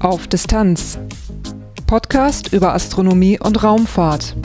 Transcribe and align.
Auf 0.00 0.26
Distanz. 0.28 0.98
Podcast 1.86 2.52
über 2.52 2.74
Astronomie 2.74 3.38
und 3.40 3.62
Raumfahrt. 3.62 4.36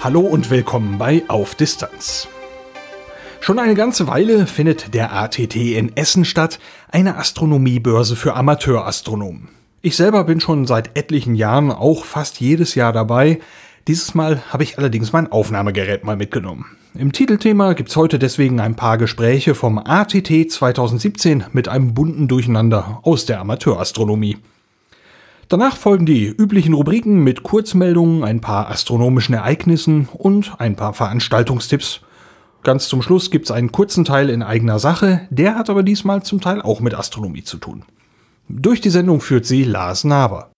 Hallo 0.00 0.20
und 0.20 0.50
willkommen 0.50 0.98
bei 0.98 1.22
Auf 1.28 1.54
Distanz. 1.54 2.26
Schon 3.40 3.58
eine 3.58 3.74
ganze 3.74 4.06
Weile 4.06 4.46
findet 4.46 4.94
der 4.94 5.12
ATT 5.12 5.56
in 5.56 5.96
Essen 5.96 6.24
statt, 6.24 6.60
eine 6.92 7.16
Astronomiebörse 7.16 8.16
für 8.16 8.34
Amateurastronomen. 8.34 9.48
Ich 9.80 9.96
selber 9.96 10.24
bin 10.24 10.40
schon 10.40 10.66
seit 10.66 10.96
etlichen 10.96 11.34
Jahren 11.34 11.72
auch 11.72 12.04
fast 12.04 12.40
jedes 12.40 12.74
Jahr 12.74 12.92
dabei. 12.92 13.40
Dieses 13.88 14.14
Mal 14.14 14.42
habe 14.50 14.62
ich 14.62 14.78
allerdings 14.78 15.12
mein 15.12 15.32
Aufnahmegerät 15.32 16.04
mal 16.04 16.16
mitgenommen. 16.16 16.66
Im 16.94 17.12
Titelthema 17.12 17.72
gibt's 17.72 17.96
heute 17.96 18.18
deswegen 18.18 18.60
ein 18.60 18.76
paar 18.76 18.98
Gespräche 18.98 19.54
vom 19.54 19.78
ATT 19.78 20.50
2017 20.50 21.44
mit 21.52 21.66
einem 21.66 21.94
bunten 21.94 22.28
Durcheinander 22.28 23.00
aus 23.02 23.24
der 23.24 23.40
Amateurastronomie. 23.40 24.36
Danach 25.48 25.76
folgen 25.76 26.06
die 26.06 26.26
üblichen 26.26 26.74
Rubriken 26.74 27.24
mit 27.24 27.42
Kurzmeldungen, 27.42 28.22
ein 28.22 28.40
paar 28.40 28.70
astronomischen 28.70 29.34
Ereignissen 29.34 30.08
und 30.12 30.60
ein 30.60 30.76
paar 30.76 30.92
Veranstaltungstipps. 30.92 32.02
Ganz 32.64 32.86
zum 32.86 33.02
Schluss 33.02 33.32
gibt's 33.32 33.50
einen 33.50 33.72
kurzen 33.72 34.04
Teil 34.04 34.30
in 34.30 34.42
eigener 34.42 34.78
Sache, 34.78 35.26
der 35.30 35.56
hat 35.56 35.68
aber 35.68 35.82
diesmal 35.82 36.22
zum 36.22 36.40
Teil 36.40 36.62
auch 36.62 36.78
mit 36.78 36.94
Astronomie 36.94 37.42
zu 37.42 37.58
tun. 37.58 37.84
Durch 38.48 38.80
die 38.80 38.90
Sendung 38.90 39.20
führt 39.20 39.46
sie 39.46 39.64
Lars 39.64 40.04
Naber. 40.04 40.52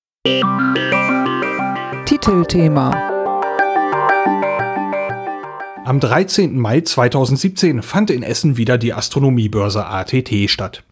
Titelthema 2.05 2.91
Am 5.86 5.98
13. 5.98 6.58
Mai 6.58 6.82
2017 6.82 7.82
fand 7.82 8.10
in 8.10 8.22
Essen 8.22 8.58
wieder 8.58 8.77
die 8.77 8.92
Astronomiebörse 8.92 9.86
ATT 9.86 10.50
statt. 10.50 10.82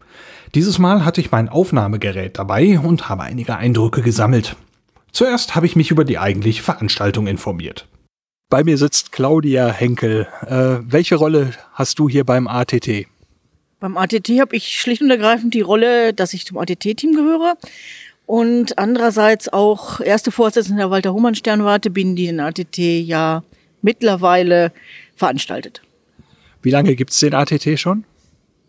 Dieses 0.55 0.79
Mal 0.79 1.05
hatte 1.05 1.21
ich 1.21 1.31
mein 1.31 1.47
Aufnahmegerät 1.47 2.39
dabei 2.39 2.79
und 2.79 3.09
habe 3.09 3.23
einige 3.23 3.55
Eindrücke 3.55 4.01
gesammelt. 4.01 4.55
Zuerst 5.11 5.55
habe 5.55 5.67
ich 5.67 5.75
mich 5.75 5.91
über 5.91 6.05
die 6.05 6.17
eigentliche 6.17 6.63
Veranstaltung 6.63 7.27
informiert. 7.27 7.87
Bei 8.53 8.63
mir 8.63 8.77
sitzt 8.77 9.11
Claudia 9.11 9.71
Henkel. 9.71 10.27
Äh, 10.45 10.77
welche 10.83 11.15
Rolle 11.15 11.53
hast 11.73 11.97
du 11.97 12.07
hier 12.07 12.23
beim 12.23 12.47
ATT? 12.47 13.07
Beim 13.79 13.97
ATT 13.97 14.29
habe 14.39 14.55
ich 14.55 14.79
schlicht 14.79 15.01
und 15.01 15.09
ergreifend 15.09 15.55
die 15.55 15.61
Rolle, 15.61 16.13
dass 16.13 16.35
ich 16.35 16.45
zum 16.45 16.59
ATT-Team 16.59 17.15
gehöre 17.15 17.57
und 18.27 18.77
andererseits 18.77 19.51
auch 19.51 20.01
erste 20.01 20.29
Vorsitzende 20.29 20.81
der 20.81 20.91
Walter 20.91 21.15
Humann 21.15 21.33
Sternwarte 21.33 21.89
bin, 21.89 22.15
die 22.15 22.27
den 22.27 22.39
ATT 22.39 22.77
ja 22.77 23.43
mittlerweile 23.81 24.71
veranstaltet. 25.15 25.81
Wie 26.61 26.69
lange 26.69 26.95
gibt's 26.95 27.19
den 27.21 27.33
ATT 27.33 27.79
schon? 27.79 28.03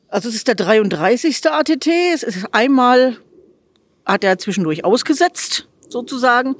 Also 0.09 0.31
es 0.31 0.35
ist 0.35 0.49
der 0.49 0.55
33. 0.55 1.45
ATT. 1.45 1.89
Es 2.15 2.23
ist 2.23 2.47
einmal 2.53 3.19
hat 4.07 4.25
er 4.25 4.39
zwischendurch 4.39 4.83
ausgesetzt, 4.83 5.69
sozusagen. 5.91 6.57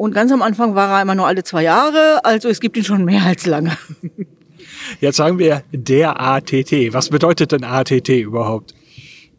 Und 0.00 0.14
ganz 0.14 0.32
am 0.32 0.40
Anfang 0.40 0.74
war 0.74 0.96
er 0.96 1.02
immer 1.02 1.14
nur 1.14 1.26
alle 1.26 1.44
zwei 1.44 1.62
Jahre. 1.62 2.24
Also 2.24 2.48
es 2.48 2.60
gibt 2.60 2.74
ihn 2.78 2.84
schon 2.84 3.04
mehr 3.04 3.22
als 3.22 3.44
lange. 3.44 3.76
Jetzt 5.00 5.16
sagen 5.16 5.38
wir 5.38 5.62
der 5.72 6.18
ATT. 6.18 6.94
Was 6.94 7.10
bedeutet 7.10 7.52
denn 7.52 7.64
ATT 7.64 8.08
überhaupt? 8.08 8.74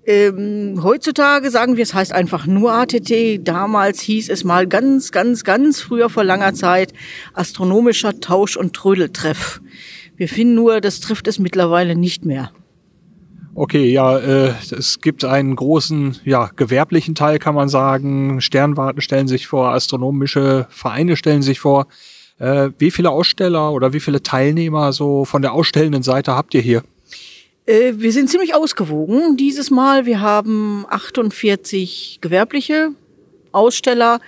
Ähm, 0.05 0.81
heutzutage 0.83 1.49
sagen 1.49 1.77
wir, 1.77 1.81
es 1.81 1.95
heißt 1.95 2.13
einfach 2.13 2.45
nur 2.45 2.73
ATT. 2.75 3.39
Damals 3.39 4.01
hieß 4.01 4.29
es 4.29 4.43
mal 4.43 4.67
ganz, 4.67 5.11
ganz, 5.11 5.43
ganz 5.43 5.81
früher 5.81 6.11
vor 6.11 6.23
langer 6.23 6.53
Zeit 6.53 6.93
astronomischer 7.33 8.19
Tausch- 8.19 8.55
und 8.55 8.73
Trödeltreff. 8.73 9.61
Wir 10.15 10.29
finden 10.29 10.53
nur, 10.53 10.79
das 10.79 10.99
trifft 10.99 11.27
es 11.27 11.39
mittlerweile 11.39 11.95
nicht 11.95 12.23
mehr. 12.23 12.51
Okay, 13.53 13.91
ja, 13.91 14.17
äh, 14.17 14.53
es 14.71 15.01
gibt 15.01 15.25
einen 15.25 15.55
großen, 15.55 16.21
ja, 16.23 16.49
gewerblichen 16.55 17.15
Teil, 17.15 17.37
kann 17.37 17.53
man 17.53 17.67
sagen. 17.67 18.39
Sternwarten 18.39 19.01
stellen 19.01 19.27
sich 19.27 19.47
vor, 19.47 19.69
astronomische 19.69 20.67
Vereine 20.69 21.17
stellen 21.17 21.41
sich 21.41 21.59
vor. 21.59 21.87
Äh, 22.39 22.69
wie 22.77 22.91
viele 22.91 23.11
Aussteller 23.11 23.73
oder 23.73 23.91
wie 23.91 23.99
viele 23.99 24.23
Teilnehmer 24.23 24.93
so 24.93 25.25
von 25.25 25.41
der 25.41 25.51
ausstellenden 25.51 26.01
Seite 26.01 26.35
habt 26.35 26.53
ihr 26.53 26.61
hier? 26.61 26.83
Äh, 27.65 27.93
wir 27.97 28.13
sind 28.13 28.29
ziemlich 28.29 28.55
ausgewogen 28.55 29.35
dieses 29.35 29.69
Mal. 29.69 30.05
Wir 30.05 30.21
haben 30.21 30.85
48 30.89 32.19
gewerbliche 32.21 32.91
Aussteller 33.51 34.21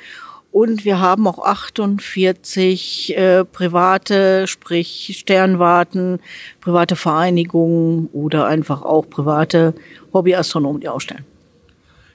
und 0.53 0.86
wir 0.86 1.02
haben 1.02 1.25
auch 1.25 1.40
48 1.40 3.18
äh, 3.18 3.44
private, 3.44 4.46
sprich 4.46 5.18
Sternwarten, 5.19 6.19
private 6.62 6.96
Vereinigungen 6.96 8.08
oder 8.14 8.46
einfach 8.46 8.84
auch 8.84 9.09
private 9.09 9.74
Hobbyastronomen, 10.14 10.80
die 10.80 10.90
ausstellen. 10.90 11.25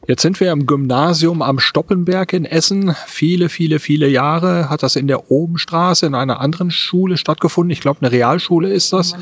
Jetzt 0.06 0.22
sind 0.22 0.38
wir 0.38 0.52
im 0.52 0.66
Gymnasium 0.66 1.42
am 1.42 1.58
Stoppenberg 1.58 2.32
in 2.32 2.44
Essen. 2.44 2.94
Viele, 3.08 3.48
viele, 3.48 3.80
viele 3.80 4.08
Jahre 4.08 4.70
hat 4.70 4.84
das 4.84 4.94
in 4.94 5.08
der 5.08 5.32
Obenstraße 5.32 6.06
in 6.06 6.14
einer 6.14 6.40
anderen 6.40 6.70
Schule 6.70 7.16
stattgefunden. 7.16 7.72
Ich 7.72 7.80
glaube, 7.80 8.00
eine 8.02 8.12
Realschule 8.12 8.72
ist 8.72 8.92
das. 8.92 9.16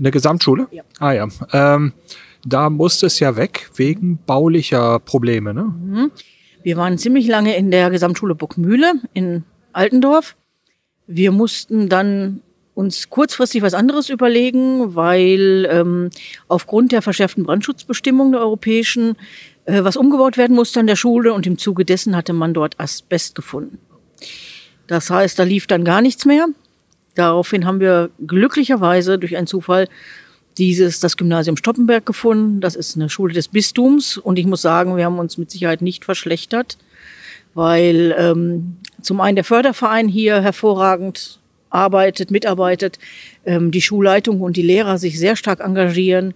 Eine 0.00 0.10
Gesamtschule? 0.10 0.66
Ja. 0.72 0.82
Ah 0.98 1.12
ja. 1.12 1.28
Ähm, 1.52 1.92
da 2.44 2.70
musste 2.70 3.06
es 3.06 3.20
ja 3.20 3.36
weg 3.36 3.70
wegen 3.76 4.18
baulicher 4.26 4.98
Probleme. 4.98 5.54
Ne? 5.54 5.62
Mhm. 5.62 6.10
Wir 6.66 6.76
waren 6.76 6.98
ziemlich 6.98 7.28
lange 7.28 7.56
in 7.56 7.70
der 7.70 7.90
Gesamtschule 7.90 8.34
Burgmühle 8.34 8.94
in 9.14 9.44
Altendorf. 9.72 10.34
Wir 11.06 11.30
mussten 11.30 11.88
dann 11.88 12.40
uns 12.74 13.08
kurzfristig 13.08 13.62
was 13.62 13.72
anderes 13.72 14.08
überlegen, 14.08 14.96
weil 14.96 15.68
ähm, 15.70 16.10
aufgrund 16.48 16.90
der 16.90 17.02
verschärften 17.02 17.44
Brandschutzbestimmungen 17.44 18.32
der 18.32 18.40
europäischen 18.40 19.14
äh, 19.66 19.84
was 19.84 19.96
umgebaut 19.96 20.36
werden 20.38 20.56
musste 20.56 20.80
an 20.80 20.88
der 20.88 20.96
Schule 20.96 21.34
und 21.34 21.46
im 21.46 21.56
Zuge 21.56 21.84
dessen 21.84 22.16
hatte 22.16 22.32
man 22.32 22.52
dort 22.52 22.80
Asbest 22.80 23.36
gefunden. 23.36 23.78
Das 24.88 25.08
heißt, 25.08 25.38
da 25.38 25.44
lief 25.44 25.68
dann 25.68 25.84
gar 25.84 26.02
nichts 26.02 26.24
mehr. 26.24 26.48
Daraufhin 27.14 27.64
haben 27.64 27.78
wir 27.78 28.10
glücklicherweise 28.26 29.20
durch 29.20 29.36
einen 29.36 29.46
Zufall 29.46 29.86
dieses, 30.58 31.00
das 31.00 31.16
Gymnasium 31.16 31.56
Stoppenberg 31.56 32.06
gefunden. 32.06 32.60
Das 32.60 32.76
ist 32.76 32.96
eine 32.96 33.08
Schule 33.08 33.34
des 33.34 33.48
Bistums 33.48 34.16
und 34.16 34.38
ich 34.38 34.46
muss 34.46 34.62
sagen, 34.62 34.96
wir 34.96 35.04
haben 35.04 35.18
uns 35.18 35.38
mit 35.38 35.50
Sicherheit 35.50 35.82
nicht 35.82 36.04
verschlechtert, 36.04 36.78
weil 37.54 38.14
ähm, 38.18 38.76
zum 39.02 39.20
einen 39.20 39.36
der 39.36 39.44
Förderverein 39.44 40.08
hier 40.08 40.40
hervorragend 40.40 41.40
arbeitet, 41.70 42.30
mitarbeitet, 42.30 42.98
ähm, 43.44 43.70
die 43.70 43.82
Schulleitung 43.82 44.40
und 44.40 44.56
die 44.56 44.62
Lehrer 44.62 44.98
sich 44.98 45.18
sehr 45.18 45.36
stark 45.36 45.60
engagieren. 45.60 46.34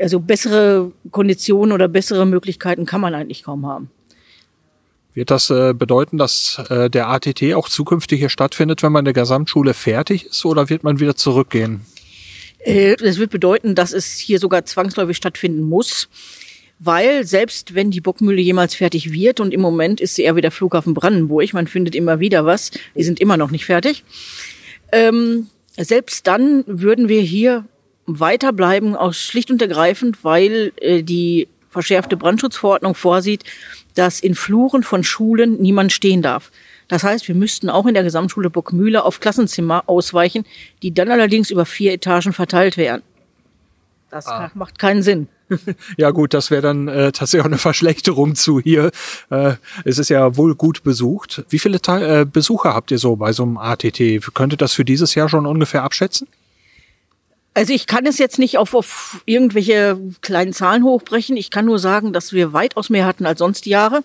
Also 0.00 0.20
bessere 0.20 0.92
Konditionen 1.10 1.72
oder 1.72 1.88
bessere 1.88 2.24
Möglichkeiten 2.24 2.86
kann 2.86 3.00
man 3.00 3.14
eigentlich 3.14 3.42
kaum 3.42 3.66
haben. 3.66 3.90
Wird 5.14 5.30
das 5.30 5.50
äh, 5.50 5.74
bedeuten, 5.74 6.16
dass 6.16 6.62
äh, 6.70 6.88
der 6.88 7.08
ATT 7.08 7.54
auch 7.54 7.68
zukünftig 7.68 8.20
hier 8.20 8.28
stattfindet, 8.28 8.82
wenn 8.82 8.92
man 8.92 9.00
in 9.00 9.06
der 9.06 9.14
Gesamtschule 9.14 9.74
fertig 9.74 10.26
ist, 10.26 10.44
oder 10.44 10.68
wird 10.70 10.84
man 10.84 11.00
wieder 11.00 11.16
zurückgehen? 11.16 11.80
Äh, 12.58 12.96
das 12.96 13.18
wird 13.18 13.30
bedeuten, 13.30 13.74
dass 13.74 13.92
es 13.92 14.18
hier 14.18 14.38
sogar 14.38 14.64
zwangsläufig 14.64 15.16
stattfinden 15.16 15.62
muss, 15.62 16.08
weil 16.78 17.24
selbst 17.24 17.74
wenn 17.74 17.90
die 17.90 18.00
Bockmühle 18.00 18.40
jemals 18.40 18.74
fertig 18.74 19.12
wird 19.12 19.40
und 19.40 19.52
im 19.52 19.60
Moment 19.60 20.00
ist 20.00 20.14
sie 20.14 20.22
eher 20.22 20.36
wie 20.36 20.40
der 20.40 20.50
Flughafen 20.50 20.94
Brandenburg, 20.94 21.52
man 21.52 21.66
findet 21.66 21.94
immer 21.94 22.20
wieder 22.20 22.46
was, 22.46 22.70
die 22.94 23.02
sind 23.02 23.20
immer 23.20 23.36
noch 23.36 23.50
nicht 23.50 23.64
fertig. 23.64 24.04
Ähm, 24.92 25.48
selbst 25.76 26.26
dann 26.26 26.64
würden 26.66 27.08
wir 27.08 27.20
hier 27.20 27.64
weiterbleiben, 28.06 28.96
aus 28.96 29.18
schlicht 29.18 29.50
und 29.50 29.60
ergreifend, 29.60 30.24
weil 30.24 30.72
äh, 30.80 31.02
die 31.02 31.48
verschärfte 31.68 32.16
Brandschutzverordnung 32.16 32.94
vorsieht, 32.94 33.44
dass 33.94 34.20
in 34.20 34.34
Fluren 34.34 34.82
von 34.82 35.04
Schulen 35.04 35.60
niemand 35.60 35.92
stehen 35.92 36.22
darf. 36.22 36.50
Das 36.88 37.04
heißt, 37.04 37.28
wir 37.28 37.34
müssten 37.34 37.68
auch 37.68 37.86
in 37.86 37.94
der 37.94 38.02
Gesamtschule 38.02 38.50
Burgmühle 38.50 39.04
auf 39.04 39.20
Klassenzimmer 39.20 39.84
ausweichen, 39.86 40.44
die 40.82 40.92
dann 40.92 41.10
allerdings 41.10 41.50
über 41.50 41.66
vier 41.66 41.92
Etagen 41.92 42.32
verteilt 42.32 42.76
wären. 42.76 43.02
Das 44.10 44.26
ah. 44.26 44.50
macht 44.54 44.78
keinen 44.78 45.02
Sinn. 45.02 45.28
Ja 45.96 46.10
gut, 46.10 46.34
das 46.34 46.50
wäre 46.50 46.62
dann 46.62 46.88
äh, 46.88 47.10
tatsächlich 47.12 47.40
auch 47.42 47.46
eine 47.46 47.58
Verschlechterung 47.58 48.34
zu 48.34 48.60
hier. 48.60 48.90
Äh, 49.30 49.54
es 49.84 49.98
ist 49.98 50.10
ja 50.10 50.36
wohl 50.36 50.54
gut 50.54 50.82
besucht. 50.82 51.44
Wie 51.48 51.58
viele 51.58 51.80
Te 51.80 52.20
äh, 52.20 52.24
Besucher 52.26 52.74
habt 52.74 52.90
ihr 52.90 52.98
so 52.98 53.16
bei 53.16 53.32
so 53.32 53.44
einem 53.44 53.56
ATT? 53.56 53.98
Könnte 54.34 54.56
das 54.56 54.74
für 54.74 54.84
dieses 54.84 55.14
Jahr 55.14 55.28
schon 55.28 55.46
ungefähr 55.46 55.82
abschätzen? 55.82 56.28
Also 57.54 57.72
ich 57.72 57.86
kann 57.86 58.06
es 58.06 58.18
jetzt 58.18 58.38
nicht 58.38 58.58
auf, 58.58 58.74
auf 58.74 59.22
irgendwelche 59.24 59.98
kleinen 60.20 60.52
Zahlen 60.52 60.84
hochbrechen. 60.84 61.36
Ich 61.36 61.50
kann 61.50 61.64
nur 61.64 61.78
sagen, 61.78 62.12
dass 62.12 62.32
wir 62.32 62.52
weitaus 62.52 62.90
mehr 62.90 63.06
hatten 63.06 63.26
als 63.26 63.40
sonst 63.40 63.64
die 63.64 63.70
Jahre. 63.70 64.04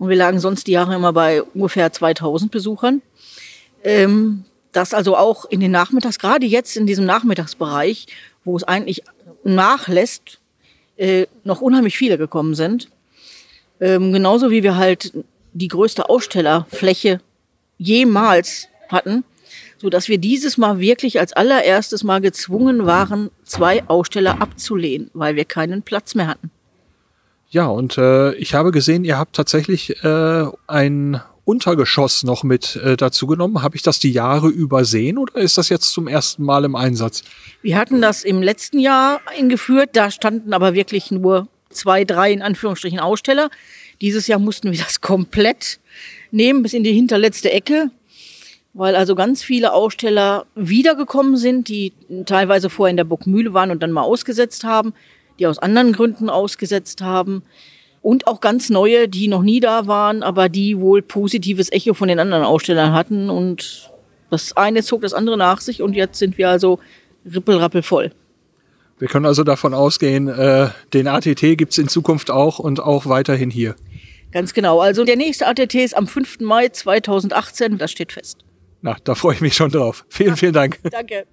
Und 0.00 0.08
wir 0.08 0.16
lagen 0.16 0.40
sonst 0.40 0.66
die 0.66 0.72
Jahre 0.72 0.94
immer 0.94 1.12
bei 1.12 1.42
ungefähr 1.42 1.92
2000 1.92 2.50
Besuchern. 2.50 3.02
Ähm, 3.84 4.44
das 4.72 4.94
also 4.94 5.14
auch 5.14 5.44
in 5.44 5.60
den 5.60 5.70
Nachmittags, 5.70 6.18
gerade 6.18 6.46
jetzt 6.46 6.74
in 6.78 6.86
diesem 6.86 7.04
Nachmittagsbereich, 7.04 8.06
wo 8.42 8.56
es 8.56 8.64
eigentlich 8.64 9.02
nachlässt, 9.44 10.38
äh, 10.96 11.26
noch 11.44 11.60
unheimlich 11.60 11.98
viele 11.98 12.16
gekommen 12.16 12.54
sind. 12.54 12.88
Ähm, 13.78 14.10
genauso 14.14 14.50
wie 14.50 14.62
wir 14.62 14.78
halt 14.78 15.12
die 15.52 15.68
größte 15.68 16.08
Ausstellerfläche 16.08 17.20
jemals 17.76 18.68
hatten, 18.88 19.22
so 19.76 19.90
dass 19.90 20.08
wir 20.08 20.16
dieses 20.16 20.56
Mal 20.56 20.80
wirklich 20.80 21.20
als 21.20 21.34
allererstes 21.34 22.04
Mal 22.04 22.22
gezwungen 22.22 22.86
waren, 22.86 23.30
zwei 23.44 23.86
Aussteller 23.86 24.40
abzulehnen, 24.40 25.10
weil 25.12 25.36
wir 25.36 25.44
keinen 25.44 25.82
Platz 25.82 26.14
mehr 26.14 26.26
hatten. 26.26 26.50
Ja, 27.50 27.66
und 27.66 27.98
äh, 27.98 28.32
ich 28.34 28.54
habe 28.54 28.70
gesehen, 28.70 29.04
ihr 29.04 29.18
habt 29.18 29.34
tatsächlich 29.34 30.04
äh, 30.04 30.44
ein 30.68 31.20
Untergeschoss 31.44 32.22
noch 32.22 32.44
mit 32.44 32.76
äh, 32.76 32.96
dazu 32.96 33.26
genommen. 33.26 33.62
Habe 33.62 33.74
ich 33.74 33.82
das 33.82 33.98
die 33.98 34.12
Jahre 34.12 34.48
übersehen 34.48 35.18
oder 35.18 35.34
ist 35.34 35.58
das 35.58 35.68
jetzt 35.68 35.90
zum 35.90 36.06
ersten 36.06 36.44
Mal 36.44 36.64
im 36.64 36.76
Einsatz? 36.76 37.24
Wir 37.60 37.76
hatten 37.76 38.00
das 38.00 38.22
im 38.22 38.40
letzten 38.40 38.78
Jahr 38.78 39.20
eingeführt. 39.26 39.90
Da 39.94 40.12
standen 40.12 40.52
aber 40.52 40.74
wirklich 40.74 41.10
nur 41.10 41.48
zwei, 41.70 42.04
drei 42.04 42.32
in 42.32 42.40
Anführungsstrichen 42.40 43.00
Aussteller. 43.00 43.50
Dieses 44.00 44.28
Jahr 44.28 44.38
mussten 44.38 44.70
wir 44.70 44.78
das 44.78 45.00
komplett 45.00 45.80
nehmen 46.30 46.62
bis 46.62 46.72
in 46.72 46.84
die 46.84 46.92
hinterletzte 46.92 47.50
Ecke, 47.50 47.90
weil 48.74 48.94
also 48.94 49.16
ganz 49.16 49.42
viele 49.42 49.72
Aussteller 49.72 50.46
wiedergekommen 50.54 51.36
sind, 51.36 51.66
die 51.66 51.92
teilweise 52.26 52.70
vorher 52.70 52.92
in 52.92 52.96
der 52.96 53.02
Burgmühle 53.02 53.52
waren 53.54 53.72
und 53.72 53.82
dann 53.82 53.90
mal 53.90 54.02
ausgesetzt 54.02 54.62
haben, 54.62 54.94
die 55.40 55.46
aus 55.46 55.58
anderen 55.58 55.92
Gründen 55.92 56.30
ausgesetzt 56.30 57.02
haben 57.02 57.42
und 58.02 58.26
auch 58.26 58.40
ganz 58.40 58.70
neue, 58.70 59.08
die 59.08 59.26
noch 59.26 59.42
nie 59.42 59.60
da 59.60 59.86
waren, 59.86 60.22
aber 60.22 60.48
die 60.48 60.78
wohl 60.78 61.02
positives 61.02 61.72
Echo 61.72 61.94
von 61.94 62.08
den 62.08 62.20
anderen 62.20 62.44
Ausstellern 62.44 62.92
hatten 62.92 63.28
und 63.30 63.90
das 64.30 64.56
eine 64.56 64.82
zog 64.82 65.02
das 65.02 65.12
andere 65.14 65.36
nach 65.36 65.60
sich 65.60 65.82
und 65.82 65.94
jetzt 65.94 66.18
sind 66.18 66.38
wir 66.38 66.48
also 66.48 66.78
rippelrappel 67.30 67.82
voll. 67.82 68.12
Wir 68.98 69.08
können 69.08 69.26
also 69.26 69.44
davon 69.44 69.74
ausgehen, 69.74 70.28
äh, 70.28 70.68
den 70.92 71.08
ATT 71.08 71.56
gibt's 71.56 71.78
in 71.78 71.88
Zukunft 71.88 72.30
auch 72.30 72.58
und 72.58 72.80
auch 72.80 73.06
weiterhin 73.06 73.50
hier. 73.50 73.74
Ganz 74.30 74.52
genau. 74.52 74.80
Also 74.80 75.04
der 75.04 75.16
nächste 75.16 75.46
ATT 75.46 75.74
ist 75.74 75.96
am 75.96 76.06
5. 76.06 76.40
Mai 76.40 76.68
2018, 76.68 77.78
das 77.78 77.90
steht 77.90 78.12
fest. 78.12 78.44
Na, 78.82 78.96
da 79.04 79.14
freue 79.14 79.34
ich 79.34 79.40
mich 79.40 79.54
schon 79.54 79.70
drauf. 79.70 80.04
Vielen, 80.08 80.36
vielen 80.36 80.52
Dank. 80.52 80.78
Danke. 80.90 81.26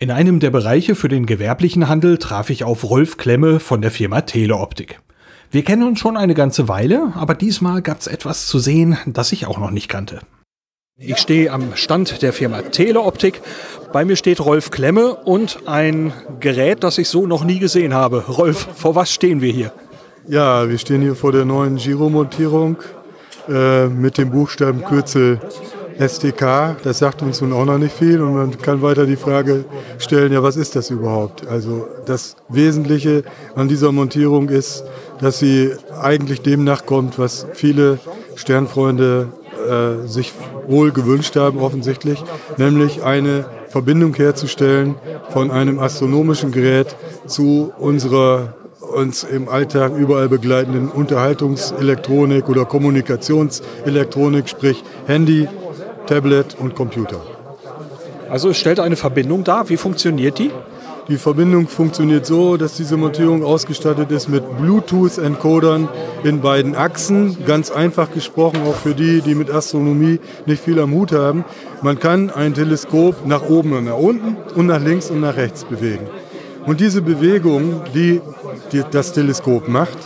In 0.00 0.10
einem 0.10 0.40
der 0.40 0.50
Bereiche 0.50 0.96
für 0.96 1.08
den 1.08 1.24
gewerblichen 1.24 1.88
Handel 1.88 2.18
traf 2.18 2.50
ich 2.50 2.64
auf 2.64 2.82
Rolf 2.90 3.16
Klemme 3.16 3.60
von 3.60 3.80
der 3.80 3.92
Firma 3.92 4.22
Teleoptik. 4.22 5.00
Wir 5.52 5.62
kennen 5.62 5.84
uns 5.84 6.00
schon 6.00 6.16
eine 6.16 6.34
ganze 6.34 6.66
Weile, 6.66 7.12
aber 7.14 7.34
diesmal 7.34 7.80
gab 7.80 8.00
es 8.00 8.08
etwas 8.08 8.48
zu 8.48 8.58
sehen, 8.58 8.98
das 9.06 9.30
ich 9.30 9.46
auch 9.46 9.58
noch 9.58 9.70
nicht 9.70 9.88
kannte. 9.88 10.20
Ich 10.96 11.18
stehe 11.18 11.52
am 11.52 11.76
Stand 11.76 12.22
der 12.22 12.32
Firma 12.32 12.62
Teleoptik. 12.62 13.40
Bei 13.92 14.04
mir 14.04 14.16
steht 14.16 14.40
Rolf 14.40 14.70
Klemme 14.70 15.14
und 15.14 15.60
ein 15.66 16.12
Gerät, 16.40 16.82
das 16.82 16.98
ich 16.98 17.08
so 17.08 17.26
noch 17.26 17.44
nie 17.44 17.60
gesehen 17.60 17.94
habe. 17.94 18.24
Rolf, 18.26 18.66
vor 18.74 18.96
was 18.96 19.12
stehen 19.12 19.40
wir 19.40 19.52
hier? 19.52 19.72
Ja, 20.26 20.68
wir 20.68 20.78
stehen 20.78 21.02
hier 21.02 21.14
vor 21.14 21.30
der 21.30 21.44
neuen 21.44 21.76
Giromontierung 21.76 22.78
äh, 23.48 23.86
mit 23.86 24.18
dem 24.18 24.30
Buchstabenkürzel 24.30 25.40
STK. 25.98 26.76
Das 26.82 26.98
sagt 26.98 27.22
uns 27.22 27.40
nun 27.40 27.52
auch 27.52 27.64
noch 27.64 27.78
nicht 27.78 27.94
viel 27.94 28.20
und 28.20 28.34
man 28.34 28.58
kann 28.58 28.82
weiter 28.82 29.06
die 29.06 29.16
Frage 29.16 29.64
stellen, 29.98 30.32
ja, 30.32 30.42
was 30.42 30.56
ist 30.56 30.76
das 30.76 30.90
überhaupt? 30.90 31.46
Also 31.46 31.86
das 32.06 32.36
Wesentliche 32.48 33.24
an 33.54 33.68
dieser 33.68 33.92
Montierung 33.92 34.48
ist, 34.48 34.84
dass 35.20 35.38
sie 35.38 35.72
eigentlich 36.00 36.42
dem 36.42 36.64
nachkommt, 36.64 37.18
was 37.18 37.46
viele 37.52 37.98
Sternfreunde 38.34 39.28
äh, 39.68 40.06
sich 40.06 40.32
wohl 40.66 40.92
gewünscht 40.92 41.36
haben, 41.36 41.58
offensichtlich, 41.58 42.22
nämlich 42.56 43.02
eine 43.02 43.46
Verbindung 43.68 44.14
herzustellen 44.14 44.96
von 45.30 45.50
einem 45.50 45.78
astronomischen 45.78 46.52
Gerät 46.52 46.96
zu 47.26 47.72
unserer 47.78 48.54
uns 48.94 49.24
im 49.24 49.48
Alltag 49.48 49.92
überall 49.96 50.28
begleitenden 50.28 50.88
Unterhaltungselektronik 50.88 52.48
oder 52.48 52.64
Kommunikationselektronik, 52.64 54.48
sprich 54.48 54.84
Handy, 55.06 55.48
Tablet 56.06 56.56
und 56.58 56.74
Computer. 56.74 57.20
Also 58.30 58.50
es 58.50 58.56
stellt 58.56 58.80
eine 58.80 58.96
Verbindung 58.96 59.44
dar. 59.44 59.68
Wie 59.68 59.76
funktioniert 59.76 60.38
die? 60.38 60.50
Die 61.08 61.18
Verbindung 61.18 61.68
funktioniert 61.68 62.24
so, 62.24 62.56
dass 62.56 62.78
diese 62.78 62.96
Montierung 62.96 63.44
ausgestattet 63.44 64.10
ist 64.10 64.28
mit 64.28 64.42
Bluetooth-Encodern 64.56 65.88
in 66.22 66.40
beiden 66.40 66.74
Achsen. 66.74 67.44
Ganz 67.44 67.70
einfach 67.70 68.10
gesprochen, 68.10 68.60
auch 68.66 68.74
für 68.74 68.94
die, 68.94 69.20
die 69.20 69.34
mit 69.34 69.50
Astronomie 69.50 70.18
nicht 70.46 70.64
viel 70.64 70.80
am 70.80 70.92
Hut 70.94 71.12
haben. 71.12 71.44
Man 71.82 71.98
kann 71.98 72.30
ein 72.30 72.54
Teleskop 72.54 73.26
nach 73.26 73.42
oben 73.50 73.74
und 73.74 73.84
nach 73.84 73.98
unten 73.98 74.38
und 74.54 74.66
nach 74.66 74.80
links 74.80 75.10
und 75.10 75.20
nach 75.20 75.36
rechts 75.36 75.64
bewegen. 75.64 76.06
Und 76.64 76.80
diese 76.80 77.02
Bewegung, 77.02 77.82
die, 77.94 78.22
die 78.72 78.82
das 78.90 79.12
Teleskop 79.12 79.68
macht, 79.68 79.98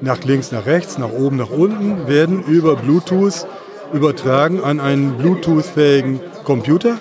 nach 0.00 0.24
links, 0.24 0.50
nach 0.50 0.66
rechts, 0.66 0.98
nach 0.98 1.12
oben, 1.12 1.36
nach 1.36 1.50
unten, 1.50 2.08
werden 2.08 2.42
über 2.42 2.74
Bluetooth 2.74 3.46
übertragen 3.94 4.62
an 4.62 4.80
einen 4.80 5.16
Bluetooth-fähigen 5.16 6.20
Computer 6.44 6.98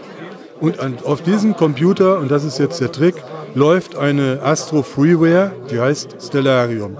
und 0.63 0.79
auf 1.05 1.21
diesem 1.21 1.57
Computer, 1.57 2.19
und 2.19 2.31
das 2.31 2.45
ist 2.45 2.57
jetzt 2.57 2.79
der 2.79 2.91
Trick, 2.91 3.15
läuft 3.53 3.97
eine 3.97 4.39
Astro 4.41 4.81
Freeware, 4.81 5.51
die 5.69 5.79
heißt 5.79 6.15
Stellarium. 6.21 6.95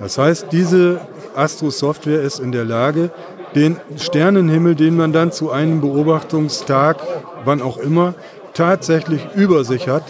Das 0.00 0.16
heißt, 0.16 0.46
diese 0.50 1.00
Astro 1.34 1.68
Software 1.68 2.22
ist 2.22 2.38
in 2.38 2.52
der 2.52 2.64
Lage, 2.64 3.10
den 3.54 3.76
Sternenhimmel, 3.96 4.74
den 4.74 4.96
man 4.96 5.12
dann 5.12 5.30
zu 5.30 5.50
einem 5.50 5.80
Beobachtungstag, 5.82 6.96
wann 7.44 7.60
auch 7.60 7.76
immer, 7.76 8.14
tatsächlich 8.54 9.26
über 9.34 9.64
sich 9.64 9.88
hat, 9.88 10.04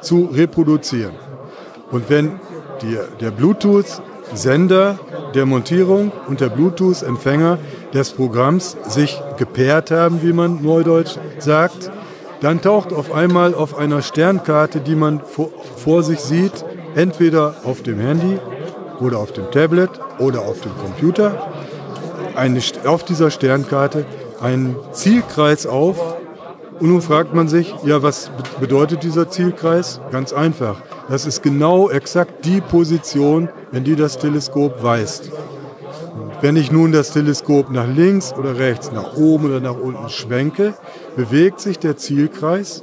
zu 0.00 0.28
reproduzieren. 0.32 1.14
Und 1.92 2.10
wenn 2.10 2.40
die, 2.82 2.98
der 3.20 3.30
Bluetooth-Sender 3.30 4.98
der 5.34 5.46
Montierung 5.46 6.10
und 6.26 6.40
der 6.40 6.48
Bluetooth-Empfänger 6.48 7.58
des 7.94 8.10
Programms 8.10 8.76
sich 8.88 9.20
gepaart 9.36 9.90
haben, 9.90 10.22
wie 10.22 10.32
man 10.32 10.62
neudeutsch 10.62 11.16
sagt, 11.38 11.90
dann 12.40 12.60
taucht 12.60 12.92
auf 12.92 13.12
einmal 13.14 13.54
auf 13.54 13.78
einer 13.78 14.02
Sternkarte, 14.02 14.80
die 14.80 14.96
man 14.96 15.20
vor, 15.20 16.02
sich 16.02 16.20
sieht, 16.20 16.64
entweder 16.94 17.54
auf 17.64 17.82
dem 17.82 18.00
Handy 18.00 18.38
oder 19.00 19.18
auf 19.18 19.32
dem 19.32 19.50
Tablet 19.50 19.90
oder 20.18 20.40
auf 20.40 20.60
dem 20.60 20.72
Computer, 20.78 21.52
eine, 22.34 22.60
auf 22.84 23.04
dieser 23.04 23.30
Sternkarte 23.30 24.06
ein 24.40 24.74
Zielkreis 24.90 25.66
auf. 25.66 26.16
Und 26.80 26.88
nun 26.88 27.00
fragt 27.00 27.32
man 27.32 27.46
sich, 27.46 27.72
ja, 27.84 28.02
was 28.02 28.32
bedeutet 28.58 29.04
dieser 29.04 29.30
Zielkreis? 29.30 30.00
Ganz 30.10 30.32
einfach. 30.32 30.82
Das 31.08 31.26
ist 31.26 31.42
genau 31.42 31.90
exakt 31.90 32.44
die 32.44 32.60
Position, 32.60 33.50
in 33.70 33.84
die 33.84 33.94
das 33.94 34.18
Teleskop 34.18 34.82
weist. 34.82 35.30
Wenn 36.42 36.56
ich 36.56 36.72
nun 36.72 36.90
das 36.90 37.12
Teleskop 37.12 37.70
nach 37.70 37.86
links 37.86 38.32
oder 38.32 38.58
rechts, 38.58 38.90
nach 38.90 39.16
oben 39.16 39.46
oder 39.46 39.60
nach 39.60 39.76
unten 39.76 40.08
schwenke, 40.08 40.74
bewegt 41.14 41.60
sich 41.60 41.78
der 41.78 41.96
Zielkreis 41.96 42.82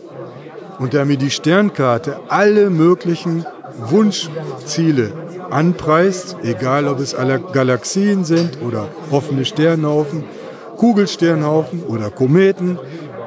und 0.79 0.93
da 0.93 1.03
mir 1.03 1.17
die 1.17 1.29
Sternkarte 1.29 2.21
alle 2.29 2.69
möglichen 2.69 3.45
Wunschziele 3.77 5.11
anpreist, 5.49 6.37
egal 6.41 6.87
ob 6.87 7.01
es 7.01 7.13
Galaxien 7.51 8.23
sind 8.23 8.61
oder 8.65 8.87
offene 9.11 9.43
Sternhaufen, 9.43 10.23
Kugelsternhaufen 10.77 11.83
oder 11.83 12.11
Kometen, 12.11 12.79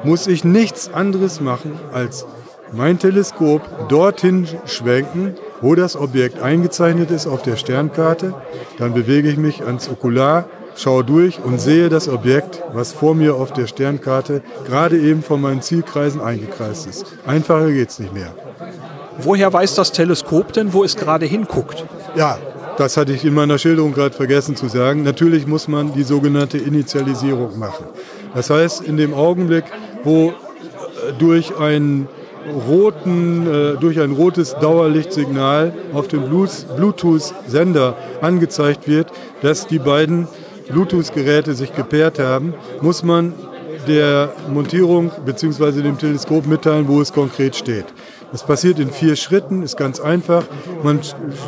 muss 0.03 0.25
ich 0.25 0.43
nichts 0.43 0.91
anderes 0.91 1.41
machen, 1.41 1.73
als 1.93 2.25
mein 2.71 2.97
Teleskop 2.97 3.87
dorthin 3.87 4.47
schwenken, 4.65 5.35
wo 5.63 5.75
das 5.75 5.95
Objekt 5.95 6.41
eingezeichnet 6.41 7.09
ist 7.09 7.25
auf 7.25 7.41
der 7.41 7.55
Sternkarte. 7.55 8.33
Dann 8.77 8.93
bewege 8.93 9.29
ich 9.29 9.37
mich 9.37 9.63
ans 9.63 9.89
Okular, 9.89 10.45
schaue 10.75 11.05
durch 11.05 11.39
und 11.41 11.59
sehe 11.59 11.87
das 11.87 12.09
Objekt, 12.09 12.61
was 12.73 12.91
vor 12.91 13.15
mir 13.15 13.35
auf 13.35 13.53
der 13.53 13.67
Sternkarte 13.67 14.43
gerade 14.65 14.99
eben 14.99 15.23
von 15.23 15.39
meinen 15.39 15.61
Zielkreisen 15.61 16.19
eingekreist 16.19 16.85
ist. 16.85 17.05
Einfacher 17.25 17.71
geht 17.71 17.89
es 17.89 17.99
nicht 17.99 18.13
mehr. 18.13 18.33
Woher 19.19 19.53
weiß 19.53 19.75
das 19.75 19.93
Teleskop 19.93 20.51
denn, 20.51 20.73
wo 20.73 20.83
es 20.83 20.97
gerade 20.97 21.25
hinguckt? 21.25 21.85
Ja, 22.15 22.37
das 22.77 22.97
hatte 22.97 23.13
ich 23.13 23.23
in 23.23 23.33
meiner 23.33 23.57
Schilderung 23.57 23.93
gerade 23.93 24.15
vergessen 24.15 24.57
zu 24.57 24.67
sagen. 24.67 25.03
Natürlich 25.03 25.47
muss 25.47 25.69
man 25.69 25.93
die 25.93 26.03
sogenannte 26.03 26.57
Initialisierung 26.57 27.57
machen. 27.57 27.85
Das 28.35 28.49
heißt, 28.49 28.81
in 28.81 28.97
dem 28.97 29.13
Augenblick, 29.13 29.65
wo 30.03 30.29
äh, 30.29 30.33
durch 31.19 31.55
einen 31.57 32.09
roten, 32.67 33.47
äh, 33.47 33.77
durch 33.79 33.99
ein 33.99 34.11
rotes 34.11 34.55
Dauerlichtsignal 34.55 35.73
auf 35.93 36.07
dem 36.07 36.23
Bluetooth-Sender 36.29 37.95
angezeigt 38.21 38.87
wird, 38.87 39.11
dass 39.41 39.67
die 39.67 39.79
beiden 39.79 40.27
Bluetooth-Geräte 40.69 41.53
sich 41.53 41.73
gepaart 41.75 42.19
haben, 42.19 42.53
muss 42.81 43.03
man 43.03 43.33
der 43.87 44.31
Montierung 44.51 45.11
bzw. 45.25 45.81
dem 45.81 45.97
Teleskop 45.97 46.45
mitteilen, 46.47 46.87
wo 46.87 47.01
es 47.01 47.11
konkret 47.11 47.55
steht. 47.55 47.85
Das 48.31 48.43
passiert 48.43 48.79
in 48.79 48.89
vier 48.89 49.15
Schritten, 49.15 49.61
ist 49.61 49.77
ganz 49.77 49.99
einfach. 49.99 50.45
Man 50.83 50.99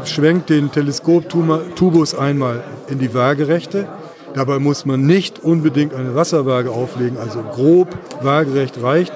schwenkt 0.04 0.50
den 0.50 0.72
Teleskoptubus 0.72 2.14
einmal 2.14 2.64
in 2.90 3.00
die 3.00 3.14
Waagerechte. 3.14 3.88
Dabei 4.36 4.60
muss 4.60 4.86
man 4.86 5.06
nicht 5.06 5.44
unbedingt 5.44 5.94
eine 5.94 6.14
Wasserwaage 6.14 6.70
auflegen, 6.70 7.18
also 7.18 7.42
grob 7.42 7.98
waagerecht 8.22 8.82
reicht. 8.84 9.14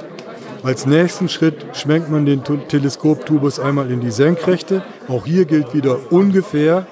Als 0.62 0.86
nächsten 0.86 1.30
Schritt 1.30 1.66
schwenkt 1.74 2.10
man 2.12 2.26
den 2.26 2.44
Teleskoptubus 2.44 3.60
einmal 3.60 3.90
in 3.92 4.02
die 4.02 4.12
Senkrechte. 4.12 4.84
Auch 5.08 5.26
hier 5.26 5.46
gilt 5.46 5.74
wieder 5.74 6.12
ungefähr. 6.12 6.86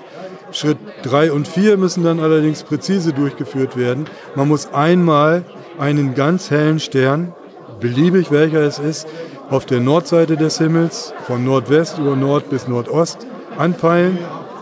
Schritt 0.51 0.77
3 1.03 1.33
und 1.33 1.47
4 1.47 1.75
müssen 1.75 2.03
dann 2.03 2.21
allerdings 2.21 2.63
präzise 2.63 3.12
durchgeführt 3.12 3.75
werden. 3.75 4.05
Man 4.36 4.47
muss 4.47 4.74
einmal 4.74 5.43
einen 5.77 6.15
ganz 6.15 6.50
hellen 6.50 6.79
Stern, 6.79 7.33
beliebig 7.81 8.31
welcher 8.31 8.62
es 8.62 8.79
ist, 8.79 9.07
auf 9.50 9.65
der 9.65 9.81
Nordseite 9.81 10.38
des 10.38 10.57
Himmels 10.57 11.13
von 11.25 11.43
Nordwest 11.43 11.97
über 11.97 12.15
Nord 12.15 12.50
bis 12.50 12.67
Nordost 12.67 13.27
anpeilen 13.57 14.17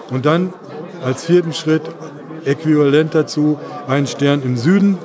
und 0.09 0.25
dann 0.25 0.53
als 1.03 1.25
vierten 1.25 1.53
Schritt 1.53 1.83
äquivalent 2.45 3.13
dazu 3.13 3.59
einen 3.87 4.07
Stern 4.07 4.41
im 4.43 4.57
Süden 4.57 4.97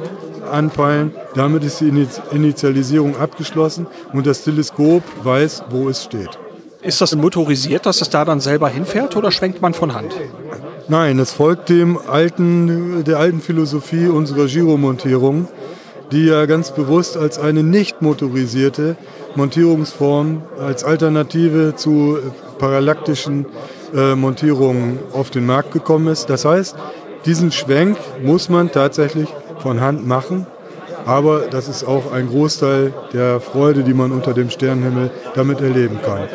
anpeilen. 0.50 1.12
Damit 1.34 1.64
ist 1.64 1.80
die 1.80 2.06
Initialisierung 2.32 3.16
abgeschlossen 3.16 3.86
und 4.12 4.26
das 4.26 4.44
Teleskop 4.44 5.02
weiß, 5.22 5.64
wo 5.70 5.88
es 5.88 6.04
steht. 6.04 6.38
Ist 6.82 7.00
das 7.00 7.14
motorisiert, 7.14 7.84
dass 7.84 8.00
es 8.00 8.08
da 8.08 8.24
dann 8.24 8.40
selber 8.40 8.68
hinfährt 8.68 9.14
oder 9.14 9.30
schwenkt 9.30 9.60
man 9.60 9.74
von 9.74 9.94
Hand? 9.94 10.14
Nein, 10.88 11.18
es 11.18 11.32
folgt 11.32 11.68
dem 11.68 11.98
alten, 11.98 13.04
der 13.04 13.18
alten 13.18 13.40
Philosophie 13.40 14.06
unserer 14.06 14.46
Giromontierung, 14.46 15.46
die 16.10 16.24
ja 16.24 16.46
ganz 16.46 16.72
bewusst 16.72 17.16
als 17.16 17.38
eine 17.38 17.62
nicht 17.62 18.02
motorisierte 18.02 18.96
Montierungsform, 19.36 20.42
als 20.58 20.82
Alternative 20.82 21.74
zu 21.76 22.18
parallaktischen 22.58 23.46
äh, 23.94 24.14
Montierungen 24.14 24.98
auf 25.12 25.30
den 25.30 25.46
Markt 25.46 25.72
gekommen 25.72 26.08
ist. 26.08 26.30
Das 26.30 26.44
heißt, 26.44 26.76
diesen 27.26 27.52
Schwenk 27.52 27.96
muss 28.22 28.48
man 28.48 28.72
tatsächlich 28.72 29.28
von 29.60 29.80
Hand 29.80 30.06
machen. 30.06 30.46
Aber 31.06 31.42
das 31.50 31.68
ist 31.68 31.84
auch 31.84 32.12
ein 32.12 32.28
Großteil 32.28 32.92
der 33.12 33.40
Freude, 33.40 33.84
die 33.84 33.94
man 33.94 34.12
unter 34.12 34.34
dem 34.34 34.50
Sternenhimmel 34.50 35.10
damit 35.34 35.60
erleben 35.60 35.98
kann. 36.04 36.28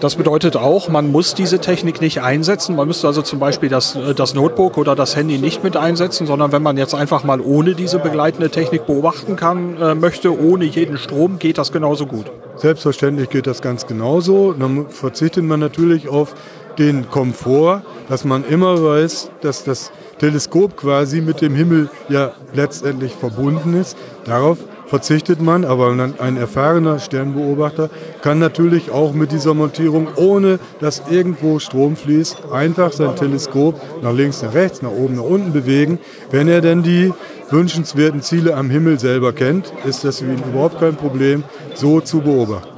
Das 0.00 0.16
bedeutet 0.16 0.56
auch, 0.56 0.88
man 0.88 1.12
muss 1.12 1.34
diese 1.34 1.60
Technik 1.60 2.00
nicht 2.00 2.22
einsetzen. 2.22 2.74
Man 2.74 2.88
müsste 2.88 3.06
also 3.06 3.22
zum 3.22 3.38
Beispiel 3.38 3.68
das, 3.68 3.94
äh, 3.94 4.14
das 4.14 4.34
Notebook 4.34 4.76
oder 4.76 4.96
das 4.96 5.14
Handy 5.14 5.38
nicht 5.38 5.62
mit 5.62 5.76
einsetzen, 5.76 6.26
sondern 6.26 6.50
wenn 6.52 6.62
man 6.62 6.76
jetzt 6.76 6.94
einfach 6.94 7.22
mal 7.22 7.40
ohne 7.40 7.74
diese 7.74 7.98
begleitende 7.98 8.50
Technik 8.50 8.86
beobachten 8.86 9.36
kann, 9.36 9.80
äh, 9.80 9.94
möchte, 9.94 10.36
ohne 10.36 10.64
jeden 10.64 10.98
Strom, 10.98 11.38
geht 11.38 11.58
das 11.58 11.70
genauso 11.70 12.06
gut. 12.06 12.26
Selbstverständlich 12.56 13.30
geht 13.30 13.46
das 13.46 13.62
ganz 13.62 13.86
genauso. 13.86 14.52
Dann 14.52 14.88
verzichtet 14.88 15.44
man 15.44 15.60
natürlich 15.60 16.08
auf 16.08 16.34
den 16.78 17.08
Komfort, 17.08 17.82
dass 18.08 18.24
man 18.24 18.44
immer 18.44 18.82
weiß, 18.82 19.30
dass 19.40 19.62
das 19.64 19.92
Teleskop 20.18 20.76
quasi 20.76 21.20
mit 21.20 21.40
dem 21.40 21.54
Himmel 21.54 21.88
ja 22.08 22.32
letztendlich 22.54 23.12
verbunden 23.14 23.74
ist. 23.74 23.96
Darauf 24.24 24.58
verzichtet 24.86 25.40
man, 25.40 25.64
aber 25.64 25.90
ein 26.18 26.36
erfahrener 26.36 26.98
Sternbeobachter 26.98 27.88
kann 28.20 28.38
natürlich 28.38 28.90
auch 28.90 29.14
mit 29.14 29.32
dieser 29.32 29.54
Montierung, 29.54 30.08
ohne 30.16 30.58
dass 30.80 31.02
irgendwo 31.10 31.58
Strom 31.58 31.96
fließt, 31.96 32.52
einfach 32.52 32.92
sein 32.92 33.16
Teleskop 33.16 33.80
nach 34.02 34.12
links, 34.12 34.42
nach 34.42 34.52
rechts, 34.52 34.82
nach 34.82 34.90
oben, 34.90 35.16
nach 35.16 35.22
unten 35.22 35.52
bewegen. 35.52 35.98
Wenn 36.30 36.46
er 36.46 36.60
denn 36.60 36.82
die 36.82 37.12
wünschenswerten 37.50 38.22
Ziele 38.22 38.54
am 38.54 38.68
Himmel 38.70 38.98
selber 38.98 39.32
kennt, 39.32 39.72
ist 39.84 40.04
das 40.04 40.18
für 40.18 40.26
ihn 40.26 40.42
überhaupt 40.46 40.78
kein 40.78 40.96
Problem, 40.96 41.44
so 41.74 42.00
zu 42.00 42.20
beobachten. 42.20 42.71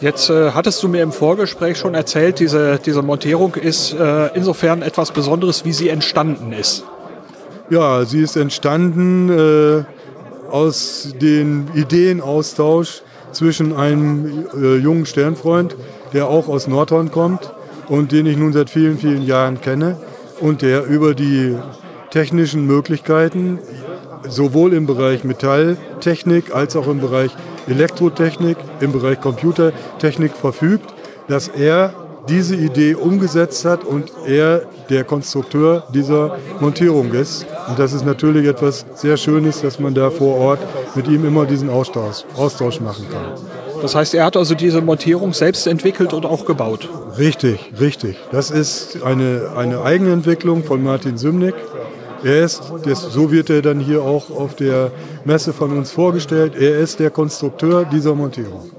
Jetzt 0.00 0.28
äh, 0.28 0.50
hattest 0.50 0.82
du 0.82 0.88
mir 0.88 1.02
im 1.02 1.12
Vorgespräch 1.12 1.78
schon 1.78 1.94
erzählt, 1.94 2.38
diese, 2.38 2.78
diese 2.84 3.02
Montierung 3.02 3.54
ist 3.54 3.94
äh, 3.94 4.28
insofern 4.34 4.82
etwas 4.82 5.10
Besonderes, 5.10 5.64
wie 5.64 5.72
sie 5.72 5.88
entstanden 5.88 6.52
ist. 6.52 6.84
Ja, 7.70 8.04
sie 8.04 8.20
ist 8.20 8.36
entstanden 8.36 9.30
äh, 9.30 9.84
aus 10.50 11.14
dem 11.20 11.68
Ideenaustausch 11.74 13.02
zwischen 13.32 13.74
einem 13.74 14.46
äh, 14.54 14.76
jungen 14.76 15.06
Sternfreund, 15.06 15.76
der 16.12 16.28
auch 16.28 16.48
aus 16.48 16.66
Nordhorn 16.66 17.10
kommt 17.10 17.52
und 17.88 18.12
den 18.12 18.26
ich 18.26 18.36
nun 18.36 18.52
seit 18.52 18.70
vielen, 18.70 18.98
vielen 18.98 19.22
Jahren 19.22 19.60
kenne 19.60 19.96
und 20.40 20.62
der 20.62 20.84
über 20.84 21.14
die 21.14 21.56
technischen 22.10 22.66
Möglichkeiten 22.66 23.58
sowohl 24.28 24.74
im 24.74 24.86
Bereich 24.86 25.24
Metalltechnik 25.24 26.54
als 26.54 26.76
auch 26.76 26.86
im 26.86 27.00
Bereich 27.00 27.30
Elektrotechnik, 27.68 28.56
im 28.80 28.92
Bereich 28.92 29.20
Computertechnik 29.20 30.32
verfügt, 30.32 30.94
dass 31.28 31.48
er 31.48 31.92
diese 32.28 32.56
Idee 32.56 32.94
umgesetzt 32.94 33.64
hat 33.64 33.84
und 33.84 34.12
er 34.26 34.62
der 34.88 35.04
Konstrukteur 35.04 35.84
dieser 35.92 36.38
Montierung 36.60 37.12
ist. 37.12 37.46
Und 37.68 37.78
das 37.78 37.92
ist 37.92 38.04
natürlich 38.04 38.46
etwas 38.46 38.84
sehr 38.94 39.16
Schönes, 39.16 39.62
dass 39.62 39.78
man 39.78 39.94
da 39.94 40.10
vor 40.10 40.36
Ort 40.36 40.60
mit 40.94 41.08
ihm 41.08 41.24
immer 41.24 41.46
diesen 41.46 41.70
Austausch, 41.70 42.24
Austausch 42.36 42.80
machen 42.80 43.06
kann. 43.10 43.34
Das 43.82 43.94
heißt, 43.94 44.14
er 44.14 44.24
hat 44.24 44.36
also 44.36 44.54
diese 44.54 44.80
Montierung 44.80 45.32
selbst 45.32 45.66
entwickelt 45.66 46.12
und 46.12 46.24
auch 46.24 46.46
gebaut? 46.46 46.88
Richtig, 47.18 47.72
richtig. 47.78 48.16
Das 48.32 48.50
ist 48.50 49.02
eine, 49.02 49.52
eine 49.56 49.82
Eigenentwicklung 49.82 50.64
von 50.64 50.82
Martin 50.82 51.18
Sümnick. 51.18 51.54
Er 52.24 52.44
ist, 52.44 52.62
das, 52.84 53.02
so 53.02 53.30
wird 53.30 53.50
er 53.50 53.62
dann 53.62 53.80
hier 53.80 54.02
auch 54.02 54.30
auf 54.30 54.56
der 54.56 54.90
Messe 55.24 55.52
von 55.52 55.76
uns 55.76 55.90
vorgestellt, 55.90 56.54
er 56.58 56.78
ist 56.78 56.98
der 56.98 57.10
Konstrukteur 57.10 57.84
dieser 57.84 58.14
Montierung. 58.14 58.70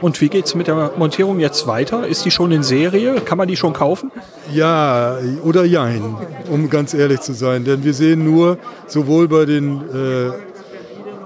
Und 0.00 0.20
wie 0.20 0.28
geht 0.28 0.44
es 0.44 0.54
mit 0.54 0.66
der 0.66 0.92
Montierung 0.96 1.40
jetzt 1.40 1.66
weiter? 1.66 2.06
Ist 2.06 2.24
die 2.24 2.30
schon 2.30 2.52
in 2.52 2.62
Serie? 2.62 3.14
Kann 3.22 3.38
man 3.38 3.48
die 3.48 3.56
schon 3.56 3.72
kaufen? 3.72 4.12
Ja 4.52 5.16
oder 5.42 5.64
jein, 5.64 6.16
um 6.50 6.68
ganz 6.68 6.92
ehrlich 6.92 7.20
zu 7.20 7.32
sein. 7.32 7.64
Denn 7.64 7.82
wir 7.82 7.94
sehen 7.94 8.24
nur 8.24 8.58
sowohl 8.86 9.26
bei 9.26 9.46
den 9.46 9.80
äh, 9.80 10.32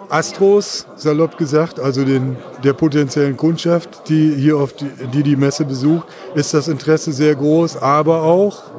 Astros, 0.08 0.86
salopp 0.96 1.36
gesagt, 1.36 1.78
also 1.78 2.04
den, 2.04 2.36
der 2.64 2.72
potenziellen 2.72 3.36
Kundschaft, 3.36 4.08
die 4.08 4.34
hier 4.34 4.56
auf 4.56 4.72
die, 4.72 4.90
die, 5.12 5.22
die 5.22 5.36
Messe 5.36 5.64
besucht, 5.64 6.06
ist 6.34 6.52
das 6.52 6.66
Interesse 6.68 7.12
sehr 7.12 7.34
groß, 7.34 7.76
aber 7.76 8.22
auch 8.22 8.69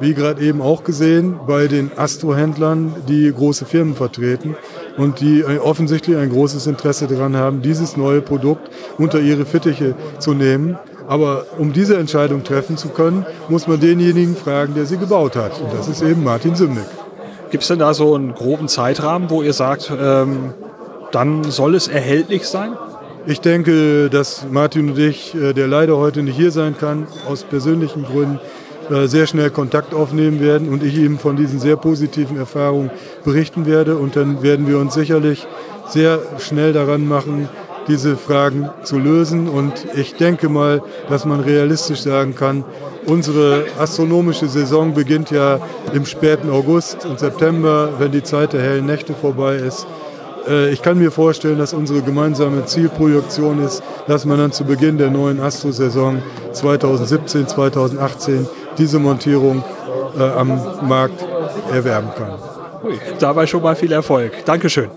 wie 0.00 0.14
gerade 0.14 0.42
eben 0.42 0.60
auch 0.60 0.84
gesehen, 0.84 1.38
bei 1.46 1.68
den 1.68 1.90
Astrohändlern, 1.96 2.94
die 3.08 3.32
große 3.32 3.64
Firmen 3.64 3.94
vertreten 3.94 4.56
und 4.96 5.20
die 5.20 5.44
offensichtlich 5.44 6.16
ein 6.16 6.30
großes 6.30 6.66
Interesse 6.66 7.06
daran 7.06 7.36
haben, 7.36 7.62
dieses 7.62 7.96
neue 7.96 8.20
Produkt 8.20 8.68
unter 8.98 9.20
ihre 9.20 9.46
Fittiche 9.46 9.94
zu 10.18 10.34
nehmen. 10.34 10.78
Aber 11.08 11.46
um 11.58 11.72
diese 11.72 11.96
Entscheidung 11.96 12.42
treffen 12.42 12.76
zu 12.76 12.88
können, 12.88 13.24
muss 13.48 13.66
man 13.66 13.80
denjenigen 13.80 14.36
fragen, 14.36 14.74
der 14.74 14.86
sie 14.86 14.98
gebaut 14.98 15.36
hat. 15.36 15.60
Und 15.60 15.72
das 15.72 15.88
ist 15.88 16.02
eben 16.02 16.24
Martin 16.24 16.56
Sümnick. 16.56 16.86
Gibt 17.50 17.62
es 17.62 17.68
denn 17.68 17.78
da 17.78 17.94
so 17.94 18.14
einen 18.14 18.34
groben 18.34 18.66
Zeitrahmen, 18.66 19.30
wo 19.30 19.42
ihr 19.42 19.52
sagt, 19.52 19.92
ähm, 19.98 20.52
dann 21.12 21.44
soll 21.44 21.76
es 21.76 21.86
erhältlich 21.86 22.46
sein? 22.48 22.72
Ich 23.28 23.40
denke, 23.40 24.10
dass 24.10 24.46
Martin 24.50 24.90
und 24.90 24.98
ich, 24.98 25.34
äh, 25.34 25.52
der 25.52 25.68
leider 25.68 25.96
heute 25.96 26.22
nicht 26.22 26.36
hier 26.36 26.50
sein 26.50 26.76
kann, 26.78 27.06
aus 27.28 27.44
persönlichen 27.44 28.04
Gründen, 28.04 28.36
äh, 28.36 28.40
sehr 29.06 29.26
schnell 29.26 29.50
Kontakt 29.50 29.94
aufnehmen 29.94 30.40
werden 30.40 30.68
und 30.68 30.82
ich 30.82 30.96
ihm 30.96 31.18
von 31.18 31.36
diesen 31.36 31.58
sehr 31.58 31.76
positiven 31.76 32.36
Erfahrungen 32.36 32.90
berichten 33.24 33.66
werde. 33.66 33.96
Und 33.96 34.16
dann 34.16 34.42
werden 34.42 34.66
wir 34.66 34.78
uns 34.78 34.94
sicherlich 34.94 35.46
sehr 35.88 36.20
schnell 36.38 36.72
daran 36.72 37.06
machen, 37.06 37.48
diese 37.88 38.16
Fragen 38.16 38.70
zu 38.82 38.98
lösen. 38.98 39.48
Und 39.48 39.72
ich 39.94 40.14
denke 40.14 40.48
mal, 40.48 40.82
dass 41.08 41.24
man 41.24 41.40
realistisch 41.40 42.00
sagen 42.00 42.34
kann, 42.34 42.64
unsere 43.06 43.64
astronomische 43.78 44.48
Saison 44.48 44.94
beginnt 44.94 45.30
ja 45.30 45.60
im 45.92 46.06
späten 46.06 46.50
August 46.50 47.06
und 47.06 47.18
September, 47.18 47.90
wenn 47.98 48.12
die 48.12 48.22
Zeit 48.22 48.52
der 48.52 48.62
hellen 48.62 48.86
Nächte 48.86 49.14
vorbei 49.14 49.56
ist. 49.56 49.86
Äh, 50.48 50.70
ich 50.70 50.82
kann 50.82 50.98
mir 50.98 51.10
vorstellen, 51.10 51.58
dass 51.58 51.72
unsere 51.72 52.02
gemeinsame 52.02 52.64
Zielprojektion 52.64 53.62
ist, 53.62 53.82
dass 54.06 54.24
man 54.24 54.38
dann 54.38 54.52
zu 54.52 54.64
Beginn 54.64 54.98
der 54.98 55.10
neuen 55.10 55.40
Astro-Saison 55.40 56.22
2017, 56.52 57.48
2018 57.48 58.48
diese 58.78 58.98
Montierung 58.98 59.64
äh, 60.18 60.22
am 60.22 60.88
Markt 60.88 61.24
erwerben 61.70 62.10
kann. 62.16 62.38
Dabei 63.18 63.46
schon 63.46 63.62
mal 63.62 63.76
viel 63.76 63.92
Erfolg. 63.92 64.44
Dankeschön. 64.44 64.90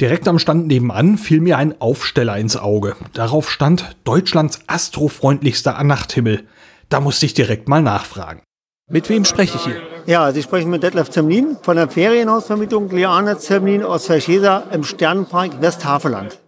Direkt 0.00 0.26
am 0.26 0.38
Stand 0.40 0.66
nebenan 0.66 1.18
fiel 1.18 1.40
mir 1.40 1.56
ein 1.56 1.80
Aufsteller 1.80 2.36
ins 2.36 2.56
Auge. 2.56 2.96
Darauf 3.12 3.48
stand 3.48 3.96
Deutschlands 4.04 4.60
astrofreundlichster 4.66 5.82
Nachthimmel. 5.84 6.48
Da 6.88 7.00
musste 7.00 7.26
ich 7.26 7.34
direkt 7.34 7.68
mal 7.68 7.82
nachfragen. 7.82 8.42
Mit 8.90 9.08
wem 9.08 9.24
spreche 9.24 9.56
ich 9.56 9.64
hier? 9.64 9.76
Ja, 10.06 10.30
Sie 10.32 10.42
sprechen 10.42 10.70
mit 10.70 10.82
Detlef 10.82 11.08
Zemlin 11.10 11.56
von 11.62 11.76
der 11.76 11.88
Ferienhausvermietung 11.88 12.90
Liane 12.90 13.38
Zemlin 13.38 13.82
aus 13.82 14.06
Verschesa 14.06 14.64
im 14.72 14.84
Sternenpark 14.84 15.62
Westhaveland. 15.62 16.38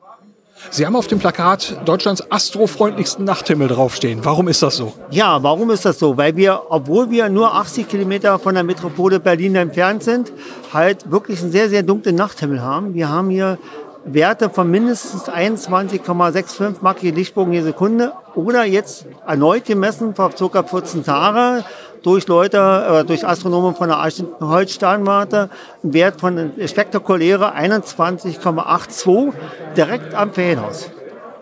Sie 0.71 0.85
haben 0.85 0.97
auf 0.97 1.07
dem 1.07 1.19
Plakat 1.19 1.81
Deutschlands 1.85 2.31
astrofreundlichsten 2.31 3.25
Nachthimmel 3.25 3.69
draufstehen. 3.69 4.25
Warum 4.25 4.49
ist 4.49 4.63
das 4.63 4.77
so? 4.77 4.93
Ja, 5.11 5.43
warum 5.43 5.71
ist 5.71 5.85
das 5.85 5.99
so? 5.99 6.17
Weil 6.17 6.37
wir, 6.37 6.63
obwohl 6.69 7.11
wir 7.11 7.29
nur 7.29 7.55
80 7.55 7.89
Kilometer 7.89 8.39
von 8.39 8.55
der 8.55 8.65
Metropole 8.65 9.21
Berlin 9.21 9.55
entfernt 9.55 10.03
sind, 10.03 10.33
halt 10.73 11.11
wirklich 11.11 11.41
einen 11.43 11.53
sehr, 11.53 11.69
sehr 11.69 11.83
dunklen 11.83 12.17
Nachthimmel 12.17 12.61
haben. 12.61 12.95
Wir 12.95 13.09
haben 13.09 13.31
hier 13.31 13.59
Werte 14.07 14.51
von 14.51 14.71
mindestens 14.71 15.29
21,65 15.29 16.77
markige 16.81 17.15
Lichtbogen 17.15 17.53
je 17.53 17.63
Sekunde 17.63 18.13
oder 18.35 18.65
jetzt 18.65 19.07
erneut 19.27 19.65
gemessen 19.65 20.15
vor 20.15 20.31
ca. 20.31 20.63
14 20.63 21.05
Tagen 21.05 21.65
durch 22.03 22.29
Leute, 22.29 23.01
äh, 23.01 23.05
durch 23.05 23.27
Astronomen 23.27 23.75
von 23.75 23.89
der 23.89 24.09
Holzsternwarte 24.41 25.51
einen 25.83 25.93
Wert 25.93 26.21
von 26.21 26.53
spektakuläre 26.65 27.57
21,82 27.57 29.33
direkt 29.77 30.15
am 30.15 30.33
Ferienhaus. 30.33 30.91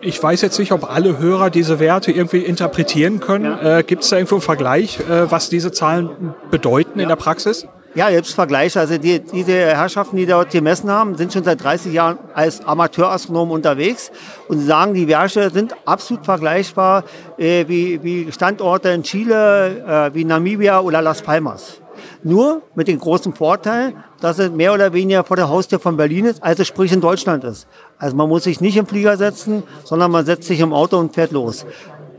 Ich 0.01 0.21
weiß 0.21 0.41
jetzt 0.41 0.59
nicht, 0.59 0.71
ob 0.71 0.91
alle 0.91 1.19
Hörer 1.19 1.49
diese 1.49 1.79
Werte 1.79 2.11
irgendwie 2.11 2.39
interpretieren 2.39 3.19
können. 3.19 3.45
Ja. 3.45 3.79
Äh, 3.79 3.83
Gibt 3.83 4.03
es 4.03 4.09
da 4.09 4.17
irgendwo 4.17 4.35
einen 4.35 4.41
Vergleich, 4.41 4.99
äh, 4.99 5.31
was 5.31 5.49
diese 5.49 5.71
Zahlen 5.71 6.35
bedeuten 6.51 6.99
ja. 6.99 7.03
in 7.03 7.09
der 7.09 7.15
Praxis? 7.15 7.67
Ja, 7.95 8.09
jetzt 8.09 8.33
Vergleich. 8.33 8.77
Also 8.77 8.97
die, 8.97 9.21
diese 9.21 9.53
Herrschaften, 9.53 10.17
die 10.17 10.25
dort 10.25 10.51
gemessen 10.51 10.91
haben, 10.91 11.15
sind 11.15 11.31
schon 11.31 11.45
seit 11.45 11.63
30 11.63 11.93
Jahren 11.93 12.17
als 12.33 12.59
Amateurastronomen 12.65 13.53
unterwegs 13.53 14.11
und 14.49 14.59
sagen, 14.59 14.93
die 14.93 15.07
Werte 15.07 15.49
sind 15.49 15.73
absolut 15.85 16.25
vergleichbar 16.25 17.05
äh, 17.37 17.65
wie, 17.69 18.03
wie 18.03 18.29
Standorte 18.33 18.89
in 18.89 19.03
Chile, 19.03 20.09
äh, 20.11 20.13
wie 20.13 20.25
Namibia 20.25 20.81
oder 20.81 21.01
Las 21.01 21.21
Palmas. 21.21 21.79
Nur 22.21 22.63
mit 22.75 22.89
dem 22.89 22.99
großen 22.99 23.33
Vorteil, 23.33 23.93
dass 24.19 24.39
es 24.39 24.51
mehr 24.51 24.73
oder 24.73 24.91
weniger 24.91 25.23
vor 25.23 25.37
der 25.37 25.47
Haustür 25.47 25.79
von 25.79 25.95
Berlin 25.95 26.25
ist, 26.25 26.43
also 26.43 26.65
sprich 26.65 26.91
in 26.91 26.99
Deutschland 26.99 27.45
ist. 27.45 27.65
Also 27.97 28.17
man 28.17 28.27
muss 28.27 28.43
sich 28.43 28.59
nicht 28.59 28.75
im 28.75 28.87
Flieger 28.87 29.15
setzen, 29.15 29.63
sondern 29.85 30.11
man 30.11 30.25
setzt 30.25 30.43
sich 30.43 30.59
im 30.59 30.73
Auto 30.73 30.97
und 30.97 31.15
fährt 31.15 31.31
los. 31.31 31.65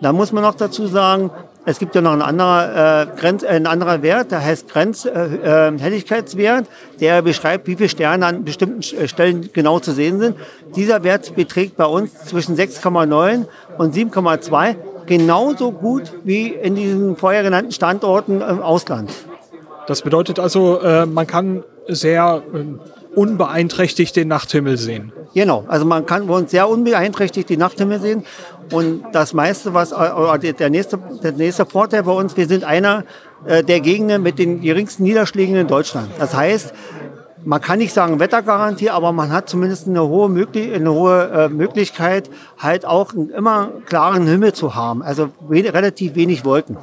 Da 0.00 0.14
muss 0.14 0.32
man 0.32 0.42
noch 0.42 0.54
dazu 0.54 0.86
sagen, 0.86 1.30
es 1.68 1.80
gibt 1.80 1.96
ja 1.96 2.00
noch 2.00 2.12
ein 2.12 2.22
anderer, 2.22 3.02
äh, 3.02 3.06
Grenz, 3.16 3.42
äh, 3.42 3.48
ein 3.48 3.66
anderer 3.66 4.00
Wert, 4.00 4.30
der 4.30 4.42
heißt 4.42 4.68
Grenzhelligkeitswert, 4.68 6.64
äh, 6.64 6.68
äh 6.68 6.98
der 7.00 7.22
beschreibt, 7.22 7.66
wie 7.66 7.74
viele 7.74 7.88
Sterne 7.88 8.24
an 8.24 8.44
bestimmten 8.44 8.82
äh, 8.96 9.08
Stellen 9.08 9.50
genau 9.52 9.80
zu 9.80 9.90
sehen 9.90 10.20
sind. 10.20 10.36
Dieser 10.76 11.02
Wert 11.02 11.34
beträgt 11.34 11.76
bei 11.76 11.86
uns 11.86 12.14
zwischen 12.24 12.56
6,9 12.56 13.46
und 13.78 13.94
7,2, 13.94 14.76
genauso 15.06 15.72
gut 15.72 16.12
wie 16.22 16.50
in 16.50 16.76
diesen 16.76 17.16
vorher 17.16 17.42
genannten 17.42 17.72
Standorten 17.72 18.40
im 18.40 18.62
Ausland. 18.62 19.12
Das 19.88 20.02
bedeutet 20.02 20.38
also, 20.38 20.80
äh, 20.80 21.04
man 21.04 21.26
kann 21.26 21.64
sehr 21.88 22.42
unbeeinträchtigt 23.16 24.14
den 24.14 24.28
Nachthimmel 24.28 24.76
sehen. 24.76 25.12
Genau, 25.34 25.64
also 25.68 25.84
man 25.84 26.06
kann 26.06 26.28
uns 26.28 26.50
sehr 26.50 26.68
unbeeinträchtigt 26.68 27.48
den 27.48 27.58
Nachthimmel 27.58 28.00
sehen. 28.00 28.24
Und 28.72 29.02
das 29.12 29.32
meiste, 29.32 29.74
was 29.74 29.92
äh, 29.92 30.52
der 30.52 30.70
nächste, 30.70 30.98
der 31.22 31.32
nächste 31.32 31.66
Vorteil 31.66 32.02
bei 32.02 32.12
uns, 32.12 32.36
wir 32.36 32.46
sind 32.46 32.64
einer 32.64 33.04
äh, 33.46 33.64
der 33.64 33.80
Gegenden 33.80 34.22
mit 34.22 34.38
den 34.38 34.60
geringsten 34.60 35.04
Niederschlägen 35.04 35.56
in 35.56 35.66
Deutschland. 35.66 36.10
Das 36.18 36.34
heißt, 36.34 36.72
man 37.44 37.60
kann 37.60 37.78
nicht 37.78 37.94
sagen 37.94 38.18
Wettergarantie, 38.18 38.90
aber 38.90 39.12
man 39.12 39.30
hat 39.30 39.48
zumindest 39.48 39.86
eine 39.86 40.06
hohe, 40.06 40.28
Möglich 40.28 40.74
eine 40.74 40.92
hohe 40.92 41.30
äh, 41.30 41.48
Möglichkeit, 41.48 42.28
halt 42.58 42.84
auch 42.84 43.14
einen 43.14 43.30
immer 43.30 43.70
klaren 43.86 44.26
Himmel 44.26 44.52
zu 44.52 44.74
haben. 44.74 45.02
Also 45.02 45.30
relativ 45.48 46.16
wenig 46.16 46.44
Wolken. 46.44 46.76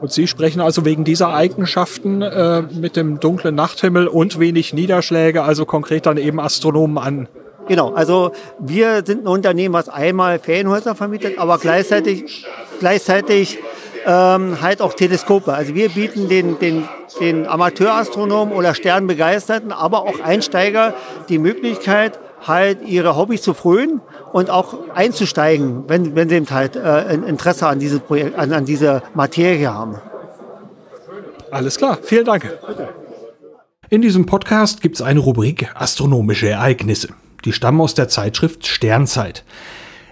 Und 0.00 0.12
Sie 0.12 0.26
sprechen 0.26 0.60
also 0.60 0.84
wegen 0.84 1.04
dieser 1.04 1.34
Eigenschaften 1.34 2.22
äh, 2.22 2.62
mit 2.62 2.96
dem 2.96 3.20
dunklen 3.20 3.54
Nachthimmel 3.54 4.08
und 4.08 4.40
wenig 4.40 4.72
Niederschläge, 4.72 5.42
also 5.42 5.66
konkret 5.66 6.06
dann 6.06 6.16
eben 6.16 6.40
Astronomen 6.40 6.98
an. 6.98 7.28
Genau, 7.68 7.92
also 7.92 8.32
wir 8.58 9.02
sind 9.04 9.24
ein 9.24 9.28
Unternehmen, 9.28 9.74
was 9.74 9.88
einmal 9.88 10.38
Ferienhäuser 10.38 10.94
vermietet, 10.94 11.38
aber 11.38 11.58
gleichzeitig, 11.58 12.46
gleichzeitig 12.80 13.58
ähm, 14.06 14.60
halt 14.62 14.80
auch 14.80 14.94
Teleskope. 14.94 15.52
Also 15.52 15.74
wir 15.74 15.90
bieten 15.90 16.28
den, 16.28 16.58
den, 16.58 16.88
den 17.20 17.46
Amateurastronomen 17.46 18.54
oder 18.54 18.74
Sternbegeisterten, 18.74 19.70
aber 19.70 20.02
auch 20.02 20.20
Einsteiger 20.20 20.94
die 21.28 21.38
Möglichkeit, 21.38 22.18
halt 22.42 22.86
ihre 22.86 23.16
Hobbys 23.16 23.42
zu 23.42 23.54
frönen 23.54 24.00
und 24.32 24.50
auch 24.50 24.74
einzusteigen, 24.94 25.84
wenn, 25.88 26.14
wenn 26.14 26.28
sie 26.28 26.36
eben 26.36 26.50
halt 26.50 26.76
äh, 26.76 27.14
Interesse 27.14 27.66
an, 27.66 27.78
dieses 27.78 28.00
Projekt, 28.00 28.38
an, 28.38 28.52
an 28.52 28.64
diese 28.64 29.02
Materie 29.14 29.72
haben. 29.72 29.96
Alles 31.50 31.76
klar, 31.76 31.98
vielen 32.02 32.24
Dank. 32.24 32.50
In 33.88 34.02
diesem 34.02 34.24
Podcast 34.24 34.82
gibt 34.82 34.96
es 34.96 35.02
eine 35.02 35.20
Rubrik 35.20 35.68
Astronomische 35.74 36.48
Ereignisse. 36.48 37.08
Die 37.44 37.52
stammen 37.52 37.80
aus 37.80 37.94
der 37.94 38.08
Zeitschrift 38.08 38.66
Sternzeit. 38.66 39.44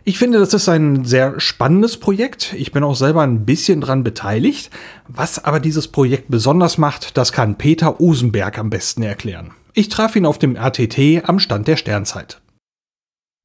Ich 0.05 0.19
finde, 0.19 0.39
das 0.39 0.55
ist 0.55 0.69
ein 0.69 1.05
sehr 1.05 1.39
spannendes 1.39 1.99
Projekt. 1.99 2.55
Ich 2.57 2.73
bin 2.73 2.83
auch 2.83 2.97
selber 2.97 3.23
ein 3.23 3.45
bisschen 3.45 3.83
dran 3.83 4.05
beteiligt. 4.05 4.71
Was 5.07 5.45
aber 5.45 5.61
dieses 5.61 5.89
Projekt 5.89 6.31
besonders 6.31 6.79
macht, 6.79 7.17
das 7.19 7.31
kann 7.31 7.59
Peter 7.59 8.01
Usenberg 8.01 8.59
am 8.59 8.71
besten 8.71 9.03
erklären. 9.03 9.53
Ich 9.79 9.89
traf 9.89 10.17
ihn 10.17 10.27
auf 10.27 10.41
dem 10.41 10.57
RTT 10.57 11.23
am 11.29 11.39
Stand 11.39 11.69
der 11.69 11.77
Sternzeit. 11.77 12.41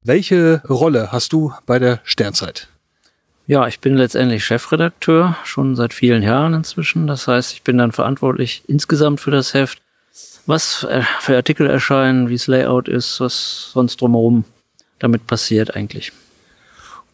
Welche 0.02 0.62
Rolle 0.68 1.12
hast 1.12 1.32
du 1.32 1.52
bei 1.64 1.78
der 1.78 2.00
Sternzeit? 2.02 2.66
Ja, 3.46 3.68
ich 3.68 3.78
bin 3.78 3.94
letztendlich 3.94 4.44
Chefredakteur, 4.44 5.36
schon 5.44 5.76
seit 5.76 5.94
vielen 5.94 6.24
Jahren 6.24 6.52
inzwischen. 6.54 7.06
Das 7.06 7.28
heißt, 7.28 7.52
ich 7.52 7.62
bin 7.62 7.78
dann 7.78 7.92
verantwortlich 7.92 8.64
insgesamt 8.66 9.20
für 9.20 9.30
das 9.30 9.54
Heft, 9.54 9.80
was 10.44 10.82
äh, 10.82 11.02
für 11.20 11.36
Artikel 11.36 11.70
erscheinen, 11.70 12.28
wie 12.28 12.34
es 12.34 12.48
Layout 12.48 12.88
ist, 12.88 13.20
was 13.20 13.70
sonst 13.72 14.00
drumherum 14.00 14.44
damit 14.98 15.28
passiert 15.28 15.76
eigentlich. 15.76 16.10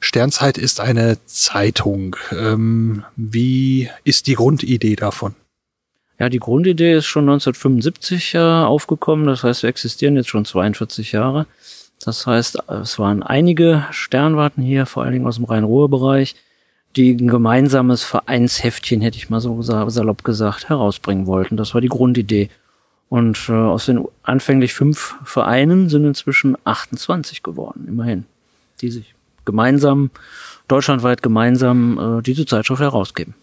Sternzeit 0.00 0.56
ist 0.56 0.80
eine 0.80 1.18
Zeitung. 1.26 2.16
Ähm, 2.33 3.04
wie 3.16 3.90
ist 4.02 4.28
die 4.28 4.35
Grundidee 4.37 4.96
davon? 4.96 5.35
Ja, 6.20 6.28
die 6.28 6.38
Grundidee 6.38 6.92
ist 6.92 7.06
schon 7.06 7.24
1975 7.24 8.35
äh, 8.35 8.38
aufgekommen. 8.38 9.24
Das 9.24 9.42
heißt, 9.42 9.62
wir 9.62 9.70
existieren 9.70 10.16
jetzt 10.16 10.28
schon 10.28 10.44
42 10.44 11.12
Jahre. 11.12 11.46
Das 12.04 12.26
heißt, 12.26 12.59
es 12.83 12.98
waren 12.98 13.22
einige 13.22 13.87
Sternwarten 13.90 14.62
hier, 14.62 14.85
vor 14.85 15.02
allen 15.02 15.14
Dingen 15.14 15.26
aus 15.26 15.37
dem 15.37 15.46
Rhein-Ruhr-Bereich, 15.46 16.37
die 16.96 17.12
ein 17.12 17.28
gemeinsames 17.28 18.02
Vereinsheftchen, 18.02 19.00
hätte 19.00 19.16
ich 19.16 19.30
mal 19.30 19.40
so 19.40 19.62
salopp 19.62 20.22
gesagt, 20.22 20.68
herausbringen 20.68 21.26
wollten. 21.26 21.56
Das 21.56 21.72
war 21.72 21.80
die 21.80 21.88
Grundidee. 21.88 22.50
Und 23.09 23.48
äh, 23.48 23.52
aus 23.52 23.87
den 23.87 24.04
anfänglich 24.22 24.74
fünf 24.74 25.16
Vereinen 25.24 25.88
sind 25.88 26.04
inzwischen 26.04 26.56
28 26.64 27.42
geworden, 27.42 27.87
immerhin, 27.88 28.26
die 28.83 28.90
sich 28.90 29.14
gemeinsam, 29.46 30.11
deutschlandweit 30.68 31.22
gemeinsam 31.22 32.18
äh, 32.18 32.22
diese 32.22 32.44
Zeitschrift 32.44 32.83
herausgeben. 32.83 33.35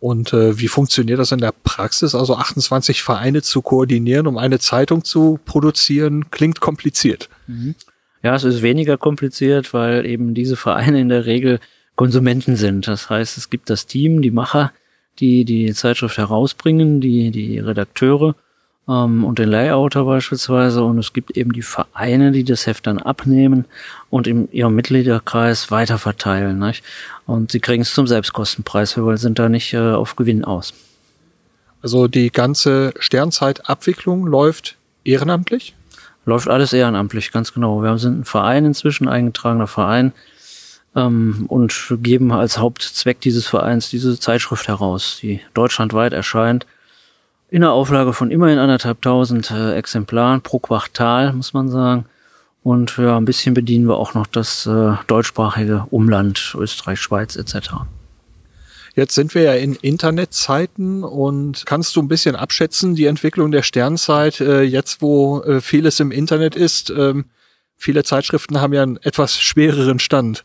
Und 0.00 0.32
äh, 0.32 0.58
wie 0.58 0.68
funktioniert 0.68 1.18
das 1.18 1.30
in 1.30 1.40
der 1.40 1.52
Praxis? 1.52 2.14
Also 2.14 2.34
28 2.34 3.02
Vereine 3.02 3.42
zu 3.42 3.60
koordinieren, 3.60 4.26
um 4.26 4.38
eine 4.38 4.58
Zeitung 4.58 5.04
zu 5.04 5.38
produzieren, 5.44 6.30
klingt 6.30 6.60
kompliziert. 6.60 7.28
Mhm. 7.46 7.74
Ja, 8.22 8.34
es 8.34 8.44
ist 8.44 8.62
weniger 8.62 8.96
kompliziert, 8.96 9.72
weil 9.74 10.06
eben 10.06 10.34
diese 10.34 10.56
Vereine 10.56 11.00
in 11.00 11.10
der 11.10 11.26
Regel 11.26 11.60
Konsumenten 11.96 12.56
sind. 12.56 12.88
Das 12.88 13.10
heißt, 13.10 13.36
es 13.36 13.50
gibt 13.50 13.68
das 13.68 13.86
Team, 13.86 14.22
die 14.22 14.30
Macher, 14.30 14.72
die 15.18 15.44
die 15.44 15.72
Zeitschrift 15.74 16.16
herausbringen, 16.16 17.02
die, 17.02 17.30
die 17.30 17.58
Redakteure 17.58 18.34
ähm, 18.90 19.24
und 19.24 19.38
den 19.38 19.48
Layouter 19.48 20.04
beispielsweise. 20.04 20.82
Und 20.82 20.98
es 20.98 21.12
gibt 21.12 21.36
eben 21.36 21.52
die 21.52 21.62
Vereine, 21.62 22.32
die 22.32 22.44
das 22.44 22.66
Heft 22.66 22.86
dann 22.86 22.98
abnehmen 22.98 23.66
und 24.10 24.26
in 24.26 24.50
ihrem 24.50 24.74
Mitgliederkreis 24.74 25.70
weiterverteilen. 25.70 26.58
Nicht? 26.58 26.82
Und 27.26 27.52
sie 27.52 27.60
kriegen 27.60 27.82
es 27.82 27.94
zum 27.94 28.06
Selbstkostenpreis, 28.06 28.98
weil 28.98 29.18
sind 29.18 29.38
da 29.38 29.48
nicht 29.48 29.72
äh, 29.72 29.92
auf 29.92 30.16
Gewinn 30.16 30.44
aus. 30.44 30.74
Also 31.82 32.08
die 32.08 32.30
ganze 32.30 32.92
Sternzeitabwicklung 32.98 34.26
läuft 34.26 34.76
ehrenamtlich? 35.04 35.74
Läuft 36.26 36.48
alles 36.48 36.72
ehrenamtlich, 36.72 37.32
ganz 37.32 37.54
genau. 37.54 37.82
Wir 37.82 37.96
sind 37.96 38.20
ein 38.20 38.24
Verein 38.24 38.66
inzwischen, 38.66 39.08
eingetragener 39.08 39.66
Verein 39.66 40.12
ähm, 40.94 41.46
und 41.48 41.94
geben 42.02 42.32
als 42.32 42.58
Hauptzweck 42.58 43.22
dieses 43.22 43.46
Vereins 43.46 43.88
diese 43.88 44.18
Zeitschrift 44.20 44.68
heraus, 44.68 45.18
die 45.22 45.40
deutschlandweit 45.54 46.12
erscheint 46.12 46.66
in 47.50 47.64
einer 47.64 47.72
Auflage 47.72 48.12
von 48.12 48.30
immerhin 48.30 48.58
anderthalb 48.58 49.02
tausend 49.02 49.50
äh, 49.50 49.74
Exemplaren 49.74 50.40
pro 50.40 50.58
Quartal, 50.58 51.32
muss 51.32 51.52
man 51.52 51.68
sagen. 51.68 52.06
Und 52.62 52.96
ja, 52.98 53.16
ein 53.16 53.24
bisschen 53.24 53.54
bedienen 53.54 53.88
wir 53.88 53.96
auch 53.96 54.14
noch 54.14 54.26
das 54.26 54.66
äh, 54.66 54.92
deutschsprachige 55.06 55.86
Umland, 55.90 56.54
Österreich, 56.58 57.00
Schweiz 57.00 57.36
etc. 57.36 57.70
Jetzt 58.94 59.14
sind 59.14 59.34
wir 59.34 59.42
ja 59.42 59.54
in 59.54 59.74
Internetzeiten 59.74 61.02
und 61.04 61.64
kannst 61.64 61.96
du 61.96 62.02
ein 62.02 62.08
bisschen 62.08 62.36
abschätzen, 62.36 62.94
die 62.94 63.06
Entwicklung 63.06 63.50
der 63.50 63.62
Sternzeit, 63.62 64.40
äh, 64.40 64.62
jetzt 64.62 65.00
wo 65.00 65.40
äh, 65.42 65.60
vieles 65.60 66.00
im 66.00 66.10
Internet 66.10 66.54
ist. 66.54 66.90
Ähm, 66.90 67.26
viele 67.76 68.04
Zeitschriften 68.04 68.60
haben 68.60 68.74
ja 68.74 68.82
einen 68.82 68.98
etwas 68.98 69.40
schwereren 69.40 69.98
Stand. 69.98 70.44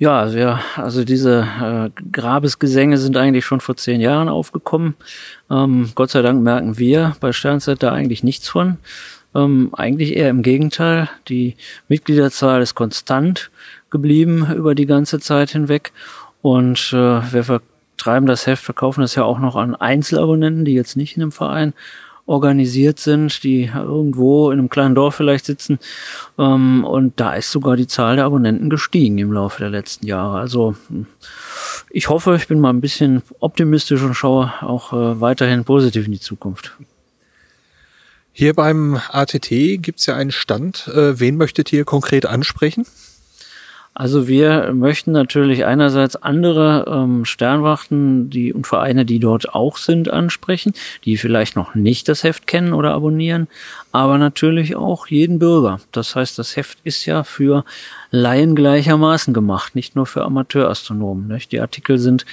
Ja, 0.00 0.18
also, 0.18 0.38
ja, 0.38 0.60
also 0.76 1.04
diese 1.04 1.46
äh, 1.60 1.90
Grabesgesänge 2.10 2.96
sind 2.96 3.18
eigentlich 3.18 3.44
schon 3.44 3.60
vor 3.60 3.76
zehn 3.76 4.00
Jahren 4.00 4.30
aufgekommen. 4.30 4.94
Ähm, 5.50 5.90
Gott 5.94 6.08
sei 6.08 6.22
Dank 6.22 6.42
merken 6.42 6.78
wir 6.78 7.16
bei 7.20 7.32
Sternzeit 7.32 7.82
da 7.82 7.92
eigentlich 7.92 8.24
nichts 8.24 8.48
von. 8.48 8.78
Ähm, 9.34 9.68
eigentlich 9.74 10.16
eher 10.16 10.30
im 10.30 10.40
Gegenteil. 10.40 11.10
Die 11.28 11.54
Mitgliederzahl 11.88 12.62
ist 12.62 12.74
konstant 12.74 13.50
geblieben 13.90 14.50
über 14.56 14.74
die 14.74 14.86
ganze 14.86 15.20
Zeit 15.20 15.50
hinweg. 15.50 15.92
Und 16.40 16.94
äh, 16.94 17.20
wir 17.34 17.44
vertreiben 17.44 18.24
das 18.24 18.46
Heft, 18.46 18.64
verkaufen 18.64 19.02
das 19.02 19.16
ja 19.16 19.24
auch 19.24 19.38
noch 19.38 19.54
an 19.54 19.74
Einzelabonnenten, 19.74 20.64
die 20.64 20.72
jetzt 20.72 20.96
nicht 20.96 21.18
in 21.18 21.24
einem 21.24 21.32
Verein 21.32 21.74
organisiert 22.30 23.00
sind, 23.00 23.42
die 23.42 23.64
irgendwo 23.74 24.52
in 24.52 24.60
einem 24.60 24.68
kleinen 24.68 24.94
Dorf 24.94 25.16
vielleicht 25.16 25.46
sitzen. 25.46 25.80
Ähm, 26.38 26.84
und 26.84 27.18
da 27.18 27.34
ist 27.34 27.50
sogar 27.50 27.76
die 27.76 27.88
Zahl 27.88 28.16
der 28.16 28.24
Abonnenten 28.24 28.70
gestiegen 28.70 29.18
im 29.18 29.32
Laufe 29.32 29.58
der 29.58 29.70
letzten 29.70 30.06
Jahre. 30.06 30.38
Also 30.38 30.76
ich 31.90 32.08
hoffe, 32.08 32.36
ich 32.36 32.46
bin 32.46 32.60
mal 32.60 32.70
ein 32.70 32.80
bisschen 32.80 33.22
optimistisch 33.40 34.02
und 34.02 34.14
schaue 34.14 34.52
auch 34.60 34.92
äh, 34.92 35.20
weiterhin 35.20 35.64
positiv 35.64 36.06
in 36.06 36.12
die 36.12 36.20
Zukunft. 36.20 36.76
Hier 38.32 38.54
beim 38.54 39.00
ATT 39.10 39.48
gibt's 39.82 40.06
ja 40.06 40.14
einen 40.14 40.30
Stand. 40.30 40.86
Äh, 40.86 41.18
wen 41.18 41.36
möchtet 41.36 41.72
ihr 41.72 41.84
konkret 41.84 42.26
ansprechen? 42.26 42.86
Also 44.00 44.26
wir 44.28 44.72
möchten 44.72 45.12
natürlich 45.12 45.66
einerseits 45.66 46.16
andere 46.16 46.86
ähm, 46.88 47.26
Sternwachten 47.26 48.30
die, 48.30 48.50
und 48.50 48.66
Vereine, 48.66 49.04
die 49.04 49.18
dort 49.18 49.54
auch 49.54 49.76
sind, 49.76 50.10
ansprechen, 50.10 50.72
die 51.04 51.18
vielleicht 51.18 51.54
noch 51.54 51.74
nicht 51.74 52.08
das 52.08 52.24
Heft 52.24 52.46
kennen 52.46 52.72
oder 52.72 52.94
abonnieren, 52.94 53.46
aber 53.92 54.16
natürlich 54.16 54.74
auch 54.74 55.08
jeden 55.08 55.38
Bürger. 55.38 55.80
Das 55.92 56.16
heißt, 56.16 56.38
das 56.38 56.56
Heft 56.56 56.78
ist 56.82 57.04
ja 57.04 57.24
für 57.24 57.66
Laien 58.10 58.54
gleichermaßen 58.54 59.34
gemacht, 59.34 59.74
nicht 59.74 59.94
nur 59.96 60.06
für 60.06 60.24
Amateurastronomen. 60.24 61.28
Nicht? 61.28 61.52
Die 61.52 61.60
Artikel 61.60 61.98
sind 61.98 62.24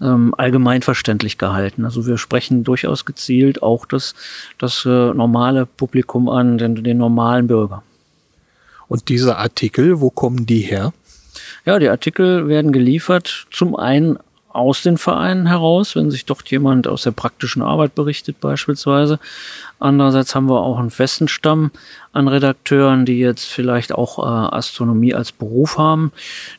ähm, 0.00 0.34
allgemein 0.38 0.80
verständlich 0.80 1.36
gehalten. 1.36 1.84
Also 1.84 2.06
wir 2.06 2.16
sprechen 2.16 2.64
durchaus 2.64 3.04
gezielt 3.04 3.62
auch 3.62 3.84
das, 3.84 4.14
das 4.56 4.86
äh, 4.86 5.12
normale 5.12 5.66
Publikum 5.66 6.30
an, 6.30 6.56
den, 6.56 6.76
den 6.76 6.96
normalen 6.96 7.46
Bürger. 7.46 7.82
Und 8.88 9.10
diese 9.10 9.36
Artikel, 9.36 10.00
wo 10.00 10.08
kommen 10.08 10.46
die 10.46 10.62
her? 10.62 10.94
Ja, 11.70 11.78
die 11.78 11.88
Artikel 11.88 12.48
werden 12.48 12.72
geliefert 12.72 13.46
zum 13.52 13.76
einen 13.76 14.18
aus 14.48 14.82
den 14.82 14.98
Vereinen 14.98 15.46
heraus, 15.46 15.94
wenn 15.94 16.10
sich 16.10 16.24
dort 16.24 16.50
jemand 16.50 16.88
aus 16.88 17.04
der 17.04 17.12
praktischen 17.12 17.62
Arbeit 17.62 17.94
berichtet 17.94 18.40
beispielsweise. 18.40 19.20
Andererseits 19.78 20.34
haben 20.34 20.50
wir 20.50 20.62
auch 20.62 20.80
einen 20.80 20.90
festen 20.90 21.28
Stamm 21.28 21.70
an 22.12 22.26
Redakteuren, 22.26 23.06
die 23.06 23.20
jetzt 23.20 23.44
vielleicht 23.44 23.92
auch 23.92 24.18
äh, 24.18 24.22
Astronomie 24.52 25.14
als 25.14 25.30
Beruf 25.30 25.78
haben, 25.78 26.10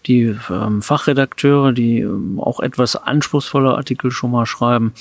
die 0.08 0.34
ähm, 0.50 0.82
Fachredakteure, 0.82 1.74
die 1.74 2.00
ähm, 2.00 2.40
auch 2.40 2.62
etwas 2.62 2.96
anspruchsvolle 2.96 3.76
Artikel 3.76 4.12
schon 4.12 4.32
mal 4.32 4.46
schreiben. 4.46 4.94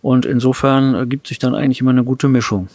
Und 0.00 0.26
insofern 0.26 0.94
ergibt 0.94 1.26
sich 1.26 1.40
dann 1.40 1.56
eigentlich 1.56 1.80
immer 1.80 1.90
eine 1.90 2.04
gute 2.04 2.28
Mischung. 2.28 2.68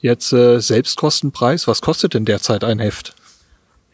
Jetzt 0.00 0.32
äh, 0.32 0.60
Selbstkostenpreis, 0.60 1.68
was 1.68 1.82
kostet 1.82 2.14
denn 2.14 2.24
derzeit 2.24 2.64
ein 2.64 2.78
Heft? 2.78 3.14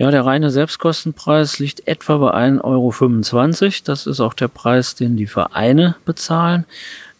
Ja, 0.00 0.10
der 0.10 0.24
reine 0.24 0.50
Selbstkostenpreis 0.50 1.58
liegt 1.58 1.86
etwa 1.86 2.16
bei 2.16 2.32
1,25 2.32 2.62
Euro. 2.64 3.74
Das 3.84 4.06
ist 4.06 4.18
auch 4.20 4.32
der 4.32 4.48
Preis, 4.48 4.94
den 4.94 5.18
die 5.18 5.26
Vereine 5.26 5.94
bezahlen. 6.06 6.64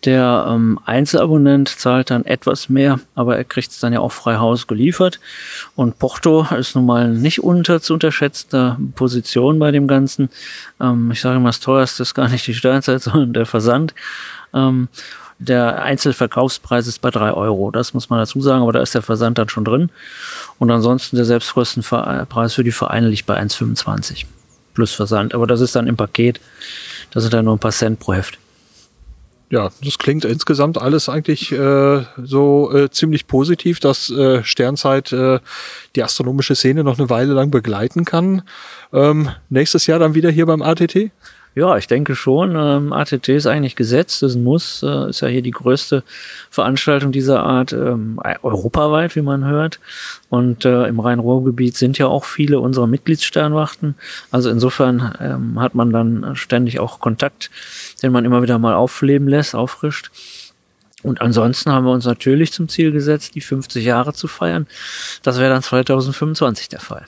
Der 0.07 0.47
ähm, 0.49 0.81
Einzelabonnent 0.87 1.69
zahlt 1.69 2.11
dann 2.11 2.25
etwas 2.25 2.71
mehr, 2.71 2.99
aber 3.15 3.37
er 3.37 3.45
kriegt 3.45 3.71
es 3.71 3.81
dann 3.81 3.93
ja 3.93 4.01
auch 4.01 4.13
frei 4.13 4.37
Haus 4.37 4.67
geliefert. 4.67 5.21
Und 5.77 5.99
Porto 5.99 6.47
ist 6.59 6.75
nun 6.75 6.87
mal 6.87 7.11
nicht 7.11 7.45
unter 7.45 7.83
zu 7.83 7.93
unterschätzender 7.93 8.79
Position 8.95 9.59
bei 9.59 9.73
dem 9.73 9.87
Ganzen. 9.87 10.31
Ähm, 10.81 11.11
ich 11.11 11.21
sage 11.21 11.37
immer, 11.37 11.51
das 11.51 11.61
teuerste 11.61 12.03
ist 12.03 12.15
gar 12.15 12.31
nicht 12.31 12.47
die 12.47 12.55
Sternzeit, 12.55 13.03
sondern 13.03 13.35
der 13.35 13.45
Versand. 13.45 13.95
Ähm, 14.55 14.89
der 15.41 15.83
Einzelverkaufspreis 15.83 16.87
ist 16.87 17.01
bei 17.01 17.11
drei 17.11 17.33
Euro. 17.33 17.71
Das 17.71 17.95
muss 17.95 18.11
man 18.11 18.19
dazu 18.19 18.41
sagen, 18.43 18.63
aber 18.63 18.73
da 18.73 18.83
ist 18.83 18.95
der 18.95 19.03
Versand 19.03 19.39
dann 19.39 19.49
schon 19.49 19.65
drin. 19.65 19.91
Und 20.59 20.71
ansonsten 20.71 21.17
der 21.17 21.25
Selbstkostenpreis 21.25 22.55
für 22.55 22.65
die 22.65 22.73
Vereine 22.73 23.09
liegt 23.09 23.27
bei 23.27 23.41
1,25 23.41 24.27
plus 24.75 24.93
Versand. 24.93 25.35
Aber 25.35 25.47
das 25.47 25.63
ist 25.63 25.75
dann 25.75 25.87
im 25.87 25.97
Paket. 25.97 26.41
Das 27.11 27.23
sind 27.23 27.33
dann 27.33 27.47
nur 27.47 27.57
ein 27.57 27.59
paar 27.59 27.73
Cent 27.73 27.99
pro 27.99 28.13
Heft. 28.13 28.39
Ja, 29.49 29.71
das 29.83 29.99
klingt 29.99 30.25
insgesamt 30.25 30.79
alles 30.79 31.09
eigentlich 31.09 31.51
äh, 31.51 32.05
so 32.23 32.73
äh, 32.73 32.91
ziemlich 32.91 33.27
positiv, 33.27 33.81
dass 33.81 34.09
äh, 34.11 34.45
Sternzeit 34.45 35.11
äh, 35.11 35.41
die 35.97 36.05
astronomische 36.05 36.55
Szene 36.55 36.85
noch 36.85 36.99
eine 36.99 37.11
Weile 37.11 37.33
lang 37.33 37.51
begleiten 37.51 38.05
kann. 38.05 38.43
Ähm, 38.93 39.31
nächstes 39.49 39.87
Jahr 39.87 39.99
dann 39.99 40.15
wieder 40.15 40.31
hier 40.31 40.47
beim 40.47 40.63
ATT? 40.63 41.11
Ja, 41.61 41.77
ich 41.77 41.87
denke 41.87 42.15
schon. 42.15 42.57
Ähm, 42.57 42.95
ATT 42.95 43.29
ist 43.29 43.47
eigentlich 43.47 43.77
gesetzt, 43.77 44.23
das 44.23 44.35
muss, 44.35 44.83
äh, 44.83 45.11
ist 45.11 45.21
ja 45.21 45.29
hier 45.29 45.43
die 45.43 45.51
größte 45.51 46.03
Veranstaltung 46.49 47.13
dieser 47.13 47.43
Art 47.43 47.75
ähm, 47.75 48.19
europaweit, 48.41 49.15
wie 49.15 49.21
man 49.21 49.45
hört. 49.45 49.79
Und 50.31 50.65
äh, 50.65 50.87
im 50.87 51.01
Rhein-Ruhr-Gebiet 51.01 51.77
sind 51.77 51.99
ja 51.99 52.07
auch 52.07 52.25
viele 52.25 52.61
unserer 52.61 52.87
Mitgliedssternwachten. 52.87 53.95
Also 54.31 54.49
insofern 54.49 55.15
ähm, 55.21 55.61
hat 55.61 55.75
man 55.75 55.93
dann 55.93 56.35
ständig 56.35 56.81
auch 56.81 56.99
Kontakt, 56.99 57.51
den 58.03 58.11
man 58.11 58.25
immer 58.25 58.41
wieder 58.41 58.59
mal 58.59 58.73
aufleben 58.73 59.29
lässt, 59.29 59.55
auffrischt. 59.55 60.11
Und 61.03 61.21
ansonsten 61.21 61.73
haben 61.73 61.85
wir 61.85 61.93
uns 61.93 62.07
natürlich 62.07 62.55
zum 62.55 62.71
Ziel 62.71 62.91
gesetzt, 62.91 63.35
die 63.35 63.43
50 63.43 63.85
Jahre 63.85 64.15
zu 64.15 64.29
feiern. 64.29 64.67
Das 65.23 65.39
wäre 65.39 65.51
dann 65.51 65.63
2025 65.63 66.71
der 66.71 66.81
Fall. 66.81 67.05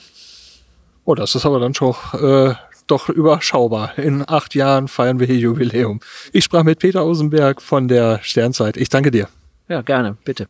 Oh, 1.06 1.14
das 1.14 1.34
ist 1.34 1.46
aber 1.46 1.58
dann 1.58 1.72
schon 1.72 1.94
äh, 2.12 2.52
doch 2.86 3.08
überschaubar. 3.08 3.98
In 3.98 4.28
acht 4.28 4.54
Jahren 4.54 4.88
feiern 4.88 5.18
wir 5.18 5.26
hier 5.26 5.38
Jubiläum. 5.38 6.00
Ich 6.32 6.44
sprach 6.44 6.64
mit 6.64 6.78
Peter 6.78 7.04
Osenberg 7.04 7.62
von 7.62 7.88
der 7.88 8.20
Sternzeit. 8.22 8.76
Ich 8.76 8.88
danke 8.88 9.10
dir. 9.10 9.28
Ja, 9.68 9.82
gerne, 9.82 10.16
bitte. 10.24 10.48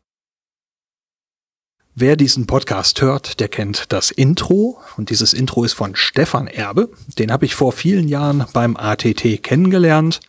Wer 1.95 2.17
diesen 2.17 2.47
Podcast 2.47 3.03
hört, 3.03 3.39
der 3.39 3.49
kennt 3.49 3.93
das 3.93 4.11
Intro 4.11 4.81
und 4.97 5.11
dieses 5.11 5.35
Intro 5.35 5.63
ist 5.63 5.75
von 5.75 5.95
Stefan 5.95 6.47
Erbe. 6.47 6.89
Den 7.19 7.31
habe 7.31 7.45
ich 7.45 7.55
vor 7.55 7.73
vielen 7.73 8.09
Jahren 8.09 8.47
beim 8.55 8.79
ATT 8.79 9.43
kennengelernt 9.43 10.21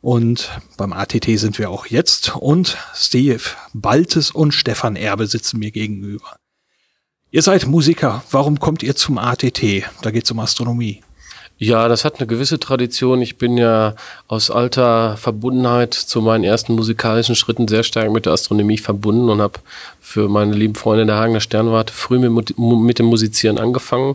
und 0.00 0.50
beim 0.76 0.92
ATT 0.92 1.38
sind 1.38 1.56
wir 1.58 1.70
auch 1.70 1.86
jetzt 1.86 2.34
und 2.34 2.76
Steve 2.94 3.42
Baltes 3.72 4.32
und 4.32 4.52
Stefan 4.52 4.96
Erbe 4.96 5.28
sitzen 5.28 5.60
mir 5.60 5.70
gegenüber. 5.70 6.36
Ihr 7.30 7.42
seid 7.42 7.66
Musiker, 7.66 8.24
warum 8.32 8.58
kommt 8.58 8.82
ihr 8.82 8.96
zum 8.96 9.18
ATT? 9.18 9.84
Da 10.02 10.10
geht 10.10 10.24
es 10.24 10.30
um 10.32 10.40
Astronomie. 10.40 11.02
Ja, 11.60 11.88
das 11.88 12.04
hat 12.04 12.18
eine 12.18 12.28
gewisse 12.28 12.60
Tradition. 12.60 13.20
Ich 13.20 13.36
bin 13.36 13.58
ja 13.58 13.96
aus 14.28 14.48
alter 14.48 15.16
Verbundenheit 15.16 15.92
zu 15.92 16.22
meinen 16.22 16.44
ersten 16.44 16.74
musikalischen 16.74 17.34
Schritten 17.34 17.66
sehr 17.66 17.82
stark 17.82 18.12
mit 18.12 18.26
der 18.26 18.32
Astronomie 18.32 18.78
verbunden 18.78 19.28
und 19.28 19.40
habe 19.40 19.58
für 20.00 20.28
meine 20.28 20.54
lieben 20.54 20.76
Freunde 20.76 21.04
der 21.04 21.16
Hagener 21.16 21.40
Sternwarte 21.40 21.92
früh 21.92 22.20
mit, 22.20 22.56
mit 22.56 22.98
dem 23.00 23.06
Musizieren 23.06 23.58
angefangen, 23.58 24.14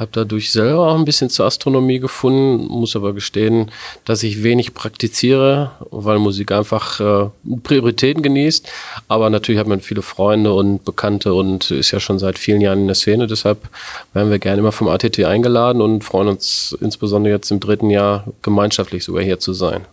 habe 0.00 0.10
dadurch 0.12 0.50
selber 0.50 0.88
auch 0.88 0.98
ein 0.98 1.04
bisschen 1.04 1.28
zur 1.28 1.44
Astronomie 1.44 2.00
gefunden, 2.00 2.66
muss 2.66 2.96
aber 2.96 3.12
gestehen, 3.12 3.70
dass 4.06 4.22
ich 4.22 4.42
wenig 4.42 4.72
praktiziere, 4.72 5.72
weil 5.90 6.18
Musik 6.18 6.52
einfach 6.52 7.00
äh, 7.00 7.28
Prioritäten 7.62 8.22
genießt. 8.22 8.66
Aber 9.08 9.28
natürlich 9.28 9.60
hat 9.60 9.66
man 9.66 9.82
viele 9.82 10.00
Freunde 10.00 10.54
und 10.54 10.84
Bekannte 10.84 11.34
und 11.34 11.70
ist 11.70 11.90
ja 11.90 12.00
schon 12.00 12.18
seit 12.18 12.38
vielen 12.38 12.62
Jahren 12.62 12.80
in 12.80 12.86
der 12.86 12.96
Szene. 12.96 13.26
Deshalb 13.26 13.68
werden 14.14 14.30
wir 14.30 14.38
gerne 14.38 14.60
immer 14.60 14.72
vom 14.72 14.88
ATT 14.88 15.22
eingeladen 15.24 15.82
und 15.82 16.02
freuen 16.02 16.28
uns 16.28 16.76
insbesondere 16.80 17.34
jetzt 17.34 17.50
im 17.50 17.60
dritten 17.60 17.90
Jahr 17.90 18.24
gemeinschaftlich 18.40 19.04
sogar 19.04 19.22
hier 19.22 19.38
zu 19.38 19.52
sein. 19.52 19.84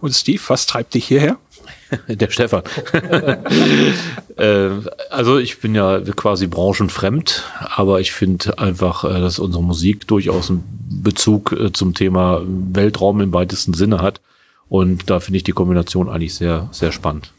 Und 0.00 0.12
Steve, 0.12 0.42
was 0.48 0.66
treibt 0.66 0.94
dich 0.94 1.06
hierher? 1.06 1.38
Der 2.08 2.30
Stefan. 2.30 2.62
äh, 4.36 4.68
also 5.10 5.38
ich 5.38 5.60
bin 5.60 5.74
ja 5.74 6.00
quasi 6.00 6.46
branchenfremd, 6.46 7.44
aber 7.74 8.00
ich 8.00 8.12
finde 8.12 8.58
einfach, 8.58 9.04
äh, 9.04 9.20
dass 9.20 9.38
unsere 9.38 9.62
Musik 9.62 10.06
durchaus 10.06 10.50
einen 10.50 10.64
Bezug 11.02 11.52
äh, 11.52 11.72
zum 11.72 11.94
Thema 11.94 12.42
Weltraum 12.44 13.20
im 13.20 13.32
weitesten 13.32 13.74
Sinne 13.74 14.02
hat. 14.02 14.20
Und 14.68 15.08
da 15.08 15.20
finde 15.20 15.38
ich 15.38 15.44
die 15.44 15.52
Kombination 15.52 16.08
eigentlich 16.08 16.34
sehr, 16.34 16.68
sehr 16.72 16.92
spannend. 16.92 17.32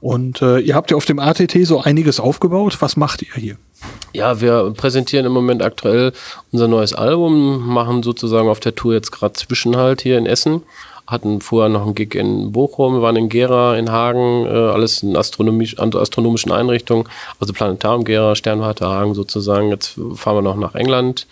Und 0.00 0.42
äh, 0.42 0.60
ihr 0.60 0.74
habt 0.74 0.90
ja 0.90 0.96
auf 0.96 1.04
dem 1.04 1.18
ATT 1.18 1.58
so 1.64 1.80
einiges 1.80 2.20
aufgebaut. 2.20 2.76
Was 2.80 2.96
macht 2.96 3.22
ihr 3.22 3.34
hier? 3.34 3.56
Ja, 4.14 4.40
wir 4.40 4.72
präsentieren 4.76 5.26
im 5.26 5.32
Moment 5.32 5.62
aktuell 5.62 6.12
unser 6.52 6.68
neues 6.68 6.92
Album, 6.94 7.66
machen 7.66 8.02
sozusagen 8.02 8.48
auf 8.48 8.60
der 8.60 8.74
Tour 8.74 8.94
jetzt 8.94 9.10
gerade 9.10 9.34
Zwischenhalt 9.34 10.00
hier 10.00 10.16
in 10.16 10.26
Essen 10.26 10.62
hatten 11.08 11.40
vorher 11.40 11.70
noch 11.70 11.82
einen 11.82 11.94
Gig 11.94 12.14
in 12.14 12.52
Bochum, 12.52 13.00
waren 13.00 13.16
in 13.16 13.28
Gera, 13.28 13.76
in 13.76 13.90
Hagen, 13.90 14.46
äh, 14.46 14.50
alles 14.50 15.02
in 15.02 15.16
astronomisch, 15.16 15.78
astronomischen 15.78 16.52
Einrichtungen, 16.52 17.08
also 17.40 17.52
Planetarium 17.52 18.04
Gera, 18.04 18.36
Sternwarte 18.36 18.86
Hagen 18.86 19.14
sozusagen. 19.14 19.70
Jetzt 19.70 19.98
fahren 20.14 20.36
wir 20.36 20.42
noch 20.42 20.56
nach 20.56 20.74
England 20.74 21.26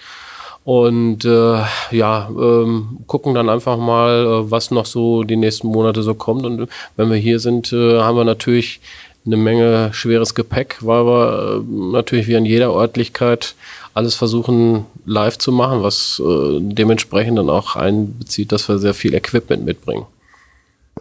und 0.64 1.24
äh, 1.24 1.62
ja, 1.92 2.28
ähm, 2.28 2.98
gucken 3.06 3.34
dann 3.34 3.48
einfach 3.48 3.76
mal, 3.76 4.26
äh, 4.26 4.50
was 4.50 4.72
noch 4.72 4.86
so 4.86 5.22
die 5.22 5.36
nächsten 5.36 5.68
Monate 5.68 6.02
so 6.02 6.14
kommt. 6.14 6.44
Und 6.44 6.68
wenn 6.96 7.08
wir 7.08 7.18
hier 7.18 7.38
sind, 7.38 7.72
äh, 7.72 8.00
haben 8.00 8.16
wir 8.16 8.24
natürlich 8.24 8.80
eine 9.26 9.36
Menge 9.36 9.90
schweres 9.92 10.34
Gepäck, 10.34 10.78
weil 10.80 11.04
wir 11.04 11.60
äh, 11.60 11.92
natürlich 11.92 12.26
wie 12.26 12.34
in 12.34 12.46
jeder 12.46 12.70
Örtlichkeit 12.74 13.54
alles 13.96 14.14
versuchen 14.14 14.84
live 15.06 15.38
zu 15.38 15.52
machen, 15.52 15.82
was 15.82 16.20
äh, 16.22 16.58
dementsprechend 16.60 17.38
dann 17.38 17.48
auch 17.48 17.76
einbezieht, 17.76 18.52
dass 18.52 18.68
wir 18.68 18.78
sehr 18.78 18.92
viel 18.92 19.14
Equipment 19.14 19.64
mitbringen. 19.64 20.04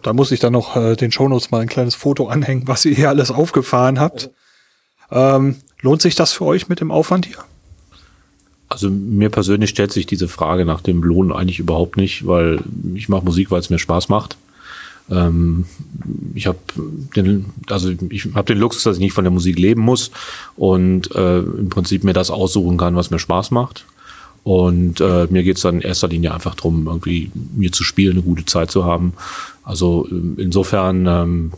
Da 0.02 0.14
muss 0.14 0.32
ich 0.32 0.40
dann 0.40 0.54
noch 0.54 0.76
äh, 0.76 0.96
den 0.96 1.12
Shownotes 1.12 1.50
mal 1.50 1.60
ein 1.60 1.68
kleines 1.68 1.94
Foto 1.94 2.28
anhängen, 2.28 2.66
was 2.66 2.86
ihr 2.86 2.94
hier 2.94 3.10
alles 3.10 3.30
aufgefahren 3.30 4.00
habt. 4.00 4.30
Ähm, 5.10 5.56
lohnt 5.82 6.00
sich 6.00 6.14
das 6.14 6.32
für 6.32 6.46
euch 6.46 6.70
mit 6.70 6.80
dem 6.80 6.90
Aufwand 6.90 7.26
hier? 7.26 7.36
Also 8.70 8.88
mir 8.88 9.28
persönlich 9.28 9.70
stellt 9.70 9.92
sich 9.92 10.06
diese 10.06 10.26
Frage 10.26 10.64
nach 10.64 10.80
dem 10.80 11.02
Lohn 11.02 11.32
eigentlich 11.32 11.58
überhaupt 11.58 11.98
nicht, 11.98 12.26
weil 12.26 12.60
ich 12.94 13.10
mache 13.10 13.26
Musik, 13.26 13.50
weil 13.50 13.60
es 13.60 13.68
mir 13.68 13.78
Spaß 13.78 14.08
macht. 14.08 14.38
Ähm, 15.10 15.66
ich 16.34 16.46
habe 16.46 16.58
den, 17.14 17.46
also 17.68 17.92
ich 18.10 18.34
habe 18.34 18.52
den 18.52 18.58
Luxus, 18.58 18.82
dass 18.82 18.96
ich 18.96 19.02
nicht 19.02 19.12
von 19.12 19.24
der 19.24 19.30
Musik 19.30 19.58
leben 19.58 19.82
muss 19.82 20.10
und 20.56 21.14
äh, 21.14 21.38
im 21.38 21.68
Prinzip 21.68 22.04
mir 22.04 22.12
das 22.12 22.30
aussuchen 22.30 22.76
kann, 22.76 22.96
was 22.96 23.10
mir 23.10 23.18
Spaß 23.18 23.50
macht. 23.50 23.84
Und 24.42 25.00
äh, 25.00 25.26
mir 25.28 25.42
geht's 25.42 25.62
dann 25.62 25.76
in 25.76 25.80
erster 25.80 26.06
Linie 26.06 26.32
einfach 26.32 26.54
drum, 26.54 26.86
irgendwie 26.86 27.32
mir 27.56 27.72
zu 27.72 27.82
spielen, 27.82 28.12
eine 28.12 28.22
gute 28.22 28.44
Zeit 28.44 28.70
zu 28.70 28.84
haben. 28.84 29.12
Also 29.64 30.06
ähm, 30.10 30.36
insofern 30.38 31.06
ähm, 31.06 31.52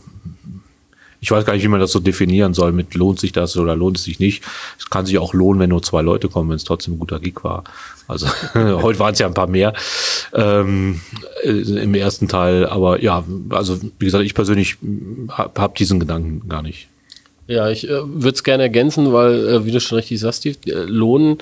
ich 1.21 1.31
weiß 1.31 1.45
gar 1.45 1.53
nicht, 1.53 1.63
wie 1.63 1.69
man 1.69 1.79
das 1.79 1.91
so 1.91 1.99
definieren 1.99 2.53
soll 2.53 2.71
mit 2.71 2.93
lohnt 2.95 3.19
sich 3.19 3.31
das 3.31 3.55
oder 3.57 3.75
lohnt 3.75 3.97
es 3.97 4.03
sich 4.03 4.19
nicht. 4.19 4.43
Es 4.77 4.89
kann 4.89 5.05
sich 5.05 5.17
auch 5.17 5.33
lohnen, 5.33 5.59
wenn 5.59 5.69
nur 5.69 5.83
zwei 5.83 6.01
Leute 6.01 6.29
kommen, 6.29 6.49
wenn 6.49 6.55
es 6.55 6.63
trotzdem 6.63 6.95
ein 6.95 6.99
guter 6.99 7.19
Gig 7.19 7.43
war. 7.43 7.63
Also 8.07 8.27
heute 8.53 8.99
waren 8.99 9.13
es 9.13 9.19
ja 9.19 9.27
ein 9.27 9.33
paar 9.33 9.47
mehr 9.47 9.73
ähm, 10.33 11.01
äh, 11.43 11.49
im 11.51 11.93
ersten 11.93 12.27
Teil. 12.27 12.65
Aber 12.65 13.01
ja, 13.01 13.23
also 13.49 13.79
wie 13.99 14.05
gesagt, 14.05 14.25
ich 14.25 14.33
persönlich 14.33 14.77
habe 15.29 15.61
hab 15.61 15.75
diesen 15.75 15.99
Gedanken 15.99 16.47
gar 16.49 16.61
nicht. 16.61 16.88
Ja, 17.49 17.67
ich 17.67 17.89
äh, 17.89 18.01
würde 18.03 18.35
es 18.35 18.43
gerne 18.43 18.61
ergänzen, 18.61 19.11
weil, 19.11 19.47
äh, 19.47 19.65
wie 19.65 19.71
du 19.71 19.79
schon 19.79 19.95
richtig 19.95 20.19
sagst, 20.19 20.41
Steve, 20.41 20.57
äh, 20.67 20.85
Lohn, 20.85 21.39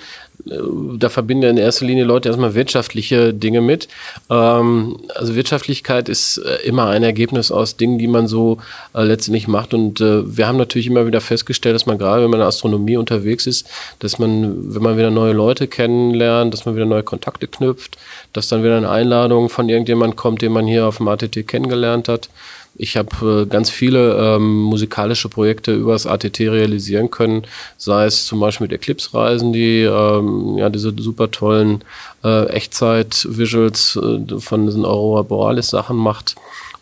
äh, 0.50 0.54
da 0.98 1.10
verbinden 1.10 1.44
ja 1.44 1.50
in 1.50 1.58
erster 1.58 1.84
Linie 1.84 2.06
Leute 2.06 2.30
erstmal 2.30 2.56
wirtschaftliche 2.56 3.34
Dinge 3.34 3.60
mit. 3.60 3.90
Ähm, 4.30 5.02
also 5.16 5.36
Wirtschaftlichkeit 5.36 6.08
ist 6.08 6.38
äh, 6.38 6.66
immer 6.66 6.88
ein 6.88 7.04
Ergebnis 7.04 7.52
aus 7.52 7.76
Dingen, 7.76 8.00
die 8.00 8.08
man 8.08 8.30
so 8.30 8.60
äh, 8.94 9.04
letztendlich 9.04 9.50
macht. 9.50 9.74
Und 9.74 10.00
wir 10.00 10.48
haben 10.48 10.58
natürlich 10.58 10.88
immer 10.88 11.08
wieder 11.08 11.20
festgestellt, 11.20 11.76
dass 11.76 11.86
man 11.86 11.98
gerade, 11.98 12.24
wenn 12.24 12.30
man 12.30 12.40
in 12.40 12.44
der 12.44 12.48
Astronomie 12.48 12.96
unterwegs 12.96 13.46
ist, 13.46 13.68
dass 14.00 14.18
man, 14.18 14.74
wenn 14.74 14.82
man 14.82 14.98
wieder 14.98 15.12
neue 15.12 15.34
Leute 15.34 15.68
kennenlernt, 15.68 16.54
dass 16.54 16.66
man 16.66 16.78
wieder 16.78 16.86
neue 16.86 17.04
Kontakte 17.04 17.48
knüpft, 17.48 17.98
dass 18.38 18.50
dann 18.50 18.64
wieder 18.64 18.78
eine 18.78 18.92
Einladung 18.92 19.50
von 19.50 19.68
irgendjemand 19.68 20.16
kommt, 20.16 20.44
den 20.44 20.52
man 20.52 20.68
hier 20.68 20.86
auf 20.86 20.98
dem 20.98 21.08
ATT 21.08 21.48
kennengelernt 21.48 22.08
hat. 22.08 22.30
Ich 22.76 22.96
habe 22.96 23.42
äh, 23.42 23.46
ganz 23.48 23.72
viele 23.72 24.14
ähm, 24.14 24.62
musikalische 24.62 25.28
Projekte 25.28 25.74
übers 25.74 26.06
ATT 26.06 26.42
realisieren 26.42 27.10
können, 27.10 27.48
sei 27.78 28.06
es 28.06 28.28
zum 28.28 28.40
Beispiel 28.40 28.66
mit 28.66 28.74
Eclipse-Reisen, 28.74 29.54
die 29.54 29.82
ähm, 29.82 30.56
ja 30.60 30.70
diese 30.70 30.94
super 30.96 31.32
tollen 31.32 31.84
äh, 32.24 32.46
Echtzeit-Visuals 32.50 33.96
äh, 33.96 34.40
von 34.40 34.68
diesen 34.68 34.86
Aurora 34.86 35.24
Borealis-Sachen 35.24 35.98
macht. 35.98 36.36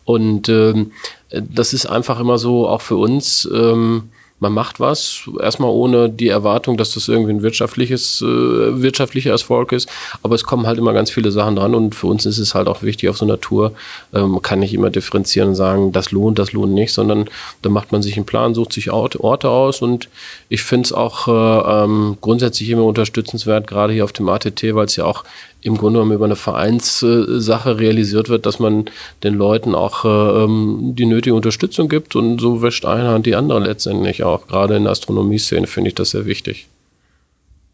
Und 0.03 0.49
ähm, 0.49 0.91
das 1.29 1.71
ist 1.71 1.85
einfach 1.85 2.19
immer 2.19 2.37
so, 2.37 2.67
auch 2.67 2.81
für 2.81 2.97
uns, 2.97 3.49
ähm, 3.49 4.09
man 4.39 4.51
macht 4.51 4.81
was, 4.81 5.29
erstmal 5.41 5.69
ohne 5.69 6.09
die 6.09 6.27
Erwartung, 6.27 6.75
dass 6.75 6.93
das 6.93 7.07
irgendwie 7.07 7.31
ein 7.31 7.41
wirtschaftliches, 7.41 8.21
äh, 8.21 8.25
wirtschaftlicher 8.25 9.31
Erfolg 9.31 9.71
ist, 9.71 9.89
aber 10.23 10.35
es 10.35 10.43
kommen 10.43 10.67
halt 10.67 10.77
immer 10.77 10.91
ganz 10.91 11.09
viele 11.09 11.31
Sachen 11.31 11.55
dran 11.55 11.73
und 11.73 11.95
für 11.95 12.07
uns 12.07 12.25
ist 12.25 12.37
es 12.37 12.53
halt 12.53 12.67
auch 12.67 12.83
wichtig 12.83 13.09
auf 13.09 13.17
so 13.17 13.25
einer 13.25 13.39
Tour, 13.39 13.71
ähm, 14.13 14.41
kann 14.41 14.59
nicht 14.59 14.73
immer 14.73 14.89
differenzieren 14.89 15.49
und 15.49 15.55
sagen, 15.55 15.93
das 15.93 16.11
lohnt, 16.11 16.37
das 16.37 16.51
lohnt 16.51 16.73
nicht, 16.73 16.91
sondern 16.91 17.29
da 17.61 17.69
macht 17.69 17.93
man 17.93 18.01
sich 18.01 18.17
einen 18.17 18.25
Plan, 18.25 18.53
sucht 18.53 18.73
sich 18.73 18.91
Orte 18.91 19.49
aus 19.49 19.81
und 19.81 20.09
ich 20.49 20.63
finde 20.63 20.85
es 20.85 20.93
auch 20.93 21.27
äh, 21.29 21.83
ähm, 21.83 22.17
grundsätzlich 22.19 22.69
immer 22.69 22.83
unterstützenswert, 22.83 23.67
gerade 23.67 23.93
hier 23.93 24.03
auf 24.03 24.13
dem 24.13 24.27
ATT, 24.27 24.75
weil 24.75 24.85
es 24.85 24.97
ja 24.97 25.05
auch 25.05 25.23
im 25.65 25.77
Grunde 25.77 25.97
genommen 25.97 26.13
über 26.13 26.25
eine 26.25 26.35
Vereinssache 26.35 27.79
realisiert 27.79 28.29
wird, 28.29 28.45
dass 28.45 28.59
man 28.59 28.85
den 29.23 29.33
Leuten 29.33 29.73
auch 29.73 30.05
äh, 30.05 30.43
ähm, 30.43 30.93
die 30.95 31.07
nötige 31.07 31.33
Unterstützung 31.33 31.89
gibt 31.89 32.15
und 32.15 32.39
so 32.39 32.61
wäscht 32.61 32.85
eine 32.85 33.09
Hand 33.09 33.25
die 33.25 33.33
andere 33.33 33.61
letztendlich 33.61 34.23
auch. 34.25 34.47
Gerade 34.47 34.75
in 34.75 34.83
der 34.83 34.91
Astronomie-Szene 34.91 35.67
finde 35.67 35.89
ich 35.89 35.95
das 35.95 36.11
sehr 36.11 36.25
wichtig. 36.25 36.67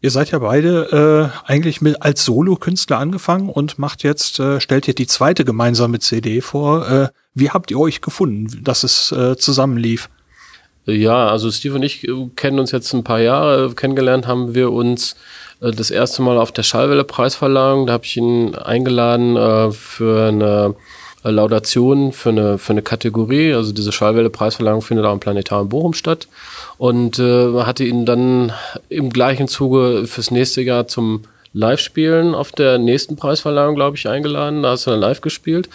Ihr 0.00 0.10
seid 0.10 0.32
ja 0.32 0.40
beide 0.40 1.32
äh, 1.46 1.48
eigentlich 1.48 1.80
mit, 1.80 2.02
als 2.02 2.24
Solo-Künstler 2.24 2.98
angefangen 2.98 3.48
und 3.48 3.78
macht 3.78 4.02
jetzt, 4.02 4.40
äh, 4.40 4.60
stellt 4.60 4.88
ihr 4.88 4.94
die 4.94 5.06
zweite 5.06 5.44
gemeinsame 5.44 6.00
CD 6.00 6.40
vor. 6.40 6.88
Äh, 6.90 7.08
wie 7.34 7.50
habt 7.50 7.70
ihr 7.70 7.78
euch 7.78 8.00
gefunden, 8.00 8.64
dass 8.64 8.82
es 8.82 9.12
äh, 9.12 9.36
zusammenlief? 9.36 10.10
Ja, 10.86 11.28
also 11.28 11.50
Steve 11.52 11.76
und 11.76 11.84
ich 11.84 12.06
äh, 12.08 12.12
kennen 12.34 12.58
uns 12.58 12.72
jetzt 12.72 12.92
ein 12.92 13.04
paar 13.04 13.20
Jahre. 13.20 13.72
Kennengelernt 13.74 14.26
haben 14.26 14.56
wir 14.56 14.72
uns 14.72 15.14
äh, 15.60 15.70
das 15.70 15.92
erste 15.92 16.22
Mal 16.22 16.36
auf 16.36 16.50
der 16.50 16.64
Schallwelle-Preisverleihung. 16.64 17.86
Da 17.86 17.92
habe 17.92 18.04
ich 18.04 18.16
ihn 18.16 18.56
eingeladen 18.56 19.36
äh, 19.36 19.70
für 19.70 20.28
eine 20.28 20.74
Laudation 21.24 22.12
für 22.12 22.30
eine, 22.30 22.58
für 22.58 22.72
eine 22.72 22.82
Kategorie. 22.82 23.52
Also 23.54 23.72
diese 23.72 23.92
Schallwelle-Preisverleihung 23.92 24.82
findet 24.82 25.06
auch 25.06 25.12
im 25.12 25.20
Planetarium 25.20 25.68
Bochum 25.68 25.94
statt. 25.94 26.28
Und 26.78 27.18
äh, 27.18 27.62
hatte 27.62 27.84
ihn 27.84 28.04
dann 28.06 28.52
im 28.88 29.10
gleichen 29.10 29.48
Zuge 29.48 30.06
fürs 30.06 30.30
nächste 30.30 30.62
Jahr 30.62 30.88
zum 30.88 31.22
Live-Spielen 31.54 32.34
auf 32.34 32.52
der 32.52 32.78
nächsten 32.78 33.16
Preisverleihung, 33.16 33.74
glaube 33.74 33.96
ich, 33.96 34.08
eingeladen. 34.08 34.62
Da 34.62 34.70
hast 34.70 34.86
du 34.86 34.90
dann 34.90 35.00
live 35.00 35.20
gespielt. 35.20 35.68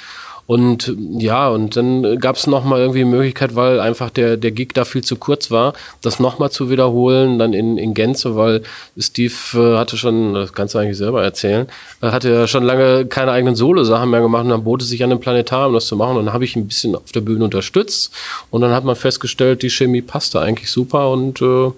Und 0.48 0.96
ja, 1.18 1.50
und 1.50 1.76
dann 1.76 2.20
gab 2.20 2.38
es 2.38 2.48
nochmal 2.48 2.80
irgendwie 2.80 3.02
eine 3.02 3.10
Möglichkeit, 3.10 3.56
weil 3.56 3.82
einfach 3.82 4.10
der, 4.10 4.38
der 4.38 4.52
Gig 4.52 4.70
da 4.74 4.86
viel 4.86 5.04
zu 5.04 5.18
kurz 5.18 5.52
war, 5.52 5.74
das 6.02 6.22
nochmal 6.22 6.50
zu 6.52 6.70
wiederholen, 6.70 7.38
dann 7.38 7.52
in, 7.52 7.78
in 7.78 7.94
Gänze, 7.94 8.38
weil 8.38 8.64
Steve 8.98 9.34
äh, 9.56 9.78
hatte 9.78 9.98
schon, 9.98 10.34
das 10.34 10.54
kannst 10.54 10.74
du 10.74 10.80
eigentlich 10.80 10.98
selber 10.98 11.22
erzählen, 11.22 11.68
äh, 12.02 12.12
hatte 12.12 12.30
ja 12.30 12.48
schon 12.48 12.64
lange 12.64 13.06
keine 13.08 13.34
eigenen 13.34 13.58
Solo-Sachen 13.58 14.10
mehr 14.10 14.22
gemacht 14.22 14.46
und 14.46 14.50
dann 14.52 14.64
bot 14.64 14.82
es 14.82 14.88
sich 14.88 15.04
an 15.04 15.10
dem 15.10 15.20
Planetarium 15.20 15.74
das 15.74 15.88
zu 15.88 15.98
machen 15.98 16.16
und 16.16 16.26
dann 16.26 16.34
habe 16.34 16.46
ich 16.46 16.56
ein 16.56 16.66
bisschen 16.66 16.96
auf 16.96 17.12
der 17.12 17.22
Bühne 17.22 17.44
unterstützt 17.44 18.14
und 18.50 18.62
dann 18.62 18.72
hat 18.72 18.86
man 18.86 18.96
festgestellt, 18.96 19.64
die 19.64 19.70
Chemie 19.70 20.02
passte 20.02 20.40
eigentlich 20.40 20.72
super 20.72 21.12
und 21.12 21.42
äh, 21.42 21.72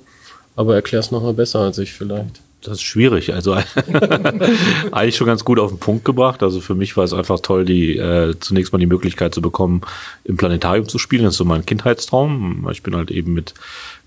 aber 0.55 0.75
erklär's 0.75 1.09
nochmal 1.09 1.33
besser 1.33 1.61
als 1.61 1.79
ich 1.79 1.91
vielleicht. 1.91 2.39
Das 2.61 2.73
ist 2.73 2.83
schwierig. 2.83 3.33
Also 3.33 3.53
eigentlich 4.91 5.15
schon 5.15 5.27
ganz 5.27 5.45
gut 5.45 5.59
auf 5.59 5.71
den 5.71 5.79
Punkt 5.79 6.03
gebracht. 6.03 6.43
Also 6.43 6.59
für 6.59 6.75
mich 6.75 6.97
war 6.97 7.05
es 7.05 7.13
einfach 7.13 7.39
toll, 7.39 7.63
die 7.63 7.97
äh, 7.97 8.35
zunächst 8.39 8.73
mal 8.73 8.79
die 8.79 8.85
Möglichkeit 8.85 9.33
zu 9.33 9.41
bekommen, 9.41 9.81
im 10.25 10.35
Planetarium 10.35 10.87
zu 10.87 10.97
spielen. 10.97 11.23
Das 11.23 11.35
ist 11.35 11.37
so 11.37 11.45
mein 11.45 11.65
Kindheitstraum. 11.65 12.67
Ich 12.71 12.83
bin 12.83 12.97
halt 12.97 13.11
eben 13.11 13.33
mit 13.33 13.53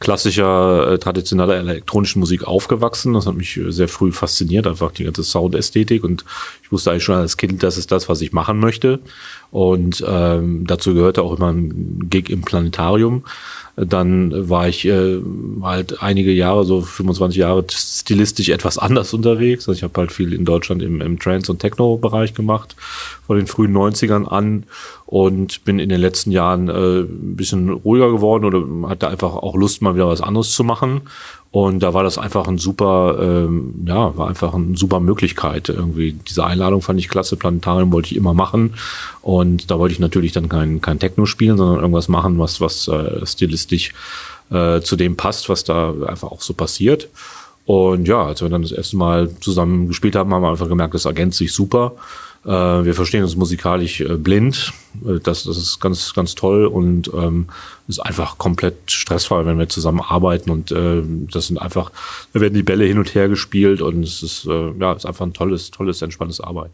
klassischer, 0.01 0.93
äh, 0.93 0.99
traditioneller 0.99 1.57
elektronischen 1.57 2.21
Musik 2.21 2.45
aufgewachsen. 2.45 3.15
Das 3.15 3.27
hat 3.27 3.37
mich 3.37 3.59
sehr 3.69 3.89
früh 3.89 4.13
fasziniert, 4.13 4.67
einfach 4.67 4.93
die 4.93 5.05
ganze 5.05 5.25
Soundästhetik. 5.25 6.05
Und 6.05 6.25
ich 6.63 6.71
wusste 6.71 6.91
eigentlich 6.91 7.05
schon 7.05 7.17
als 7.17 7.39
Kind, 7.39 7.63
das 7.63 7.79
ist 7.79 7.91
das, 7.91 8.11
was 8.11 8.21
ich 8.21 8.33
machen 8.33 8.61
möchte. 8.61 8.99
Und 9.53 10.03
ähm, 10.09 10.67
dazu 10.67 10.95
gehörte 10.95 11.23
auch 11.23 11.37
immer 11.37 11.53
ein 11.53 12.09
Gig 12.09 12.31
im 12.31 12.41
Planetarium. 12.41 13.23
Dann 13.77 14.49
war 14.49 14.67
ich 14.67 14.87
äh, 14.87 15.19
halt 15.63 16.03
einige 16.03 16.33
Jahre, 16.33 16.65
so 16.65 16.81
25 16.81 17.39
Jahre, 17.39 17.65
stilistisch 17.71 18.49
etwas 18.49 18.79
anders 18.79 19.13
unterwegs. 19.13 19.69
Also 19.69 19.77
ich 19.77 19.83
habe 19.83 19.99
halt 20.01 20.11
viel 20.11 20.33
in 20.33 20.47
Deutschland 20.47 20.83
im, 20.83 21.03
im 21.03 21.19
Trance- 21.19 21.53
und 21.53 21.59
Techno-Bereich 21.59 22.33
gemacht, 22.33 22.77
von 23.27 23.37
den 23.37 23.47
frühen 23.47 23.77
90ern 23.77 24.27
an 24.27 24.65
und 25.05 25.65
bin 25.65 25.79
in 25.79 25.91
den 25.91 26.01
letzten 26.01 26.31
Jahren 26.31 26.69
äh, 26.69 27.01
ein 27.01 27.37
bisschen 27.37 27.69
ruhiger 27.69 28.11
geworden 28.11 28.47
oder 28.47 28.89
hatte 28.89 29.09
einfach 29.09 29.35
auch 29.35 29.55
Lust, 29.55 29.83
mal 29.83 29.95
wieder 29.95 30.09
was 30.09 30.23
anderes 30.23 30.53
zu 30.53 30.65
machen. 30.65 31.03
Und 31.53 31.81
da 31.81 31.93
war 31.93 32.03
das 32.03 32.17
einfach 32.17 32.49
ein 32.49 32.57
super, 32.57 33.19
ähm, 33.21 33.75
ja, 33.87 34.17
war 34.17 34.27
einfach 34.27 34.55
eine 34.55 34.75
super 34.75 35.01
Möglichkeit. 35.01 35.69
Irgendwie 35.69 36.13
diese 36.27 36.47
Einladung 36.47 36.81
fand 36.81 36.99
ich 36.99 37.11
klasse. 37.11 37.37
Planetarium 37.37 37.93
wollte 37.93 38.07
ich 38.07 38.17
immer 38.17 38.33
machen. 38.33 38.73
Und 39.21 39.71
da 39.71 39.79
wollte 39.79 39.93
ich 39.93 40.01
natürlich 40.01 40.33
dann 40.33 40.49
kein, 40.49 40.81
kein 40.81 40.99
Techno 40.99 41.27
spielen, 41.27 41.59
sondern 41.59 41.81
irgendwas 41.81 42.09
machen, 42.09 42.39
was, 42.39 42.63
was 42.63 42.89
äh, 42.89 43.27
stilistisch 43.27 43.93
äh, 44.51 44.81
zu 44.81 44.97
dem 44.97 45.17
passt, 45.17 45.51
was 45.51 45.63
da 45.63 45.93
einfach 46.07 46.33
auch 46.33 46.41
so 46.41 46.55
passiert. 46.55 47.11
Und 47.67 48.09
ja, 48.09 48.25
als 48.25 48.41
wir 48.41 48.49
dann 48.49 48.63
das 48.63 48.73
erste 48.73 48.97
Mal 48.97 49.31
zusammen 49.41 49.89
gespielt 49.89 50.17
haben, 50.17 50.33
haben 50.33 50.43
wir 50.43 50.51
einfach 50.51 50.69
gemerkt, 50.69 50.95
das 50.95 51.05
ergänzt 51.05 51.37
sich 51.37 51.53
super. 51.53 51.93
Äh, 52.45 52.49
wir 52.49 52.95
verstehen 52.95 53.23
uns 53.23 53.37
musikalisch 53.37 54.01
äh, 54.01 54.17
blind. 54.17 54.73
Äh, 55.05 55.21
das, 55.21 55.45
das 55.45 55.57
ist 55.57 55.81
ganz, 55.81 56.13
ganz 56.15 56.35
toll 56.35 56.67
und 56.67 57.11
ähm, 57.15 57.47
ist 57.89 58.01
einfach 58.01 58.39
komplett 58.39 58.91
stressfrei, 58.91 59.47
wenn 59.47 59.59
wir 59.59 59.69
zusammen 59.69 60.01
arbeiten 60.01 60.51
und 60.51 60.73
äh, 60.73 61.03
das 61.31 61.49
sind 61.49 61.59
einfach, 61.59 61.93
da 62.33 62.41
werden 62.41 62.55
die 62.55 62.63
Bälle 62.63 62.85
hin 62.85 62.99
und 62.99 63.15
her 63.15 63.29
gespielt 63.29 63.81
und 63.81 64.03
es 64.03 64.23
ist, 64.23 64.47
äh, 64.47 64.73
ja, 64.79 64.93
ist 64.93 65.07
einfach 65.07 65.27
ein 65.27 65.33
tolles, 65.33 65.71
tolles, 65.71 66.03
entspanntes 66.03 66.41
Arbeiten. 66.41 66.73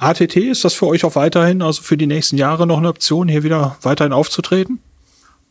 ATT, 0.00 0.36
ist 0.36 0.64
das 0.64 0.74
für 0.74 0.86
euch 0.86 1.04
auch 1.04 1.14
weiterhin, 1.14 1.62
also 1.62 1.82
für 1.82 1.96
die 1.96 2.06
nächsten 2.06 2.36
Jahre 2.36 2.66
noch 2.66 2.78
eine 2.78 2.88
Option, 2.88 3.28
hier 3.28 3.44
wieder 3.44 3.76
weiterhin 3.82 4.12
aufzutreten? 4.12 4.80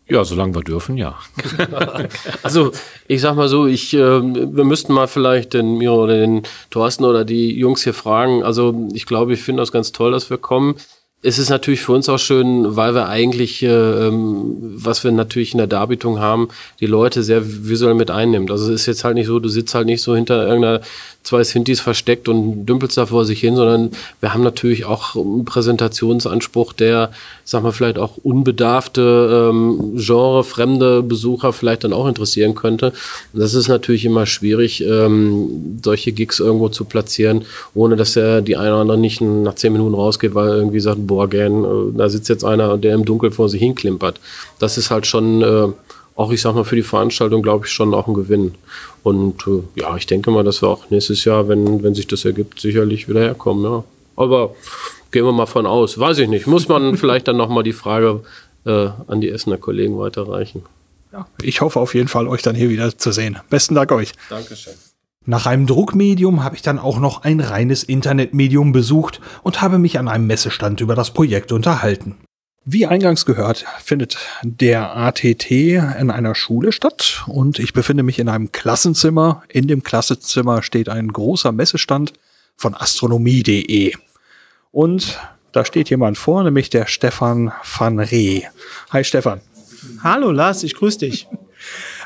Ja, 0.07 0.25
solange 0.25 0.53
wir 0.53 0.61
dürfen, 0.61 0.97
ja. 0.97 1.17
also 2.43 2.71
ich 3.07 3.21
sag 3.21 3.35
mal 3.35 3.47
so, 3.47 3.67
ich, 3.67 3.93
äh, 3.93 3.99
wir 3.99 4.65
müssten 4.65 4.93
mal 4.93 5.07
vielleicht 5.07 5.53
den 5.53 5.77
Miro 5.77 6.03
oder 6.03 6.17
den 6.17 6.43
Thorsten 6.71 7.05
oder 7.05 7.23
die 7.23 7.57
Jungs 7.57 7.83
hier 7.83 7.93
fragen. 7.93 8.43
Also 8.43 8.89
ich 8.93 9.05
glaube, 9.05 9.33
ich 9.33 9.41
finde 9.41 9.61
das 9.61 9.71
ganz 9.71 9.93
toll, 9.93 10.11
dass 10.11 10.29
wir 10.29 10.37
kommen. 10.37 10.75
Es 11.25 11.39
ist 11.39 11.49
natürlich 11.49 11.79
für 11.79 11.93
uns 11.93 12.09
auch 12.09 12.19
schön, 12.19 12.75
weil 12.75 12.93
wir 12.95 13.07
eigentlich, 13.07 13.63
äh, 13.63 13.67
ähm, 13.67 14.57
was 14.59 15.05
wir 15.05 15.11
natürlich 15.11 15.53
in 15.53 15.57
der 15.59 15.67
Darbietung 15.67 16.19
haben, 16.19 16.49
die 16.81 16.85
Leute 16.85 17.23
sehr 17.23 17.41
visuell 17.45 17.93
mit 17.93 18.11
einnimmt. 18.11 18.51
Also 18.51 18.65
es 18.65 18.81
ist 18.81 18.87
jetzt 18.87 19.05
halt 19.05 19.15
nicht 19.15 19.27
so, 19.27 19.39
du 19.39 19.47
sitzt 19.47 19.73
halt 19.73 19.85
nicht 19.85 20.01
so 20.01 20.15
hinter 20.15 20.45
irgendeiner 20.45 20.81
zwei 21.23 21.43
Sintis 21.43 21.79
versteckt 21.79 22.27
und 22.27 22.65
dümpelst 22.65 22.97
da 22.97 23.05
vor 23.05 23.25
sich 23.25 23.39
hin, 23.39 23.55
sondern 23.55 23.91
wir 24.19 24.33
haben 24.33 24.43
natürlich 24.43 24.85
auch 24.85 25.15
einen 25.15 25.45
Präsentationsanspruch, 25.45 26.73
der, 26.73 27.11
sag 27.45 27.63
mal, 27.63 27.71
vielleicht 27.71 27.97
auch 27.97 28.17
unbedarfte, 28.17 29.49
ähm, 29.51 29.95
genrefremde 29.95 31.01
Besucher 31.01 31.53
vielleicht 31.53 31.85
dann 31.85 31.93
auch 31.93 32.07
interessieren 32.07 32.55
könnte. 32.55 32.93
Das 33.31 33.53
ist 33.53 33.69
natürlich 33.69 34.05
immer 34.05 34.25
schwierig, 34.25 34.83
ähm, 34.83 35.79
solche 35.81 36.11
Gigs 36.11 36.39
irgendwo 36.39 36.69
zu 36.69 36.85
platzieren, 36.85 37.45
ohne 37.73 37.95
dass 37.95 38.13
der 38.13 38.41
die 38.41 38.57
eine 38.57 38.71
oder 38.71 38.81
andere 38.81 38.97
nicht 38.97 39.21
nach 39.21 39.55
zehn 39.55 39.71
Minuten 39.71 39.95
rausgeht, 39.95 40.35
weil 40.35 40.49
er 40.49 40.55
irgendwie 40.55 40.81
sagt, 40.81 41.07
Bohrgän, 41.07 41.63
äh, 41.63 41.97
da 41.97 42.09
sitzt 42.09 42.29
jetzt 42.29 42.43
einer, 42.43 42.77
der 42.77 42.95
im 42.95 43.05
Dunkeln 43.05 43.31
vor 43.31 43.47
sich 43.47 43.61
hinklimpert. 43.61 44.19
Das 44.59 44.77
ist 44.77 44.91
halt 44.91 45.07
schon, 45.07 45.41
äh, 45.41 45.67
auch 46.15 46.31
ich 46.31 46.41
sag 46.41 46.55
mal, 46.55 46.63
für 46.63 46.75
die 46.75 46.83
Veranstaltung, 46.83 47.41
glaube 47.41 47.65
ich, 47.65 47.71
schon 47.71 47.93
auch 47.93 48.07
ein 48.07 48.13
Gewinn. 48.13 48.55
Und 49.01 49.45
äh, 49.47 49.81
ja, 49.81 49.95
ich 49.97 50.05
denke 50.05 50.31
mal, 50.31 50.43
dass 50.43 50.61
wir 50.61 50.69
auch 50.69 50.89
nächstes 50.89 51.25
Jahr, 51.25 51.47
wenn, 51.47 51.83
wenn 51.83 51.95
sich 51.95 52.07
das 52.07 52.25
ergibt, 52.25 52.59
sicherlich 52.59 53.09
wieder 53.09 53.21
herkommen, 53.21 53.63
ja. 53.63 53.83
Aber 54.15 54.55
gehen 55.11 55.25
wir 55.25 55.31
mal 55.31 55.47
von 55.47 55.65
aus. 55.65 55.97
Weiß 55.97 56.19
ich 56.19 56.29
nicht. 56.29 56.47
Muss 56.47 56.67
man 56.67 56.97
vielleicht 56.97 57.27
dann 57.27 57.37
nochmal 57.37 57.63
die 57.63 57.73
Frage 57.73 58.21
äh, 58.65 58.89
an 59.07 59.21
die 59.21 59.29
Essener 59.29 59.57
Kollegen 59.57 59.97
weiterreichen. 59.97 60.63
Ja, 61.11 61.27
ich 61.41 61.61
hoffe 61.61 61.79
auf 61.79 61.93
jeden 61.93 62.07
Fall, 62.07 62.27
euch 62.27 62.41
dann 62.41 62.55
hier 62.55 62.69
wieder 62.69 62.97
zu 62.97 63.11
sehen. 63.11 63.39
Besten 63.49 63.75
Dank 63.75 63.91
euch. 63.91 64.13
Dankeschön. 64.29 64.73
Nach 65.25 65.45
einem 65.45 65.67
Druckmedium 65.67 66.43
habe 66.43 66.55
ich 66.55 66.61
dann 66.61 66.79
auch 66.79 66.99
noch 66.99 67.23
ein 67.23 67.39
reines 67.39 67.83
Internetmedium 67.83 68.73
besucht 68.73 69.21
und 69.41 69.61
habe 69.61 69.79
mich 69.79 69.97
an 69.97 70.09
einem 70.09 70.27
Messestand 70.27 70.81
über 70.81 70.95
das 70.95 71.11
Projekt 71.11 71.51
unterhalten. 71.53 72.17
Wie 72.65 72.85
eingangs 72.85 73.25
gehört, 73.25 73.65
findet 73.83 74.17
der 74.41 74.95
ATT 74.95 75.51
in 75.51 76.09
einer 76.09 76.33
Schule 76.33 76.71
statt 76.71 77.25
und 77.27 77.59
ich 77.59 77.73
befinde 77.73 78.03
mich 78.03 78.19
in 78.19 78.29
einem 78.29 78.53
Klassenzimmer. 78.53 79.43
In 79.49 79.67
dem 79.67 79.83
Klassenzimmer 79.83 80.63
steht 80.63 80.87
ein 80.87 81.09
großer 81.09 81.51
Messestand 81.51 82.13
von 82.55 82.73
astronomie.de. 82.73 83.93
Und 84.71 85.19
da 85.51 85.65
steht 85.65 85.89
jemand 85.89 86.17
vor, 86.17 86.41
nämlich 86.43 86.69
der 86.69 86.87
Stefan 86.87 87.51
van 87.77 87.99
Ree. 87.99 88.43
Hi 88.91 89.03
Stefan. 89.03 89.41
Hallo 90.01 90.31
Lars, 90.31 90.63
ich 90.63 90.75
grüße 90.75 90.99
dich. 90.99 91.27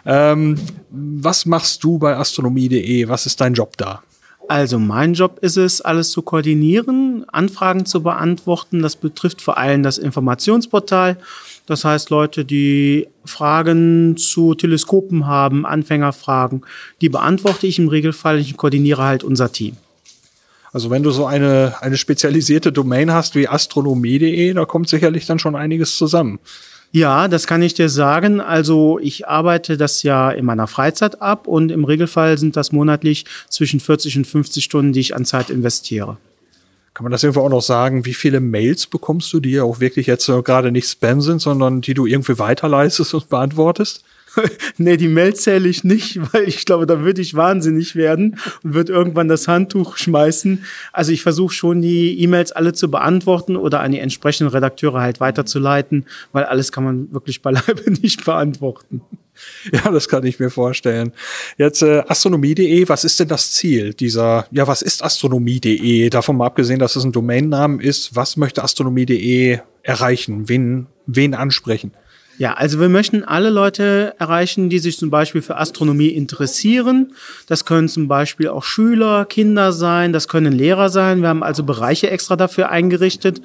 Ähm, 0.05 0.55
was 0.89 1.45
machst 1.45 1.83
du 1.83 1.97
bei 1.97 2.15
astronomie.de? 2.15 3.09
Was 3.09 3.25
ist 3.25 3.41
dein 3.41 3.55
Job 3.55 3.75
da? 3.75 4.03
Also 4.47 4.79
mein 4.79 5.13
Job 5.13 5.39
ist 5.41 5.57
es, 5.57 5.81
alles 5.81 6.11
zu 6.11 6.21
koordinieren, 6.21 7.25
Anfragen 7.27 7.85
zu 7.85 8.01
beantworten. 8.01 8.81
Das 8.81 8.95
betrifft 8.95 9.41
vor 9.41 9.57
allem 9.57 9.83
das 9.83 9.97
Informationsportal. 9.97 11.17
Das 11.65 11.83
heißt, 11.83 12.09
Leute, 12.09 12.45
die 12.45 13.07
Fragen 13.25 14.15
zu 14.15 14.55
Teleskopen 14.55 15.27
haben, 15.27 15.65
Anfängerfragen, 15.65 16.61
die 17.01 17.09
beantworte 17.09 17.67
ich 17.67 17.77
im 17.77 17.89
Regelfall. 17.89 18.39
Ich 18.39 18.55
koordiniere 18.55 19.03
halt 19.03 19.25
unser 19.25 19.51
Team. 19.51 19.75
Also 20.71 20.89
wenn 20.89 21.03
du 21.03 21.11
so 21.11 21.25
eine, 21.25 21.75
eine 21.81 21.97
spezialisierte 21.97 22.71
Domain 22.71 23.11
hast 23.11 23.35
wie 23.35 23.47
astronomie.de, 23.47 24.53
da 24.53 24.65
kommt 24.65 24.87
sicherlich 24.87 25.25
dann 25.25 25.39
schon 25.39 25.55
einiges 25.55 25.97
zusammen. 25.97 26.39
Ja, 26.91 27.27
das 27.27 27.47
kann 27.47 27.61
ich 27.61 27.73
dir 27.73 27.89
sagen. 27.89 28.39
Also 28.39 28.97
ich 28.99 29.27
arbeite 29.27 29.77
das 29.77 30.03
ja 30.03 30.31
in 30.31 30.45
meiner 30.45 30.67
Freizeit 30.67 31.21
ab 31.21 31.47
und 31.47 31.71
im 31.71 31.83
Regelfall 31.83 32.37
sind 32.37 32.55
das 32.55 32.71
monatlich 32.71 33.25
zwischen 33.49 33.79
40 33.79 34.17
und 34.17 34.27
50 34.27 34.63
Stunden, 34.63 34.93
die 34.93 35.01
ich 35.01 35.15
an 35.15 35.25
Zeit 35.25 35.49
investiere. 35.49 36.17
Kann 36.93 37.03
man 37.03 37.11
das 37.11 37.23
irgendwo 37.23 37.41
auch 37.41 37.49
noch 37.49 37.61
sagen, 37.61 38.05
wie 38.05 38.15
viele 38.15 38.39
Mails 38.39 38.87
bekommst 38.87 39.31
du, 39.31 39.39
die 39.39 39.51
ja 39.51 39.63
auch 39.63 39.79
wirklich 39.79 40.07
jetzt 40.07 40.25
gerade 40.25 40.71
nicht 40.71 40.87
Spam 40.87 41.21
sind, 41.21 41.39
sondern 41.39 41.81
die 41.81 41.93
du 41.93 42.07
irgendwie 42.07 42.39
weiterleistest 42.39 43.13
und 43.13 43.29
beantwortest? 43.29 44.03
nee, 44.77 44.97
die 44.97 45.07
Mail 45.07 45.35
zähle 45.35 45.67
ich 45.67 45.83
nicht, 45.83 46.19
weil 46.33 46.47
ich 46.47 46.65
glaube, 46.65 46.85
da 46.85 47.01
würde 47.01 47.21
ich 47.21 47.35
wahnsinnig 47.35 47.95
werden 47.95 48.39
und 48.63 48.73
würde 48.73 48.93
irgendwann 48.93 49.27
das 49.27 49.47
Handtuch 49.47 49.97
schmeißen. 49.97 50.63
Also 50.93 51.11
ich 51.11 51.23
versuche 51.23 51.53
schon, 51.53 51.81
die 51.81 52.19
E-Mails 52.21 52.51
alle 52.51 52.73
zu 52.73 52.89
beantworten 52.89 53.55
oder 53.55 53.81
an 53.81 53.91
die 53.91 53.99
entsprechenden 53.99 54.51
Redakteure 54.51 55.01
halt 55.01 55.19
weiterzuleiten, 55.19 56.05
weil 56.31 56.43
alles 56.43 56.71
kann 56.71 56.83
man 56.83 57.11
wirklich 57.11 57.41
beileibe 57.41 57.91
nicht 58.01 58.25
beantworten. 58.25 59.01
Ja, 59.71 59.91
das 59.91 60.07
kann 60.07 60.25
ich 60.25 60.39
mir 60.39 60.49
vorstellen. 60.49 61.11
Jetzt 61.57 61.83
äh, 61.83 62.03
astronomie.de, 62.07 62.89
was 62.89 63.03
ist 63.03 63.19
denn 63.19 63.27
das 63.27 63.51
Ziel 63.51 63.93
dieser, 63.93 64.47
ja, 64.51 64.67
was 64.67 64.81
ist 64.81 65.03
astronomie.de? 65.03 66.09
Davon 66.09 66.37
mal 66.37 66.47
abgesehen, 66.47 66.79
dass 66.79 66.95
es 66.95 67.03
ein 67.03 67.11
Domainnamen 67.11 67.79
ist, 67.79 68.15
was 68.15 68.35
möchte 68.35 68.63
astronomie.de 68.63 69.59
erreichen? 69.83 70.49
Wen, 70.49 70.87
wen 71.05 71.35
ansprechen? 71.35 71.91
Ja, 72.39 72.53
also 72.53 72.79
wir 72.79 72.87
möchten 72.87 73.23
alle 73.23 73.49
Leute 73.49 74.13
erreichen, 74.19 74.69
die 74.69 74.77
sich 74.77 74.97
zum 74.97 75.09
Beispiel 75.09 75.41
für 75.41 75.57
Astronomie 75.57 76.09
interessieren. 76.09 77.13
Das 77.47 77.65
können 77.65 77.89
zum 77.89 78.07
Beispiel 78.07 78.49
auch 78.49 78.63
Schüler, 78.63 79.25
Kinder 79.25 79.71
sein, 79.71 80.13
das 80.13 80.27
können 80.27 80.53
Lehrer 80.53 80.89
sein. 80.89 81.21
Wir 81.21 81.29
haben 81.29 81.41
also 81.41 81.63
Bereiche 81.63 82.11
extra 82.11 82.35
dafür 82.35 82.69
eingerichtet, 82.69 83.41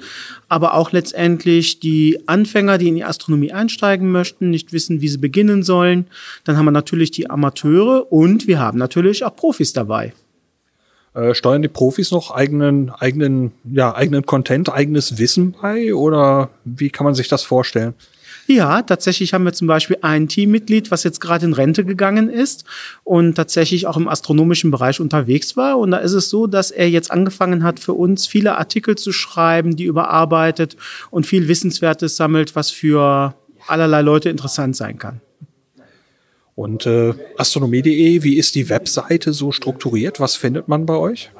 aber 0.47 0.75
auch 0.75 0.91
letztendlich 0.91 1.79
die 1.79 2.21
Anfänger, 2.27 2.77
die 2.77 2.89
in 2.89 2.95
die 2.95 3.03
Astronomie 3.03 3.51
einsteigen 3.51 4.11
möchten, 4.11 4.51
nicht 4.51 4.73
wissen, 4.73 5.01
wie 5.01 5.09
sie 5.09 5.17
beginnen 5.17 5.63
sollen. 5.63 6.05
Dann 6.43 6.57
haben 6.57 6.65
wir 6.65 6.71
natürlich 6.71 7.09
die 7.09 7.31
Amateure 7.31 8.11
und 8.11 8.45
wir 8.45 8.59
haben 8.59 8.77
natürlich 8.77 9.25
auch 9.25 9.35
Profis 9.35 9.73
dabei. 9.73 10.13
Äh, 11.15 11.33
steuern 11.33 11.63
die 11.63 11.67
Profis 11.67 12.11
noch 12.11 12.29
eigenen, 12.29 12.91
eigenen, 12.91 13.53
ja, 13.63 13.95
eigenen 13.95 14.25
Content, 14.27 14.71
eigenes 14.71 15.17
Wissen 15.17 15.55
bei 15.59 15.95
oder 15.95 16.49
wie 16.63 16.91
kann 16.91 17.05
man 17.05 17.15
sich 17.15 17.27
das 17.27 17.43
vorstellen? 17.43 17.95
Ja, 18.47 18.81
tatsächlich 18.81 19.33
haben 19.33 19.45
wir 19.45 19.53
zum 19.53 19.67
Beispiel 19.67 19.97
ein 20.01 20.27
Teammitglied, 20.27 20.91
was 20.91 21.03
jetzt 21.03 21.21
gerade 21.21 21.45
in 21.45 21.53
Rente 21.53 21.85
gegangen 21.85 22.29
ist 22.29 22.65
und 23.03 23.35
tatsächlich 23.35 23.87
auch 23.87 23.95
im 23.95 24.07
astronomischen 24.09 24.69
Bereich 24.69 24.99
unterwegs 24.99 25.55
war. 25.55 25.79
Und 25.79 25.91
da 25.91 25.97
ist 25.97 26.11
es 26.11 26.29
so, 26.29 26.47
dass 26.47 26.69
er 26.69 26.89
jetzt 26.89 27.09
angefangen 27.09 27.63
hat, 27.63 27.79
für 27.79 27.93
uns 27.93 28.27
viele 28.27 28.57
Artikel 28.57 28.97
zu 28.97 29.13
schreiben, 29.13 29.75
die 29.75 29.85
überarbeitet 29.85 30.75
und 31.09 31.25
viel 31.25 31.47
Wissenswertes 31.47 32.17
sammelt, 32.17 32.55
was 32.55 32.69
für 32.69 33.33
allerlei 33.67 34.01
Leute 34.01 34.29
interessant 34.29 34.75
sein 34.75 34.97
kann. 34.97 35.21
Und 36.55 36.85
äh, 36.85 37.13
astronomie.de, 37.37 38.23
wie 38.23 38.37
ist 38.37 38.55
die 38.55 38.69
Webseite 38.69 39.33
so 39.33 39.51
strukturiert? 39.51 40.19
Was 40.19 40.35
findet 40.35 40.67
man 40.67 40.85
bei 40.85 40.95
euch? 40.95 41.31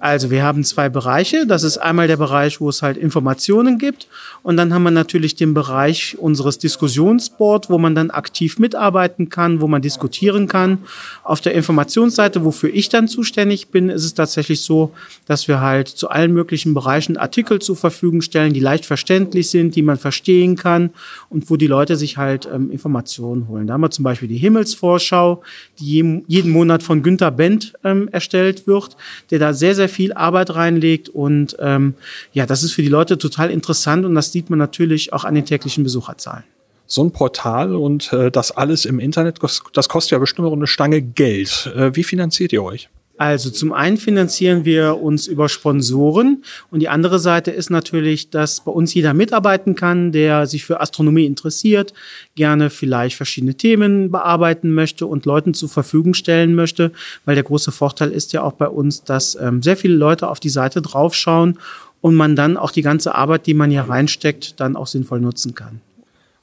Also 0.00 0.30
wir 0.30 0.42
haben 0.42 0.64
zwei 0.64 0.88
Bereiche. 0.88 1.46
Das 1.46 1.62
ist 1.62 1.76
einmal 1.76 2.08
der 2.08 2.16
Bereich, 2.16 2.58
wo 2.58 2.70
es 2.70 2.80
halt 2.80 2.96
Informationen 2.96 3.78
gibt. 3.78 4.08
Und 4.42 4.56
dann 4.56 4.72
haben 4.72 4.82
wir 4.82 4.90
natürlich 4.90 5.34
den 5.34 5.52
Bereich 5.52 6.16
unseres 6.18 6.56
Diskussionsboard, 6.56 7.68
wo 7.68 7.76
man 7.76 7.94
dann 7.94 8.10
aktiv 8.10 8.58
mitarbeiten 8.58 9.28
kann, 9.28 9.60
wo 9.60 9.68
man 9.68 9.82
diskutieren 9.82 10.48
kann. 10.48 10.78
Auf 11.22 11.42
der 11.42 11.52
Informationsseite, 11.52 12.46
wofür 12.46 12.70
ich 12.72 12.88
dann 12.88 13.08
zuständig 13.08 13.68
bin, 13.68 13.90
ist 13.90 14.04
es 14.04 14.14
tatsächlich 14.14 14.62
so, 14.62 14.92
dass 15.26 15.48
wir 15.48 15.60
halt 15.60 15.88
zu 15.88 16.08
allen 16.08 16.32
möglichen 16.32 16.72
Bereichen 16.72 17.18
Artikel 17.18 17.58
zur 17.58 17.76
Verfügung 17.76 18.22
stellen, 18.22 18.54
die 18.54 18.60
leicht 18.60 18.86
verständlich 18.86 19.50
sind, 19.50 19.76
die 19.76 19.82
man 19.82 19.98
verstehen 19.98 20.56
kann 20.56 20.90
und 21.28 21.50
wo 21.50 21.56
die 21.56 21.66
Leute 21.66 21.96
sich 21.96 22.16
halt 22.16 22.48
ähm, 22.50 22.70
Informationen 22.70 23.48
holen. 23.48 23.66
Da 23.66 23.74
haben 23.74 23.82
wir 23.82 23.90
zum 23.90 24.04
Beispiel 24.04 24.28
die 24.28 24.38
Himmelsvorschau, 24.38 25.42
die 25.78 26.22
jeden 26.26 26.52
Monat 26.52 26.82
von 26.82 27.02
Günter 27.02 27.30
Bent 27.30 27.74
ähm, 27.84 28.08
erstellt 28.10 28.66
wird, 28.66 28.96
der 29.30 29.38
da 29.38 29.52
sehr, 29.52 29.74
sehr 29.74 29.89
viel 29.90 30.12
Arbeit 30.12 30.54
reinlegt. 30.54 31.08
Und 31.08 31.56
ähm, 31.60 31.94
ja, 32.32 32.46
das 32.46 32.62
ist 32.62 32.72
für 32.72 32.82
die 32.82 32.88
Leute 32.88 33.18
total 33.18 33.50
interessant 33.50 34.06
und 34.06 34.14
das 34.14 34.32
sieht 34.32 34.48
man 34.48 34.58
natürlich 34.58 35.12
auch 35.12 35.24
an 35.24 35.34
den 35.34 35.44
täglichen 35.44 35.84
Besucherzahlen. 35.84 36.44
So 36.86 37.04
ein 37.04 37.12
Portal 37.12 37.74
und 37.74 38.12
äh, 38.12 38.30
das 38.30 38.50
alles 38.50 38.84
im 38.84 38.98
Internet, 38.98 39.38
das, 39.40 39.88
kostet 39.88 40.12
ja 40.12 40.18
bestimmt 40.18 40.50
eine 40.50 40.66
Stange 40.66 41.02
Geld. 41.02 41.70
Äh, 41.76 41.94
wie 41.94 42.02
finanziert 42.02 42.52
ihr 42.52 42.64
euch? 42.64 42.88
Also 43.20 43.50
zum 43.50 43.74
einen 43.74 43.98
finanzieren 43.98 44.64
wir 44.64 45.02
uns 45.02 45.26
über 45.26 45.50
Sponsoren 45.50 46.42
und 46.70 46.80
die 46.80 46.88
andere 46.88 47.18
Seite 47.18 47.50
ist 47.50 47.68
natürlich, 47.68 48.30
dass 48.30 48.64
bei 48.64 48.72
uns 48.72 48.94
jeder 48.94 49.12
mitarbeiten 49.12 49.74
kann, 49.74 50.10
der 50.10 50.46
sich 50.46 50.64
für 50.64 50.80
Astronomie 50.80 51.26
interessiert, 51.26 51.92
gerne 52.34 52.70
vielleicht 52.70 53.16
verschiedene 53.16 53.52
Themen 53.56 54.10
bearbeiten 54.10 54.72
möchte 54.72 55.04
und 55.04 55.26
Leuten 55.26 55.52
zur 55.52 55.68
Verfügung 55.68 56.14
stellen 56.14 56.54
möchte, 56.54 56.92
weil 57.26 57.34
der 57.34 57.44
große 57.44 57.72
Vorteil 57.72 58.10
ist 58.10 58.32
ja 58.32 58.40
auch 58.42 58.54
bei 58.54 58.68
uns, 58.68 59.04
dass 59.04 59.34
ähm, 59.38 59.62
sehr 59.62 59.76
viele 59.76 59.96
Leute 59.96 60.26
auf 60.26 60.40
die 60.40 60.48
Seite 60.48 60.80
draufschauen 60.80 61.58
und 62.00 62.14
man 62.14 62.36
dann 62.36 62.56
auch 62.56 62.70
die 62.70 62.80
ganze 62.80 63.14
Arbeit, 63.14 63.46
die 63.46 63.52
man 63.52 63.70
hier 63.70 63.82
reinsteckt, 63.82 64.58
dann 64.60 64.76
auch 64.76 64.86
sinnvoll 64.86 65.20
nutzen 65.20 65.54
kann. 65.54 65.82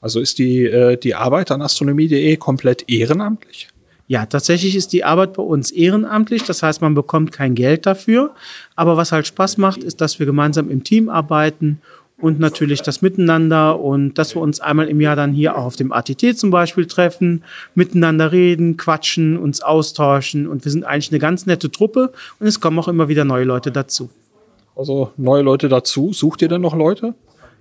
Also 0.00 0.20
ist 0.20 0.38
die, 0.38 0.62
äh, 0.62 0.96
die 0.96 1.16
Arbeit 1.16 1.50
an 1.50 1.60
astronomie.de 1.60 2.36
komplett 2.36 2.88
ehrenamtlich? 2.88 3.66
Ja, 4.08 4.24
tatsächlich 4.24 4.74
ist 4.74 4.94
die 4.94 5.04
Arbeit 5.04 5.34
bei 5.34 5.42
uns 5.42 5.70
ehrenamtlich. 5.70 6.42
Das 6.42 6.62
heißt, 6.62 6.80
man 6.80 6.94
bekommt 6.94 7.30
kein 7.30 7.54
Geld 7.54 7.84
dafür. 7.84 8.34
Aber 8.74 8.96
was 8.96 9.12
halt 9.12 9.26
Spaß 9.26 9.58
macht, 9.58 9.84
ist, 9.84 10.00
dass 10.00 10.18
wir 10.18 10.24
gemeinsam 10.24 10.70
im 10.70 10.82
Team 10.82 11.10
arbeiten 11.10 11.80
und 12.20 12.40
natürlich 12.40 12.82
das 12.82 13.02
Miteinander 13.02 13.78
und 13.78 14.14
dass 14.14 14.34
wir 14.34 14.42
uns 14.42 14.60
einmal 14.60 14.88
im 14.88 15.00
Jahr 15.00 15.14
dann 15.14 15.32
hier 15.32 15.56
auch 15.56 15.64
auf 15.64 15.76
dem 15.76 15.92
ATT 15.92 16.36
zum 16.36 16.50
Beispiel 16.50 16.86
treffen, 16.86 17.44
miteinander 17.74 18.32
reden, 18.32 18.76
quatschen, 18.76 19.36
uns 19.36 19.60
austauschen 19.60 20.48
und 20.48 20.64
wir 20.64 20.72
sind 20.72 20.84
eigentlich 20.84 21.12
eine 21.12 21.20
ganz 21.20 21.46
nette 21.46 21.70
Truppe 21.70 22.12
und 22.40 22.46
es 22.46 22.60
kommen 22.60 22.78
auch 22.78 22.88
immer 22.88 23.08
wieder 23.08 23.24
neue 23.24 23.44
Leute 23.44 23.70
dazu. 23.70 24.10
Also 24.74 25.12
neue 25.16 25.42
Leute 25.42 25.68
dazu. 25.68 26.12
Sucht 26.12 26.42
ihr 26.42 26.48
denn 26.48 26.60
noch 26.60 26.74
Leute? 26.74 27.14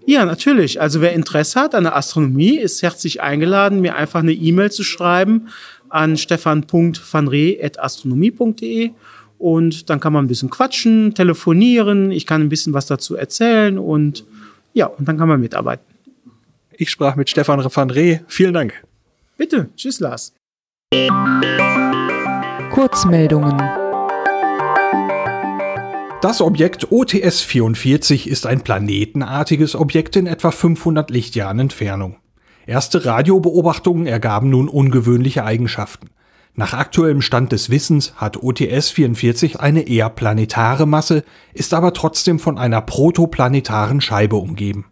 Ja, 0.05 0.23
natürlich. 0.23 0.79
Also 0.79 1.01
wer 1.01 1.11
Interesse 1.11 1.59
hat 1.59 1.75
an 1.75 1.83
der 1.83 1.95
Astronomie, 1.95 2.57
ist 2.57 2.81
herzlich 2.81 3.21
eingeladen, 3.21 3.81
mir 3.81 3.95
einfach 3.95 4.21
eine 4.21 4.31
E-Mail 4.31 4.71
zu 4.71 4.83
schreiben 4.83 5.49
an 5.89 6.17
stefan.vanre.astronomie.de 6.17 8.91
und 9.37 9.89
dann 9.89 9.99
kann 9.99 10.13
man 10.13 10.25
ein 10.25 10.27
bisschen 10.27 10.49
quatschen, 10.49 11.13
telefonieren, 11.13 12.11
ich 12.11 12.25
kann 12.25 12.41
ein 12.41 12.49
bisschen 12.49 12.73
was 12.73 12.87
dazu 12.87 13.15
erzählen 13.15 13.77
und 13.77 14.25
ja, 14.73 14.87
und 14.87 15.07
dann 15.07 15.17
kann 15.17 15.27
man 15.27 15.39
mitarbeiten. 15.39 15.85
Ich 16.79 16.91
sprach 16.91 17.15
mit 17.15 17.29
Stefan 17.29 17.63
van 17.63 17.89
Reh. 17.89 18.19
Vielen 18.27 18.53
Dank. 18.53 18.83
Bitte. 19.37 19.69
Tschüss, 19.75 19.99
Lars. 19.99 20.33
Kurzmeldungen. 22.71 23.57
Das 26.21 26.41
Objekt 26.41 26.91
OTS 26.91 27.41
44 27.41 28.27
ist 28.27 28.45
ein 28.45 28.61
planetenartiges 28.61 29.75
Objekt 29.75 30.15
in 30.15 30.27
etwa 30.27 30.51
500 30.51 31.09
Lichtjahren 31.09 31.59
Entfernung. 31.59 32.17
Erste 32.67 33.05
Radiobeobachtungen 33.05 34.07
ergaben 34.07 34.49
nun 34.49 34.67
ungewöhnliche 34.67 35.45
Eigenschaften. 35.45 36.09
Nach 36.53 36.73
aktuellem 36.73 37.21
Stand 37.21 37.53
des 37.53 37.69
Wissens 37.69 38.13
hat 38.17 38.43
OTS 38.43 38.89
44 38.89 39.61
eine 39.61 39.87
eher 39.87 40.09
planetare 40.09 40.85
Masse, 40.85 41.23
ist 41.53 41.73
aber 41.73 41.93
trotzdem 41.93 42.39
von 42.39 42.57
einer 42.57 42.81
protoplanetaren 42.81 44.01
Scheibe 44.01 44.35
umgeben. 44.35 44.85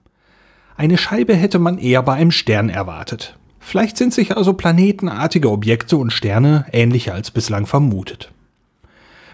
Eine 0.77 0.97
Scheibe 0.97 1.35
hätte 1.35 1.59
man 1.59 1.77
eher 1.77 2.01
bei 2.01 2.13
einem 2.13 2.31
Stern 2.31 2.69
erwartet. 2.69 3.37
Vielleicht 3.59 3.97
sind 3.97 4.13
sich 4.13 4.37
also 4.37 4.53
planetenartige 4.53 5.51
Objekte 5.51 5.97
und 5.97 6.13
Sterne 6.13 6.65
ähnlicher 6.71 7.13
als 7.13 7.31
bislang 7.31 7.65
vermutet. 7.65 8.31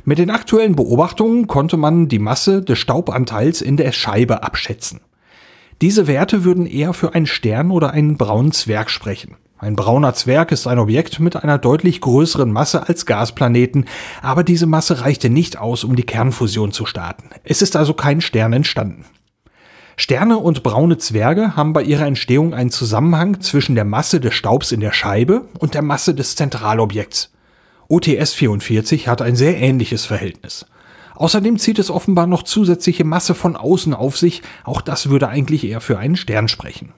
Mit 0.04 0.18
den 0.18 0.32
aktuellen 0.32 0.76
Beobachtungen 0.76 1.46
konnte 1.46 1.78
man 1.78 2.08
die 2.08 2.18
Masse 2.18 2.64
des 2.64 2.80
Staubanteils 2.80 3.62
in 3.62 3.78
der 3.78 3.92
Scheibe 3.92 4.42
abschätzen. 4.42 5.02
Diese 5.82 6.06
Werte 6.06 6.44
würden 6.44 6.68
eher 6.68 6.94
für 6.94 7.16
einen 7.16 7.26
Stern 7.26 7.72
oder 7.72 7.92
einen 7.92 8.16
braunen 8.16 8.52
Zwerg 8.52 8.92
sprechen. 8.92 9.36
Ein 9.58 9.76
brauner 9.76 10.14
Zwerg 10.14 10.52
ist 10.52 10.68
ein 10.68 10.80
Objekt 10.80 11.20
mit 11.20 11.36
einer 11.36 11.58
deutlich 11.58 12.02
größeren 12.02 12.52
Masse 12.52 12.88
als 12.88 13.06
Gasplaneten, 13.08 13.86
aber 14.22 14.44
diese 14.44 14.68
Masse 14.68 15.02
reichte 15.02 15.30
nicht 15.30 15.58
aus, 15.58 15.84
um 15.84 15.96
die 15.96 16.04
Kernfusion 16.04 16.72
zu 16.72 16.86
starten. 16.86 17.30
Es 17.44 17.62
ist 17.62 17.76
also 17.76 17.94
kein 17.94 18.22
Stern 18.22 18.54
entstanden. 18.54 19.06
Sterne 19.98 20.38
und 20.38 20.64
braune 20.64 20.98
Zwerge 20.98 21.56
haben 21.56 21.74
bei 21.74 21.84
ihrer 21.84 22.06
Entstehung 22.06 22.54
einen 22.54 22.72
Zusammenhang 22.72 23.42
zwischen 23.42 23.76
der 23.76 23.86
Masse 23.86 24.20
des 24.20 24.34
Staubs 24.34 24.72
in 24.72 24.80
der 24.80 24.94
Scheibe 24.94 25.46
und 25.60 25.74
der 25.74 25.84
Masse 25.84 26.16
des 26.16 26.36
Zentralobjekts. 26.36 27.32
OTS 27.88 28.34
44 28.34 29.08
hat 29.08 29.22
ein 29.22 29.36
sehr 29.36 29.58
ähnliches 29.58 30.06
Verhältnis. 30.06 30.66
Außerdem 31.22 31.60
zieht 31.60 31.78
es 31.78 31.92
offenbar 31.92 32.26
noch 32.26 32.42
zusätzliche 32.42 33.04
Masse 33.04 33.36
von 33.36 33.56
außen 33.56 33.94
auf 33.94 34.18
sich, 34.18 34.42
auch 34.64 34.82
das 34.82 35.12
würde 35.12 35.28
eigentlich 35.28 35.64
eher 35.64 35.80
für 35.80 36.00
einen 36.00 36.16
Stern 36.16 36.48
sprechen. 36.48 36.94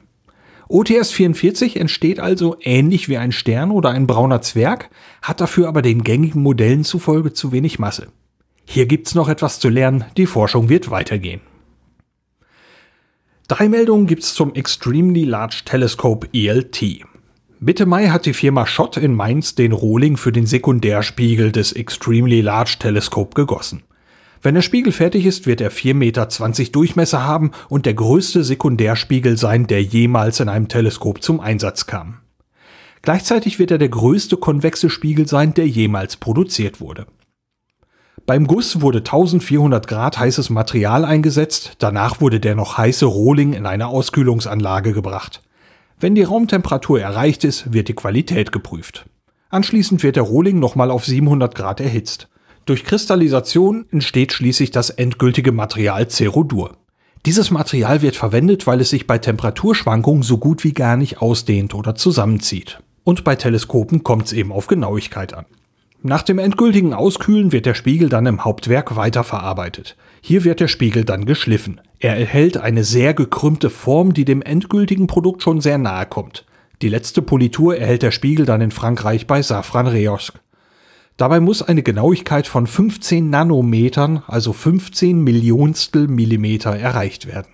OTS 0.69 1.11
44 1.11 1.75
entsteht 1.77 2.21
also 2.21 2.55
ähnlich 2.61 3.09
wie 3.09 3.17
ein 3.17 3.33
Stern 3.33 3.69
oder 3.69 3.89
ein 3.89 4.07
brauner 4.07 4.41
Zwerg, 4.41 4.89
hat 5.21 5.41
dafür 5.41 5.67
aber 5.67 5.81
den 5.81 6.05
gängigen 6.05 6.41
Modellen 6.41 6.85
zufolge 6.85 7.33
zu 7.33 7.51
wenig 7.51 7.79
Masse. 7.79 8.07
Hier 8.63 8.85
gibt's 8.85 9.13
noch 9.13 9.27
etwas 9.27 9.59
zu 9.59 9.67
lernen, 9.67 10.05
die 10.15 10.25
Forschung 10.25 10.69
wird 10.69 10.89
weitergehen. 10.89 11.41
Drei 13.49 13.67
Meldungen 13.67 14.07
gibt's 14.07 14.33
zum 14.35 14.55
Extremely 14.55 15.25
Large 15.25 15.63
Telescope 15.65 16.29
ELT. 16.31 16.81
Mitte 17.59 17.85
Mai 17.85 18.07
hat 18.07 18.25
die 18.25 18.33
Firma 18.33 18.65
Schott 18.67 18.95
in 18.95 19.15
Mainz 19.15 19.55
den 19.55 19.73
Rohling 19.73 20.15
für 20.15 20.31
den 20.31 20.45
Sekundärspiegel 20.45 21.51
des 21.51 21.73
Extremely 21.73 22.39
Large 22.39 22.77
Telescope 22.79 23.33
gegossen. 23.35 23.83
Wenn 24.43 24.55
der 24.55 24.61
Spiegel 24.61 24.91
fertig 24.91 25.25
ist, 25.25 25.47
wird 25.47 25.61
er 25.61 25.71
4,20 25.71 25.93
Meter 25.93 26.27
Durchmesser 26.73 27.25
haben 27.25 27.51
und 27.69 27.85
der 27.85 27.93
größte 27.93 28.43
Sekundärspiegel 28.43 29.37
sein, 29.37 29.67
der 29.67 29.81
jemals 29.81 30.41
in 30.41 30.49
einem 30.49 30.67
Teleskop 30.67 31.23
zum 31.23 31.39
Einsatz 31.39 31.85
kam. 31.85 32.19
Gleichzeitig 33.01 33.57
wird 33.57 33.71
er 33.71 33.77
der 33.77 33.87
größte 33.87 34.35
konvexe 34.35 34.89
Spiegel 34.89 35.29
sein, 35.29 35.53
der 35.53 35.67
jemals 35.67 36.17
produziert 36.17 36.81
wurde. 36.81 37.07
Beim 38.25 38.45
Guss 38.45 38.81
wurde 38.81 38.99
1400 38.99 39.87
Grad 39.87 40.19
heißes 40.19 40.49
Material 40.49 41.05
eingesetzt, 41.05 41.75
danach 41.79 42.19
wurde 42.19 42.41
der 42.41 42.55
noch 42.55 42.77
heiße 42.77 43.05
Rohling 43.05 43.53
in 43.53 43.65
eine 43.65 43.87
Auskühlungsanlage 43.87 44.91
gebracht. 44.91 45.41
Wenn 45.99 46.15
die 46.15 46.23
Raumtemperatur 46.23 46.99
erreicht 46.99 47.45
ist, 47.45 47.71
wird 47.71 47.87
die 47.87 47.95
Qualität 47.95 48.51
geprüft. 48.51 49.05
Anschließend 49.49 50.03
wird 50.03 50.17
der 50.17 50.23
Rohling 50.23 50.59
nochmal 50.59 50.91
auf 50.91 51.05
700 51.05 51.55
Grad 51.55 51.79
erhitzt. 51.79 52.27
Durch 52.65 52.85
Kristallisation 52.85 53.85
entsteht 53.91 54.31
schließlich 54.31 54.71
das 54.71 54.89
endgültige 54.89 55.51
Material 55.51 56.07
Cerudur. 56.07 56.77
Dieses 57.25 57.51
Material 57.51 58.01
wird 58.01 58.15
verwendet, 58.15 58.67
weil 58.67 58.79
es 58.79 58.89
sich 58.89 59.05
bei 59.05 59.17
Temperaturschwankungen 59.17 60.23
so 60.23 60.37
gut 60.37 60.63
wie 60.63 60.73
gar 60.73 60.95
nicht 60.95 61.21
ausdehnt 61.21 61.73
oder 61.73 61.95
zusammenzieht. 61.95 62.79
Und 63.03 63.23
bei 63.23 63.35
Teleskopen 63.35 64.03
kommt 64.03 64.27
es 64.27 64.33
eben 64.33 64.51
auf 64.51 64.67
Genauigkeit 64.67 65.33
an. 65.33 65.45
Nach 66.01 66.21
dem 66.21 66.37
endgültigen 66.37 66.93
Auskühlen 66.93 67.53
wird 67.53 67.65
der 67.65 67.75
Spiegel 67.75 68.09
dann 68.09 68.25
im 68.25 68.43
Hauptwerk 68.43 68.97
weiterverarbeitet. 68.97 69.95
Hier 70.21 70.43
wird 70.43 70.59
der 70.59 70.67
Spiegel 70.67 71.05
dann 71.05 71.25
geschliffen. 71.25 71.79
Er 71.99 72.17
erhält 72.17 72.57
eine 72.57 72.83
sehr 72.83 73.13
gekrümmte 73.13 73.69
Form, 73.69 74.13
die 74.13 74.25
dem 74.25 74.41
endgültigen 74.41 75.07
Produkt 75.07 75.43
schon 75.43 75.61
sehr 75.61 75.77
nahe 75.77 76.05
kommt. 76.05 76.45
Die 76.81 76.89
letzte 76.89 77.21
Politur 77.21 77.77
erhält 77.77 78.03
der 78.03 78.11
Spiegel 78.11 78.45
dann 78.45 78.59
in 78.59 78.71
Frankreich 78.71 79.27
bei 79.27 79.41
Safran 79.41 79.87
Reosk. 79.87 80.42
Dabei 81.17 81.39
muss 81.39 81.61
eine 81.61 81.83
Genauigkeit 81.83 82.47
von 82.47 82.65
15 82.65 83.29
Nanometern, 83.29 84.23
also 84.27 84.51
15 84.51 85.23
Millionstel 85.23 86.07
Millimeter, 86.07 86.75
erreicht 86.75 87.27
werden. 87.27 87.53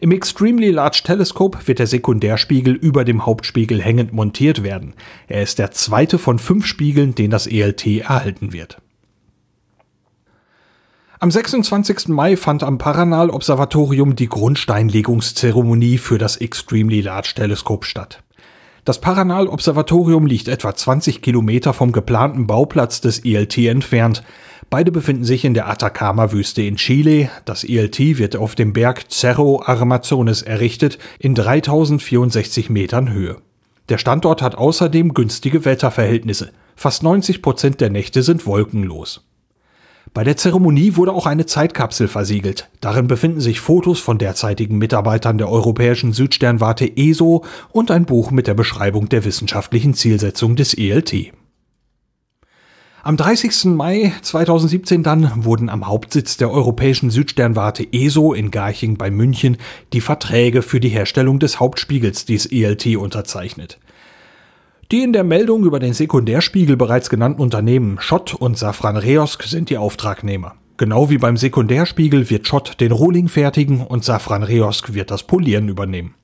Im 0.00 0.12
Extremely 0.12 0.70
Large 0.70 1.02
Telescope 1.04 1.58
wird 1.66 1.78
der 1.78 1.86
Sekundärspiegel 1.86 2.74
über 2.74 3.04
dem 3.04 3.26
Hauptspiegel 3.26 3.80
hängend 3.80 4.12
montiert 4.12 4.62
werden. 4.62 4.94
Er 5.28 5.42
ist 5.42 5.58
der 5.58 5.70
zweite 5.70 6.18
von 6.18 6.38
fünf 6.38 6.66
Spiegeln, 6.66 7.14
den 7.14 7.30
das 7.30 7.46
ELT 7.46 7.86
erhalten 7.86 8.52
wird. 8.52 8.80
Am 11.20 11.30
26. 11.30 12.08
Mai 12.08 12.36
fand 12.36 12.62
am 12.62 12.76
Paranal 12.76 13.30
Observatorium 13.30 14.16
die 14.16 14.28
Grundsteinlegungszeremonie 14.28 15.98
für 15.98 16.18
das 16.18 16.36
Extremely 16.36 17.00
Large 17.00 17.32
Telescope 17.36 17.86
statt. 17.86 18.23
Das 18.84 19.00
Paranal 19.00 19.48
Observatorium 19.48 20.26
liegt 20.26 20.46
etwa 20.46 20.74
20 20.74 21.22
Kilometer 21.22 21.72
vom 21.72 21.90
geplanten 21.90 22.46
Bauplatz 22.46 23.00
des 23.00 23.24
ELT 23.24 23.56
entfernt. 23.56 24.22
Beide 24.68 24.92
befinden 24.92 25.24
sich 25.24 25.46
in 25.46 25.54
der 25.54 25.68
Atacama-Wüste 25.70 26.60
in 26.60 26.76
Chile. 26.76 27.30
Das 27.46 27.64
ELT 27.64 27.98
wird 28.18 28.36
auf 28.36 28.54
dem 28.54 28.74
Berg 28.74 29.10
Cerro 29.10 29.62
Armazones 29.64 30.42
errichtet, 30.42 30.98
in 31.18 31.34
3064 31.34 32.68
Metern 32.68 33.10
Höhe. 33.10 33.38
Der 33.88 33.96
Standort 33.96 34.42
hat 34.42 34.54
außerdem 34.54 35.14
günstige 35.14 35.64
Wetterverhältnisse. 35.64 36.50
Fast 36.76 37.02
90 37.02 37.40
Prozent 37.40 37.80
der 37.80 37.88
Nächte 37.88 38.22
sind 38.22 38.44
wolkenlos. 38.44 39.24
Bei 40.12 40.22
der 40.22 40.36
Zeremonie 40.36 40.96
wurde 40.96 41.12
auch 41.12 41.26
eine 41.26 41.46
Zeitkapsel 41.46 42.08
versiegelt. 42.08 42.68
Darin 42.80 43.06
befinden 43.06 43.40
sich 43.40 43.60
Fotos 43.60 44.00
von 44.00 44.18
derzeitigen 44.18 44.78
Mitarbeitern 44.78 45.38
der 45.38 45.48
europäischen 45.48 46.12
Südsternwarte 46.12 46.96
ESO 46.96 47.44
und 47.72 47.90
ein 47.90 48.04
Buch 48.04 48.30
mit 48.30 48.46
der 48.46 48.54
Beschreibung 48.54 49.08
der 49.08 49.24
wissenschaftlichen 49.24 49.94
Zielsetzung 49.94 50.56
des 50.56 50.74
ELT. 50.74 51.32
Am 53.02 53.18
30. 53.18 53.66
Mai 53.66 54.14
2017 54.22 55.02
dann 55.02 55.44
wurden 55.44 55.68
am 55.68 55.86
Hauptsitz 55.86 56.38
der 56.38 56.50
europäischen 56.50 57.10
Südsternwarte 57.10 57.86
ESO 57.92 58.32
in 58.32 58.50
Garching 58.50 58.96
bei 58.96 59.10
München 59.10 59.58
die 59.92 60.00
Verträge 60.00 60.62
für 60.62 60.80
die 60.80 60.88
Herstellung 60.88 61.38
des 61.38 61.60
Hauptspiegels 61.60 62.24
des 62.24 62.46
ELT 62.46 62.96
unterzeichnet. 62.96 63.78
Die 64.92 65.02
in 65.02 65.12
der 65.14 65.24
Meldung 65.24 65.64
über 65.64 65.78
den 65.78 65.94
Sekundärspiegel 65.94 66.76
bereits 66.76 67.08
genannten 67.08 67.40
Unternehmen 67.40 67.98
Schott 68.00 68.34
und 68.34 68.58
Safran 68.58 68.96
Reosk 68.96 69.42
sind 69.44 69.70
die 69.70 69.78
Auftragnehmer. 69.78 70.56
Genau 70.76 71.08
wie 71.08 71.18
beim 71.18 71.36
Sekundärspiegel 71.36 72.28
wird 72.28 72.46
Schott 72.46 72.80
den 72.80 72.92
Rohling 72.92 73.28
fertigen 73.28 73.80
und 73.80 74.04
Safran 74.04 74.42
Reosk 74.42 74.92
wird 74.92 75.10
das 75.10 75.22
Polieren 75.22 75.68
übernehmen. 75.68 76.14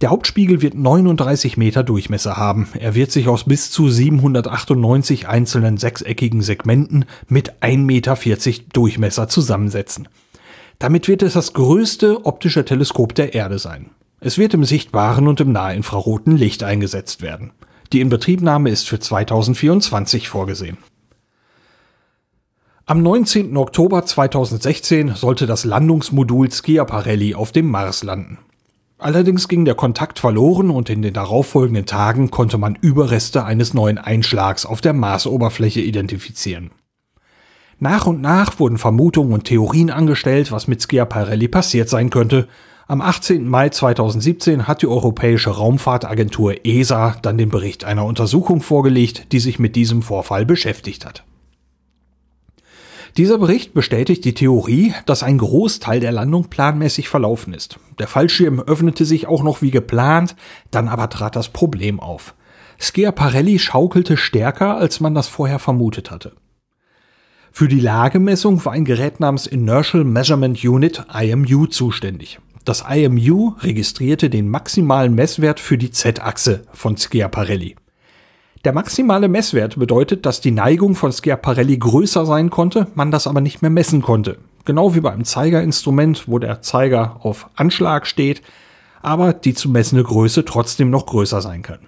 Der 0.00 0.10
Hauptspiegel 0.10 0.60
wird 0.60 0.74
39 0.74 1.56
Meter 1.56 1.82
Durchmesser 1.84 2.36
haben. 2.36 2.68
Er 2.78 2.94
wird 2.94 3.12
sich 3.12 3.28
aus 3.28 3.44
bis 3.44 3.70
zu 3.70 3.88
798 3.88 5.28
einzelnen 5.28 5.78
sechseckigen 5.78 6.42
Segmenten 6.42 7.06
mit 7.28 7.62
1,40 7.62 7.76
Meter 7.78 8.16
Durchmesser 8.72 9.28
zusammensetzen. 9.28 10.08
Damit 10.80 11.08
wird 11.08 11.22
es 11.22 11.34
das 11.34 11.54
größte 11.54 12.26
optische 12.26 12.64
Teleskop 12.64 13.14
der 13.14 13.34
Erde 13.34 13.58
sein. 13.58 13.90
Es 14.26 14.38
wird 14.38 14.54
im 14.54 14.64
sichtbaren 14.64 15.28
und 15.28 15.38
im 15.40 15.52
nahinfraroten 15.52 16.34
Licht 16.34 16.64
eingesetzt 16.64 17.20
werden. 17.20 17.52
Die 17.92 18.00
Inbetriebnahme 18.00 18.70
ist 18.70 18.88
für 18.88 18.98
2024 18.98 20.30
vorgesehen. 20.30 20.78
Am 22.86 23.02
19. 23.02 23.54
Oktober 23.54 24.06
2016 24.06 25.14
sollte 25.14 25.44
das 25.44 25.66
Landungsmodul 25.66 26.50
Schiaparelli 26.50 27.34
auf 27.34 27.52
dem 27.52 27.70
Mars 27.70 28.02
landen. 28.02 28.38
Allerdings 28.96 29.46
ging 29.46 29.66
der 29.66 29.74
Kontakt 29.74 30.18
verloren 30.18 30.70
und 30.70 30.88
in 30.88 31.02
den 31.02 31.12
darauffolgenden 31.12 31.84
Tagen 31.84 32.30
konnte 32.30 32.56
man 32.56 32.78
Überreste 32.80 33.44
eines 33.44 33.74
neuen 33.74 33.98
Einschlags 33.98 34.64
auf 34.64 34.80
der 34.80 34.94
Marsoberfläche 34.94 35.82
identifizieren. 35.82 36.70
Nach 37.78 38.06
und 38.06 38.22
nach 38.22 38.58
wurden 38.58 38.78
Vermutungen 38.78 39.34
und 39.34 39.44
Theorien 39.44 39.90
angestellt, 39.90 40.50
was 40.50 40.66
mit 40.66 40.82
Schiaparelli 40.82 41.48
passiert 41.48 41.90
sein 41.90 42.08
könnte. 42.08 42.48
Am 42.86 43.00
18. 43.00 43.48
Mai 43.48 43.70
2017 43.70 44.68
hat 44.68 44.82
die 44.82 44.86
Europäische 44.86 45.48
Raumfahrtagentur 45.48 46.66
ESA 46.66 47.16
dann 47.22 47.38
den 47.38 47.48
Bericht 47.48 47.84
einer 47.84 48.04
Untersuchung 48.04 48.60
vorgelegt, 48.60 49.32
die 49.32 49.40
sich 49.40 49.58
mit 49.58 49.74
diesem 49.74 50.02
Vorfall 50.02 50.44
beschäftigt 50.44 51.06
hat. 51.06 51.24
Dieser 53.16 53.38
Bericht 53.38 53.72
bestätigt 53.72 54.24
die 54.26 54.34
Theorie, 54.34 54.92
dass 55.06 55.22
ein 55.22 55.38
Großteil 55.38 56.00
der 56.00 56.12
Landung 56.12 56.50
planmäßig 56.50 57.08
verlaufen 57.08 57.54
ist. 57.54 57.78
Der 57.98 58.08
Fallschirm 58.08 58.60
öffnete 58.60 59.06
sich 59.06 59.28
auch 59.28 59.42
noch 59.42 59.62
wie 59.62 59.70
geplant, 59.70 60.36
dann 60.70 60.88
aber 60.88 61.08
trat 61.08 61.36
das 61.36 61.48
Problem 61.48 62.00
auf. 62.00 62.34
Schiaparelli 62.76 63.60
schaukelte 63.60 64.18
stärker, 64.18 64.76
als 64.76 65.00
man 65.00 65.14
das 65.14 65.28
vorher 65.28 65.58
vermutet 65.58 66.10
hatte. 66.10 66.32
Für 67.50 67.68
die 67.68 67.80
Lagemessung 67.80 68.62
war 68.64 68.72
ein 68.72 68.84
Gerät 68.84 69.20
namens 69.20 69.46
Inertial 69.46 70.04
Measurement 70.04 70.62
Unit 70.64 71.06
IMU 71.14 71.66
zuständig. 71.66 72.40
Das 72.64 72.82
IMU 72.88 73.52
registrierte 73.60 74.30
den 74.30 74.48
maximalen 74.48 75.14
Messwert 75.14 75.60
für 75.60 75.76
die 75.76 75.90
Z-Achse 75.90 76.62
von 76.72 76.96
Schiaparelli. 76.96 77.76
Der 78.64 78.72
maximale 78.72 79.28
Messwert 79.28 79.78
bedeutet, 79.78 80.24
dass 80.24 80.40
die 80.40 80.50
Neigung 80.50 80.94
von 80.94 81.12
Schiaparelli 81.12 81.76
größer 81.76 82.24
sein 82.24 82.48
konnte, 82.48 82.86
man 82.94 83.10
das 83.10 83.26
aber 83.26 83.42
nicht 83.42 83.60
mehr 83.60 83.70
messen 83.70 84.00
konnte. 84.00 84.38
Genau 84.64 84.94
wie 84.94 85.00
beim 85.00 85.26
Zeigerinstrument, 85.26 86.26
wo 86.26 86.38
der 86.38 86.62
Zeiger 86.62 87.18
auf 87.20 87.50
Anschlag 87.54 88.06
steht, 88.06 88.40
aber 89.02 89.34
die 89.34 89.52
zu 89.52 89.68
messende 89.68 90.02
Größe 90.02 90.46
trotzdem 90.46 90.88
noch 90.88 91.04
größer 91.04 91.42
sein 91.42 91.60
kann. 91.60 91.80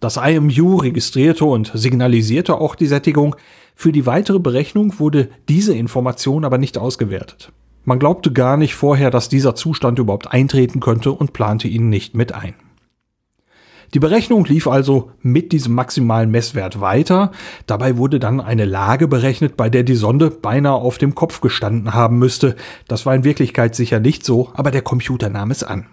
Das 0.00 0.16
IMU 0.16 0.76
registrierte 0.76 1.44
und 1.44 1.72
signalisierte 1.74 2.54
auch 2.54 2.74
die 2.74 2.86
Sättigung, 2.86 3.36
für 3.74 3.92
die 3.92 4.06
weitere 4.06 4.38
Berechnung 4.38 4.98
wurde 4.98 5.28
diese 5.50 5.74
Information 5.74 6.46
aber 6.46 6.56
nicht 6.56 6.78
ausgewertet. 6.78 7.52
Man 7.86 8.00
glaubte 8.00 8.32
gar 8.32 8.56
nicht 8.56 8.74
vorher, 8.74 9.12
dass 9.12 9.28
dieser 9.28 9.54
Zustand 9.54 10.00
überhaupt 10.00 10.32
eintreten 10.32 10.80
könnte 10.80 11.12
und 11.12 11.32
plante 11.32 11.68
ihn 11.68 11.88
nicht 11.88 12.16
mit 12.16 12.34
ein. 12.34 12.54
Die 13.94 14.00
Berechnung 14.00 14.44
lief 14.44 14.66
also 14.66 15.12
mit 15.22 15.52
diesem 15.52 15.74
maximalen 15.74 16.28
Messwert 16.32 16.80
weiter. 16.80 17.30
Dabei 17.68 17.96
wurde 17.96 18.18
dann 18.18 18.40
eine 18.40 18.64
Lage 18.64 19.06
berechnet, 19.06 19.56
bei 19.56 19.70
der 19.70 19.84
die 19.84 19.94
Sonde 19.94 20.30
beinahe 20.30 20.74
auf 20.74 20.98
dem 20.98 21.14
Kopf 21.14 21.40
gestanden 21.40 21.94
haben 21.94 22.18
müsste. 22.18 22.56
Das 22.88 23.06
war 23.06 23.14
in 23.14 23.22
Wirklichkeit 23.22 23.76
sicher 23.76 24.00
nicht 24.00 24.24
so, 24.24 24.50
aber 24.54 24.72
der 24.72 24.82
Computer 24.82 25.28
nahm 25.28 25.52
es 25.52 25.62
an. 25.62 25.86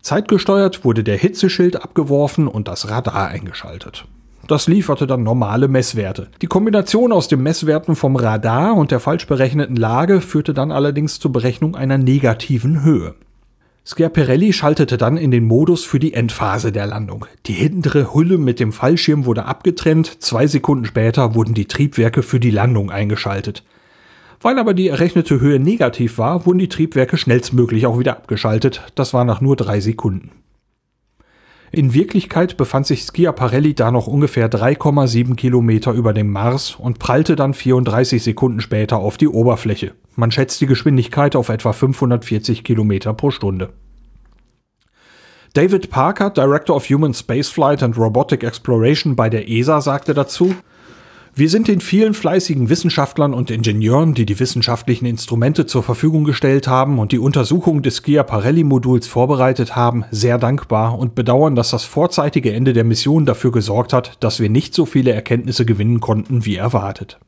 Zeitgesteuert 0.00 0.86
wurde 0.86 1.04
der 1.04 1.18
Hitzeschild 1.18 1.82
abgeworfen 1.82 2.48
und 2.48 2.66
das 2.66 2.88
Radar 2.88 3.26
eingeschaltet. 3.26 4.06
Das 4.48 4.66
lieferte 4.66 5.06
dann 5.06 5.24
normale 5.24 5.68
Messwerte. 5.68 6.28
Die 6.40 6.46
Kombination 6.46 7.12
aus 7.12 7.28
den 7.28 7.42
Messwerten 7.42 7.94
vom 7.94 8.16
Radar 8.16 8.74
und 8.74 8.90
der 8.90 8.98
falsch 8.98 9.26
berechneten 9.26 9.76
Lage 9.76 10.22
führte 10.22 10.54
dann 10.54 10.72
allerdings 10.72 11.20
zur 11.20 11.32
Berechnung 11.32 11.76
einer 11.76 11.98
negativen 11.98 12.82
Höhe. 12.82 13.14
Schiaparelli 13.84 14.54
schaltete 14.54 14.96
dann 14.96 15.18
in 15.18 15.30
den 15.30 15.44
Modus 15.44 15.84
für 15.84 15.98
die 15.98 16.14
Endphase 16.14 16.72
der 16.72 16.86
Landung. 16.86 17.26
Die 17.44 17.52
hintere 17.52 18.14
Hülle 18.14 18.38
mit 18.38 18.58
dem 18.58 18.72
Fallschirm 18.72 19.26
wurde 19.26 19.44
abgetrennt, 19.44 20.22
zwei 20.22 20.46
Sekunden 20.46 20.86
später 20.86 21.34
wurden 21.34 21.52
die 21.52 21.68
Triebwerke 21.68 22.22
für 22.22 22.40
die 22.40 22.50
Landung 22.50 22.90
eingeschaltet. 22.90 23.64
Weil 24.40 24.58
aber 24.58 24.72
die 24.72 24.88
errechnete 24.88 25.40
Höhe 25.40 25.58
negativ 25.58 26.16
war, 26.16 26.46
wurden 26.46 26.58
die 26.58 26.70
Triebwerke 26.70 27.18
schnellstmöglich 27.18 27.84
auch 27.84 27.98
wieder 27.98 28.16
abgeschaltet. 28.16 28.80
Das 28.94 29.12
war 29.12 29.26
nach 29.26 29.42
nur 29.42 29.56
drei 29.56 29.80
Sekunden. 29.80 30.30
In 31.70 31.92
Wirklichkeit 31.92 32.56
befand 32.56 32.86
sich 32.86 33.02
Schiaparelli 33.02 33.74
da 33.74 33.90
noch 33.90 34.06
ungefähr 34.06 34.50
3,7 34.50 35.34
Kilometer 35.34 35.92
über 35.92 36.14
dem 36.14 36.30
Mars 36.32 36.76
und 36.78 36.98
prallte 36.98 37.36
dann 37.36 37.52
34 37.52 38.22
Sekunden 38.22 38.60
später 38.60 38.98
auf 38.98 39.18
die 39.18 39.28
Oberfläche. 39.28 39.92
Man 40.16 40.30
schätzt 40.30 40.60
die 40.62 40.66
Geschwindigkeit 40.66 41.36
auf 41.36 41.50
etwa 41.50 41.72
540 41.72 42.64
Kilometer 42.64 43.12
pro 43.12 43.30
Stunde. 43.30 43.70
David 45.54 45.90
Parker, 45.90 46.30
Director 46.30 46.76
of 46.76 46.88
Human 46.88 47.12
Spaceflight 47.12 47.82
and 47.82 47.98
Robotic 47.98 48.44
Exploration 48.44 49.16
bei 49.16 49.28
der 49.28 49.48
ESA, 49.48 49.80
sagte 49.80 50.14
dazu, 50.14 50.54
wir 51.38 51.48
sind 51.48 51.68
den 51.68 51.80
vielen 51.80 52.14
fleißigen 52.14 52.68
Wissenschaftlern 52.68 53.32
und 53.32 53.52
Ingenieuren, 53.52 54.12
die 54.12 54.26
die 54.26 54.40
wissenschaftlichen 54.40 55.06
Instrumente 55.06 55.66
zur 55.66 55.84
Verfügung 55.84 56.24
gestellt 56.24 56.66
haben 56.66 56.98
und 56.98 57.12
die 57.12 57.20
Untersuchung 57.20 57.82
des 57.82 58.02
Schiaparelli-Moduls 58.04 59.06
vorbereitet 59.06 59.76
haben, 59.76 60.04
sehr 60.10 60.38
dankbar 60.38 60.98
und 60.98 61.14
bedauern, 61.14 61.54
dass 61.54 61.70
das 61.70 61.84
vorzeitige 61.84 62.52
Ende 62.52 62.72
der 62.72 62.82
Mission 62.82 63.24
dafür 63.24 63.52
gesorgt 63.52 63.92
hat, 63.92 64.16
dass 64.18 64.40
wir 64.40 64.50
nicht 64.50 64.74
so 64.74 64.84
viele 64.84 65.12
Erkenntnisse 65.12 65.64
gewinnen 65.64 66.00
konnten 66.00 66.44
wie 66.44 66.56
erwartet. 66.56 67.20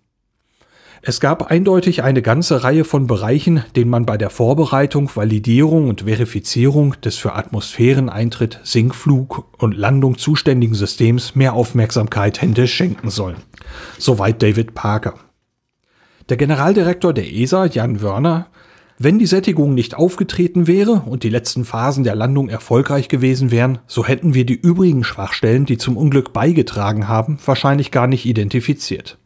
Es 1.02 1.20
gab 1.20 1.50
eindeutig 1.50 2.02
eine 2.02 2.20
ganze 2.20 2.64
Reihe 2.64 2.84
von 2.84 3.06
Bereichen, 3.06 3.64
denen 3.74 3.90
man 3.90 4.04
bei 4.06 4.18
der 4.18 4.28
Vorbereitung, 4.28 5.08
Validierung 5.14 5.88
und 5.88 6.02
Verifizierung 6.02 7.00
des 7.00 7.16
für 7.16 7.34
Atmosphäreneintritt, 7.36 8.60
Sinkflug 8.64 9.46
und 9.56 9.76
Landung 9.76 10.18
zuständigen 10.18 10.74
Systems 10.74 11.36
mehr 11.36 11.54
Aufmerksamkeit 11.54 12.42
hätte 12.42 12.66
schenken 12.66 13.08
sollen. 13.08 13.36
Soweit 13.98 14.42
David 14.42 14.74
Parker. 14.74 15.14
Der 16.28 16.36
Generaldirektor 16.36 17.12
der 17.12 17.32
ESA, 17.32 17.66
Jan 17.66 18.02
Wörner, 18.02 18.46
wenn 19.02 19.18
die 19.18 19.26
Sättigung 19.26 19.74
nicht 19.74 19.94
aufgetreten 19.94 20.66
wäre 20.66 21.04
und 21.06 21.22
die 21.22 21.30
letzten 21.30 21.64
Phasen 21.64 22.04
der 22.04 22.14
Landung 22.14 22.50
erfolgreich 22.50 23.08
gewesen 23.08 23.50
wären, 23.50 23.78
so 23.86 24.06
hätten 24.06 24.34
wir 24.34 24.44
die 24.44 24.60
übrigen 24.60 25.04
Schwachstellen, 25.04 25.64
die 25.64 25.78
zum 25.78 25.96
Unglück 25.96 26.34
beigetragen 26.34 27.08
haben, 27.08 27.38
wahrscheinlich 27.44 27.90
gar 27.90 28.06
nicht 28.06 28.26
identifiziert. 28.26 29.16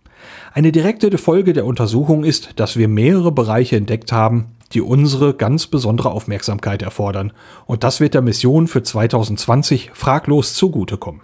Eine 0.53 0.71
direkte 0.71 1.19
Folge 1.19 1.53
der 1.53 1.67
Untersuchung 1.67 2.23
ist, 2.23 2.61
dass 2.61 2.77
wir 2.77 2.87
mehrere 2.87 3.33
Bereiche 3.33 3.77
entdeckt 3.77 4.13
haben, 4.13 4.55
die 4.73 4.81
unsere 4.81 5.35
ganz 5.35 5.67
besondere 5.67 6.13
Aufmerksamkeit 6.13 6.83
erfordern. 6.83 7.33
Und 7.67 7.85
das 7.85 8.01
wird 8.01 8.15
der 8.15 8.23
Mission 8.23 8.69
für 8.69 8.83
2020 8.83 9.91
fraglos 9.93 10.55
zugutekommen. 10.55 11.23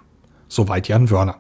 Soweit 0.49 0.89
Jan 0.89 1.11
Wörner. 1.11 1.37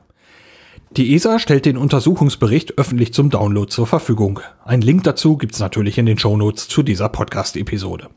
Die 0.96 1.14
ESA 1.14 1.38
stellt 1.38 1.66
den 1.66 1.76
Untersuchungsbericht 1.76 2.76
öffentlich 2.76 3.14
zum 3.14 3.30
Download 3.30 3.70
zur 3.70 3.86
Verfügung. 3.86 4.40
Ein 4.64 4.80
Link 4.80 5.04
dazu 5.04 5.36
gibt's 5.36 5.60
natürlich 5.60 5.98
in 5.98 6.06
den 6.06 6.18
Shownotes 6.18 6.66
zu 6.66 6.82
dieser 6.82 7.08
Podcast-Episode. 7.08 8.08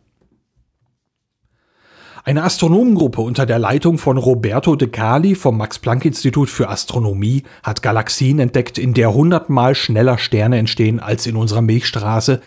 Eine 2.23 2.43
Astronomengruppe 2.43 3.21
unter 3.21 3.45
der 3.45 3.59
Leitung 3.59 3.99
von 3.99 4.17
Roberto 4.17 4.75
De 4.75 4.87
Cali 4.87 5.35
vom 5.35 5.55
Max-Planck-Institut 5.57 6.49
für 6.49 6.69
Astronomie 6.69 7.43
hat 7.61 7.83
Galaxien 7.83 8.39
entdeckt, 8.39 8.79
in 8.79 8.95
der 8.95 9.13
hundertmal 9.13 9.75
schneller 9.75 10.17
Sterne 10.17 10.57
entstehen 10.57 10.99
als 10.99 11.27
in 11.27 11.35
unserer 11.35 11.61
Milchstraße, 11.61 12.41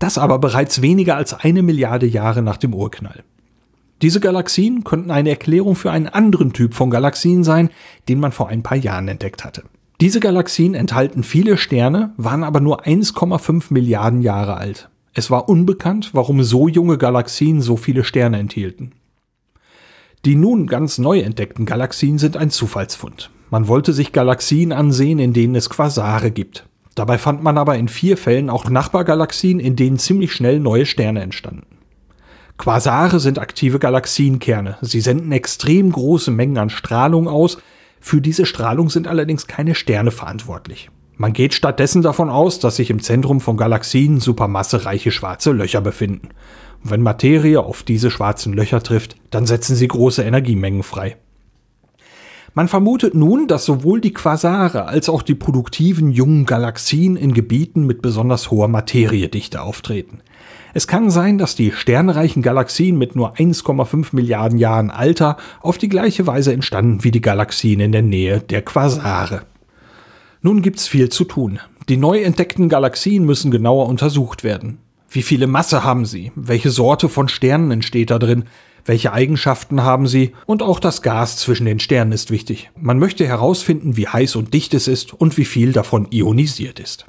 das 0.00 0.18
aber 0.18 0.40
bereits 0.40 0.82
weniger 0.82 1.14
als 1.14 1.34
eine 1.34 1.62
Milliarde 1.62 2.06
Jahre 2.06 2.42
nach 2.42 2.56
dem 2.56 2.74
Urknall. 2.74 3.22
Diese 4.00 4.20
Galaxien 4.20 4.84
könnten 4.84 5.10
eine 5.10 5.30
Erklärung 5.30 5.74
für 5.74 5.90
einen 5.90 6.06
anderen 6.06 6.52
Typ 6.52 6.74
von 6.74 6.90
Galaxien 6.90 7.42
sein, 7.42 7.70
den 8.08 8.20
man 8.20 8.30
vor 8.30 8.48
ein 8.48 8.62
paar 8.62 8.78
Jahren 8.78 9.08
entdeckt 9.08 9.44
hatte. 9.44 9.64
Diese 10.00 10.20
Galaxien 10.20 10.74
enthalten 10.74 11.24
viele 11.24 11.56
Sterne, 11.56 12.12
waren 12.16 12.44
aber 12.44 12.60
nur 12.60 12.86
1,5 12.86 13.72
Milliarden 13.72 14.22
Jahre 14.22 14.56
alt. 14.56 14.88
Es 15.14 15.32
war 15.32 15.48
unbekannt, 15.48 16.10
warum 16.12 16.44
so 16.44 16.68
junge 16.68 16.96
Galaxien 16.96 17.60
so 17.60 17.76
viele 17.76 18.04
Sterne 18.04 18.38
enthielten. 18.38 18.92
Die 20.24 20.36
nun 20.36 20.68
ganz 20.68 20.98
neu 20.98 21.18
entdeckten 21.18 21.66
Galaxien 21.66 22.18
sind 22.18 22.36
ein 22.36 22.50
Zufallsfund. 22.50 23.30
Man 23.50 23.66
wollte 23.66 23.92
sich 23.92 24.12
Galaxien 24.12 24.72
ansehen, 24.72 25.18
in 25.18 25.32
denen 25.32 25.56
es 25.56 25.70
Quasare 25.70 26.30
gibt. 26.30 26.66
Dabei 26.94 27.18
fand 27.18 27.42
man 27.42 27.58
aber 27.58 27.76
in 27.76 27.88
vier 27.88 28.16
Fällen 28.16 28.50
auch 28.50 28.70
Nachbargalaxien, 28.70 29.58
in 29.58 29.74
denen 29.74 29.98
ziemlich 29.98 30.32
schnell 30.32 30.60
neue 30.60 30.86
Sterne 30.86 31.22
entstanden. 31.22 31.77
Quasare 32.58 33.20
sind 33.20 33.38
aktive 33.38 33.78
Galaxienkerne. 33.78 34.76
Sie 34.82 35.00
senden 35.00 35.30
extrem 35.32 35.92
große 35.92 36.32
Mengen 36.32 36.58
an 36.58 36.70
Strahlung 36.70 37.28
aus. 37.28 37.58
Für 38.00 38.20
diese 38.20 38.46
Strahlung 38.46 38.90
sind 38.90 39.06
allerdings 39.06 39.46
keine 39.46 39.76
Sterne 39.76 40.10
verantwortlich. 40.10 40.90
Man 41.16 41.32
geht 41.32 41.54
stattdessen 41.54 42.02
davon 42.02 42.30
aus, 42.30 42.58
dass 42.58 42.76
sich 42.76 42.90
im 42.90 43.00
Zentrum 43.00 43.40
von 43.40 43.56
Galaxien 43.56 44.20
supermassereiche 44.20 45.10
schwarze 45.12 45.52
Löcher 45.52 45.80
befinden. 45.80 46.28
Und 46.82 46.90
wenn 46.90 47.02
Materie 47.02 47.60
auf 47.60 47.84
diese 47.84 48.10
schwarzen 48.10 48.52
Löcher 48.52 48.82
trifft, 48.82 49.16
dann 49.30 49.46
setzen 49.46 49.74
sie 49.74 49.88
große 49.88 50.22
Energiemengen 50.22 50.82
frei. 50.82 51.16
Man 52.54 52.66
vermutet 52.66 53.14
nun, 53.14 53.46
dass 53.46 53.64
sowohl 53.64 54.00
die 54.00 54.12
Quasare 54.12 54.86
als 54.86 55.08
auch 55.08 55.22
die 55.22 55.34
produktiven 55.34 56.10
jungen 56.10 56.44
Galaxien 56.44 57.16
in 57.16 57.32
Gebieten 57.32 57.86
mit 57.86 58.02
besonders 58.02 58.50
hoher 58.50 58.68
Materiedichte 58.68 59.62
auftreten. 59.62 60.22
Es 60.78 60.86
kann 60.86 61.10
sein, 61.10 61.38
dass 61.38 61.56
die 61.56 61.72
sternreichen 61.72 62.40
Galaxien 62.40 62.98
mit 62.98 63.16
nur 63.16 63.34
1,5 63.34 64.10
Milliarden 64.12 64.58
Jahren 64.58 64.92
Alter 64.92 65.36
auf 65.60 65.76
die 65.76 65.88
gleiche 65.88 66.28
Weise 66.28 66.52
entstanden 66.52 67.02
wie 67.02 67.10
die 67.10 67.20
Galaxien 67.20 67.80
in 67.80 67.90
der 67.90 68.02
Nähe 68.02 68.38
der 68.38 68.62
Quasare. 68.62 69.42
Nun 70.40 70.62
gibt's 70.62 70.86
viel 70.86 71.08
zu 71.08 71.24
tun. 71.24 71.58
Die 71.88 71.96
neu 71.96 72.22
entdeckten 72.22 72.68
Galaxien 72.68 73.24
müssen 73.24 73.50
genauer 73.50 73.88
untersucht 73.88 74.44
werden. 74.44 74.78
Wie 75.10 75.22
viele 75.22 75.48
Masse 75.48 75.82
haben 75.82 76.06
sie? 76.06 76.30
Welche 76.36 76.70
Sorte 76.70 77.08
von 77.08 77.26
Sternen 77.26 77.72
entsteht 77.72 78.12
da 78.12 78.20
drin? 78.20 78.44
Welche 78.84 79.12
Eigenschaften 79.12 79.82
haben 79.82 80.06
sie? 80.06 80.32
Und 80.46 80.62
auch 80.62 80.78
das 80.78 81.02
Gas 81.02 81.38
zwischen 81.38 81.66
den 81.66 81.80
Sternen 81.80 82.12
ist 82.12 82.30
wichtig. 82.30 82.70
Man 82.80 83.00
möchte 83.00 83.26
herausfinden, 83.26 83.96
wie 83.96 84.06
heiß 84.06 84.36
und 84.36 84.54
dicht 84.54 84.74
es 84.74 84.86
ist 84.86 85.12
und 85.12 85.38
wie 85.38 85.44
viel 85.44 85.72
davon 85.72 86.06
ionisiert 86.12 86.78
ist. 86.78 87.06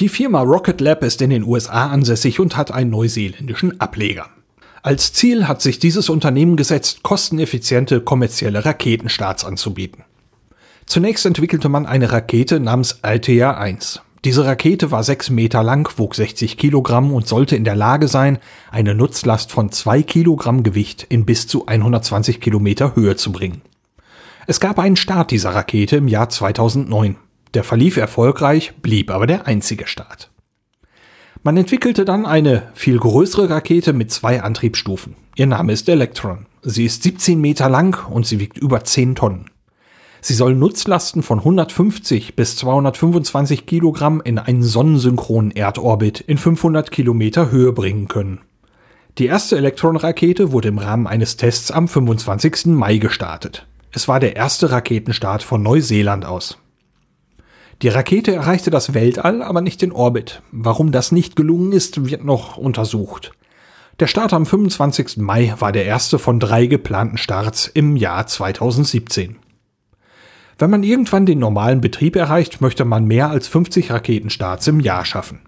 Die 0.00 0.08
Firma 0.08 0.40
Rocket 0.40 0.80
Lab 0.80 1.04
ist 1.04 1.22
in 1.22 1.30
den 1.30 1.44
USA 1.44 1.86
ansässig 1.86 2.40
und 2.40 2.56
hat 2.56 2.72
einen 2.72 2.90
neuseeländischen 2.90 3.80
Ableger. 3.80 4.26
Als 4.82 5.12
Ziel 5.12 5.46
hat 5.46 5.62
sich 5.62 5.78
dieses 5.78 6.08
Unternehmen 6.08 6.56
gesetzt, 6.56 7.04
kosteneffiziente 7.04 8.00
kommerzielle 8.00 8.64
Raketenstarts 8.64 9.44
anzubieten. 9.44 10.02
Zunächst 10.84 11.24
entwickelte 11.24 11.68
man 11.68 11.86
eine 11.86 12.10
Rakete 12.10 12.58
namens 12.58 12.98
Altea 13.02 13.56
1. 13.56 14.00
Diese 14.24 14.44
Rakete 14.44 14.90
war 14.90 15.04
sechs 15.04 15.30
Meter 15.30 15.62
lang, 15.62 15.88
wog 15.96 16.16
60 16.16 16.56
Kilogramm 16.56 17.12
und 17.12 17.28
sollte 17.28 17.54
in 17.54 17.64
der 17.64 17.76
Lage 17.76 18.08
sein, 18.08 18.38
eine 18.72 18.96
Nutzlast 18.96 19.52
von 19.52 19.70
zwei 19.70 20.02
Kilogramm 20.02 20.64
Gewicht 20.64 21.06
in 21.08 21.24
bis 21.24 21.46
zu 21.46 21.66
120 21.66 22.40
Kilometer 22.40 22.96
Höhe 22.96 23.14
zu 23.14 23.30
bringen. 23.30 23.62
Es 24.48 24.58
gab 24.58 24.80
einen 24.80 24.96
Start 24.96 25.30
dieser 25.30 25.50
Rakete 25.50 25.96
im 25.96 26.08
Jahr 26.08 26.30
2009. 26.30 27.16
Der 27.54 27.64
verlief 27.64 27.96
erfolgreich, 27.96 28.74
blieb 28.82 29.10
aber 29.10 29.26
der 29.26 29.46
einzige 29.46 29.86
Start. 29.86 30.30
Man 31.44 31.56
entwickelte 31.56 32.04
dann 32.04 32.26
eine 32.26 32.70
viel 32.74 32.98
größere 32.98 33.50
Rakete 33.50 33.92
mit 33.92 34.10
zwei 34.10 34.42
Antriebsstufen. 34.42 35.14
Ihr 35.36 35.46
Name 35.46 35.72
ist 35.72 35.88
Electron. 35.88 36.46
Sie 36.62 36.86
ist 36.86 37.02
17 37.02 37.40
Meter 37.40 37.68
lang 37.68 38.08
und 38.10 38.26
sie 38.26 38.40
wiegt 38.40 38.58
über 38.58 38.82
10 38.82 39.14
Tonnen. 39.14 39.50
Sie 40.22 40.32
soll 40.32 40.54
Nutzlasten 40.54 41.22
von 41.22 41.40
150 41.40 42.34
bis 42.34 42.56
225 42.56 43.66
Kilogramm 43.66 44.22
in 44.24 44.38
einen 44.38 44.62
sonnensynchronen 44.62 45.50
Erdorbit 45.50 46.20
in 46.20 46.38
500 46.38 46.90
Kilometer 46.90 47.50
Höhe 47.50 47.72
bringen 47.72 48.08
können. 48.08 48.40
Die 49.18 49.26
erste 49.26 49.58
Elektron-Rakete 49.58 50.50
wurde 50.50 50.68
im 50.68 50.78
Rahmen 50.78 51.06
eines 51.06 51.36
Tests 51.36 51.70
am 51.70 51.88
25. 51.88 52.66
Mai 52.66 52.96
gestartet. 52.96 53.66
Es 53.92 54.08
war 54.08 54.18
der 54.18 54.34
erste 54.34 54.70
Raketenstart 54.70 55.42
von 55.42 55.62
Neuseeland 55.62 56.24
aus. 56.24 56.56
Die 57.84 57.90
Rakete 57.90 58.34
erreichte 58.34 58.70
das 58.70 58.94
Weltall, 58.94 59.42
aber 59.42 59.60
nicht 59.60 59.82
den 59.82 59.92
Orbit. 59.92 60.40
Warum 60.52 60.90
das 60.90 61.12
nicht 61.12 61.36
gelungen 61.36 61.70
ist, 61.72 62.08
wird 62.08 62.24
noch 62.24 62.56
untersucht. 62.56 63.32
Der 64.00 64.06
Start 64.06 64.32
am 64.32 64.46
25. 64.46 65.18
Mai 65.18 65.52
war 65.58 65.70
der 65.70 65.84
erste 65.84 66.18
von 66.18 66.40
drei 66.40 66.64
geplanten 66.64 67.18
Starts 67.18 67.66
im 67.66 67.96
Jahr 67.96 68.26
2017. 68.26 69.36
Wenn 70.56 70.70
man 70.70 70.82
irgendwann 70.82 71.26
den 71.26 71.38
normalen 71.38 71.82
Betrieb 71.82 72.16
erreicht, 72.16 72.62
möchte 72.62 72.86
man 72.86 73.04
mehr 73.04 73.28
als 73.28 73.48
50 73.48 73.90
Raketenstarts 73.90 74.66
im 74.66 74.80
Jahr 74.80 75.04
schaffen. 75.04 75.40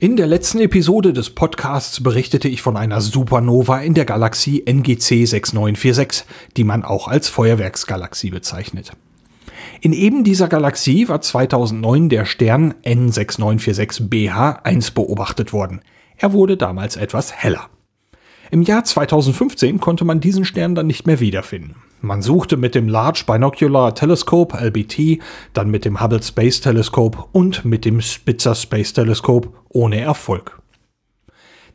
In 0.00 0.16
der 0.16 0.26
letzten 0.26 0.58
Episode 0.58 1.12
des 1.12 1.30
Podcasts 1.30 2.02
berichtete 2.02 2.48
ich 2.48 2.62
von 2.62 2.76
einer 2.76 3.00
Supernova 3.00 3.78
in 3.78 3.94
der 3.94 4.06
Galaxie 4.06 4.60
NGC 4.68 5.24
6946, 5.24 6.24
die 6.56 6.64
man 6.64 6.82
auch 6.82 7.06
als 7.06 7.28
Feuerwerksgalaxie 7.28 8.30
bezeichnet. 8.30 8.90
In 9.80 9.92
eben 9.92 10.24
dieser 10.24 10.48
Galaxie 10.48 11.08
war 11.08 11.20
2009 11.20 12.08
der 12.08 12.24
Stern 12.24 12.74
N6946 12.84 14.08
BH1 14.08 14.94
beobachtet 14.94 15.52
worden. 15.52 15.80
Er 16.16 16.32
wurde 16.32 16.56
damals 16.56 16.96
etwas 16.96 17.32
heller. 17.32 17.68
Im 18.50 18.62
Jahr 18.62 18.84
2015 18.84 19.80
konnte 19.80 20.04
man 20.04 20.20
diesen 20.20 20.44
Stern 20.44 20.74
dann 20.74 20.86
nicht 20.86 21.06
mehr 21.06 21.20
wiederfinden. 21.20 21.76
Man 22.00 22.20
suchte 22.20 22.56
mit 22.56 22.74
dem 22.74 22.86
Large 22.88 23.24
Binocular 23.26 23.94
Telescope 23.94 24.56
LBT, 24.56 25.22
dann 25.54 25.70
mit 25.70 25.84
dem 25.84 26.00
Hubble 26.00 26.22
Space 26.22 26.60
Telescope 26.60 27.24
und 27.32 27.64
mit 27.64 27.84
dem 27.84 28.00
Spitzer 28.00 28.54
Space 28.54 28.92
Telescope 28.92 29.48
ohne 29.70 30.00
Erfolg. 30.00 30.60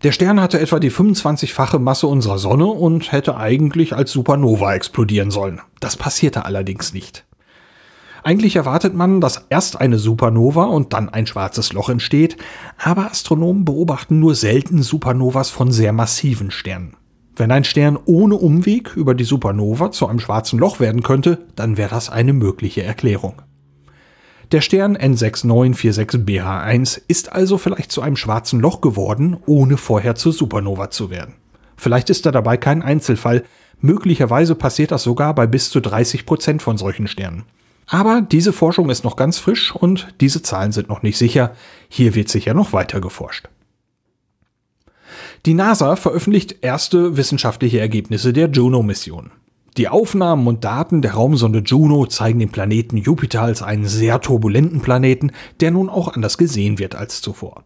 Der 0.03 0.13
Stern 0.13 0.39
hatte 0.39 0.59
etwa 0.59 0.79
die 0.79 0.91
25-fache 0.91 1.79
Masse 1.79 2.07
unserer 2.07 2.37
Sonne 2.37 2.67
und 2.67 3.11
hätte 3.11 3.35
eigentlich 3.35 3.93
als 3.93 4.11
Supernova 4.11 4.73
explodieren 4.73 5.31
sollen. 5.31 5.59
Das 5.81 5.97
passierte 5.97 6.45
allerdings 6.45 6.93
nicht. 6.93 7.25
Eigentlich 8.23 8.55
erwartet 8.55 8.93
man, 8.93 9.21
dass 9.21 9.45
erst 9.49 9.79
eine 9.79 9.97
Supernova 9.97 10.65
und 10.65 10.93
dann 10.93 11.09
ein 11.09 11.27
schwarzes 11.27 11.73
Loch 11.73 11.89
entsteht, 11.89 12.37
aber 12.77 13.11
Astronomen 13.11 13.65
beobachten 13.65 14.19
nur 14.19 14.35
selten 14.35 14.81
Supernovas 14.81 15.49
von 15.49 15.71
sehr 15.71 15.93
massiven 15.93 16.51
Sternen. 16.51 16.95
Wenn 17.35 17.51
ein 17.51 17.63
Stern 17.63 17.97
ohne 18.05 18.35
Umweg 18.35 18.97
über 18.97 19.15
die 19.15 19.23
Supernova 19.23 19.91
zu 19.91 20.07
einem 20.07 20.19
schwarzen 20.19 20.59
Loch 20.59 20.81
werden 20.81 21.03
könnte, 21.03 21.45
dann 21.55 21.77
wäre 21.77 21.91
das 21.91 22.09
eine 22.09 22.33
mögliche 22.33 22.83
Erklärung. 22.83 23.41
Der 24.51 24.61
Stern 24.61 24.97
N6946BH1 24.97 27.01
ist 27.07 27.31
also 27.31 27.57
vielleicht 27.57 27.91
zu 27.91 28.01
einem 28.01 28.17
schwarzen 28.17 28.59
Loch 28.59 28.81
geworden, 28.81 29.37
ohne 29.45 29.77
vorher 29.77 30.15
zur 30.15 30.33
Supernova 30.33 30.89
zu 30.89 31.11
werden. 31.11 31.35
Vielleicht 31.77 32.09
ist 32.09 32.25
er 32.25 32.33
dabei 32.33 32.57
kein 32.57 32.81
Einzelfall, 32.81 33.43
möglicherweise 33.79 34.55
passiert 34.55 34.91
das 34.91 35.03
sogar 35.03 35.33
bei 35.33 35.47
bis 35.47 35.69
zu 35.69 35.79
30 35.79 36.25
Prozent 36.25 36.61
von 36.61 36.77
solchen 36.77 37.07
Sternen. 37.07 37.43
Aber 37.89 38.21
diese 38.21 38.53
Forschung 38.53 38.91
ist 38.91 39.03
noch 39.03 39.15
ganz 39.15 39.39
frisch 39.39 39.75
und 39.75 40.13
diese 40.21 40.43
Zahlen 40.43 40.71
sind 40.71 40.89
noch 40.89 41.01
nicht 41.01 41.17
sicher. 41.17 41.55
Hier 41.89 42.13
wird 42.13 42.29
sicher 42.29 42.53
noch 42.53 42.71
weiter 42.71 43.01
geforscht. 43.01 43.49
Die 45.47 45.55
NASA 45.55 45.95
veröffentlicht 45.95 46.57
erste 46.61 47.17
wissenschaftliche 47.17 47.79
Ergebnisse 47.79 48.31
der 48.31 48.49
Juno-Mission. 48.49 49.31
Die 49.77 49.87
Aufnahmen 49.87 50.45
und 50.45 50.63
Daten 50.63 51.01
der 51.01 51.13
Raumsonde 51.13 51.63
Juno 51.65 52.05
zeigen 52.05 52.39
den 52.39 52.51
Planeten 52.51 52.97
Jupiter 52.97 53.41
als 53.41 53.63
einen 53.63 53.85
sehr 53.85 54.21
turbulenten 54.21 54.81
Planeten, 54.81 55.31
der 55.59 55.71
nun 55.71 55.89
auch 55.89 56.13
anders 56.13 56.37
gesehen 56.37 56.77
wird 56.77 56.93
als 56.93 57.21
zuvor. 57.21 57.63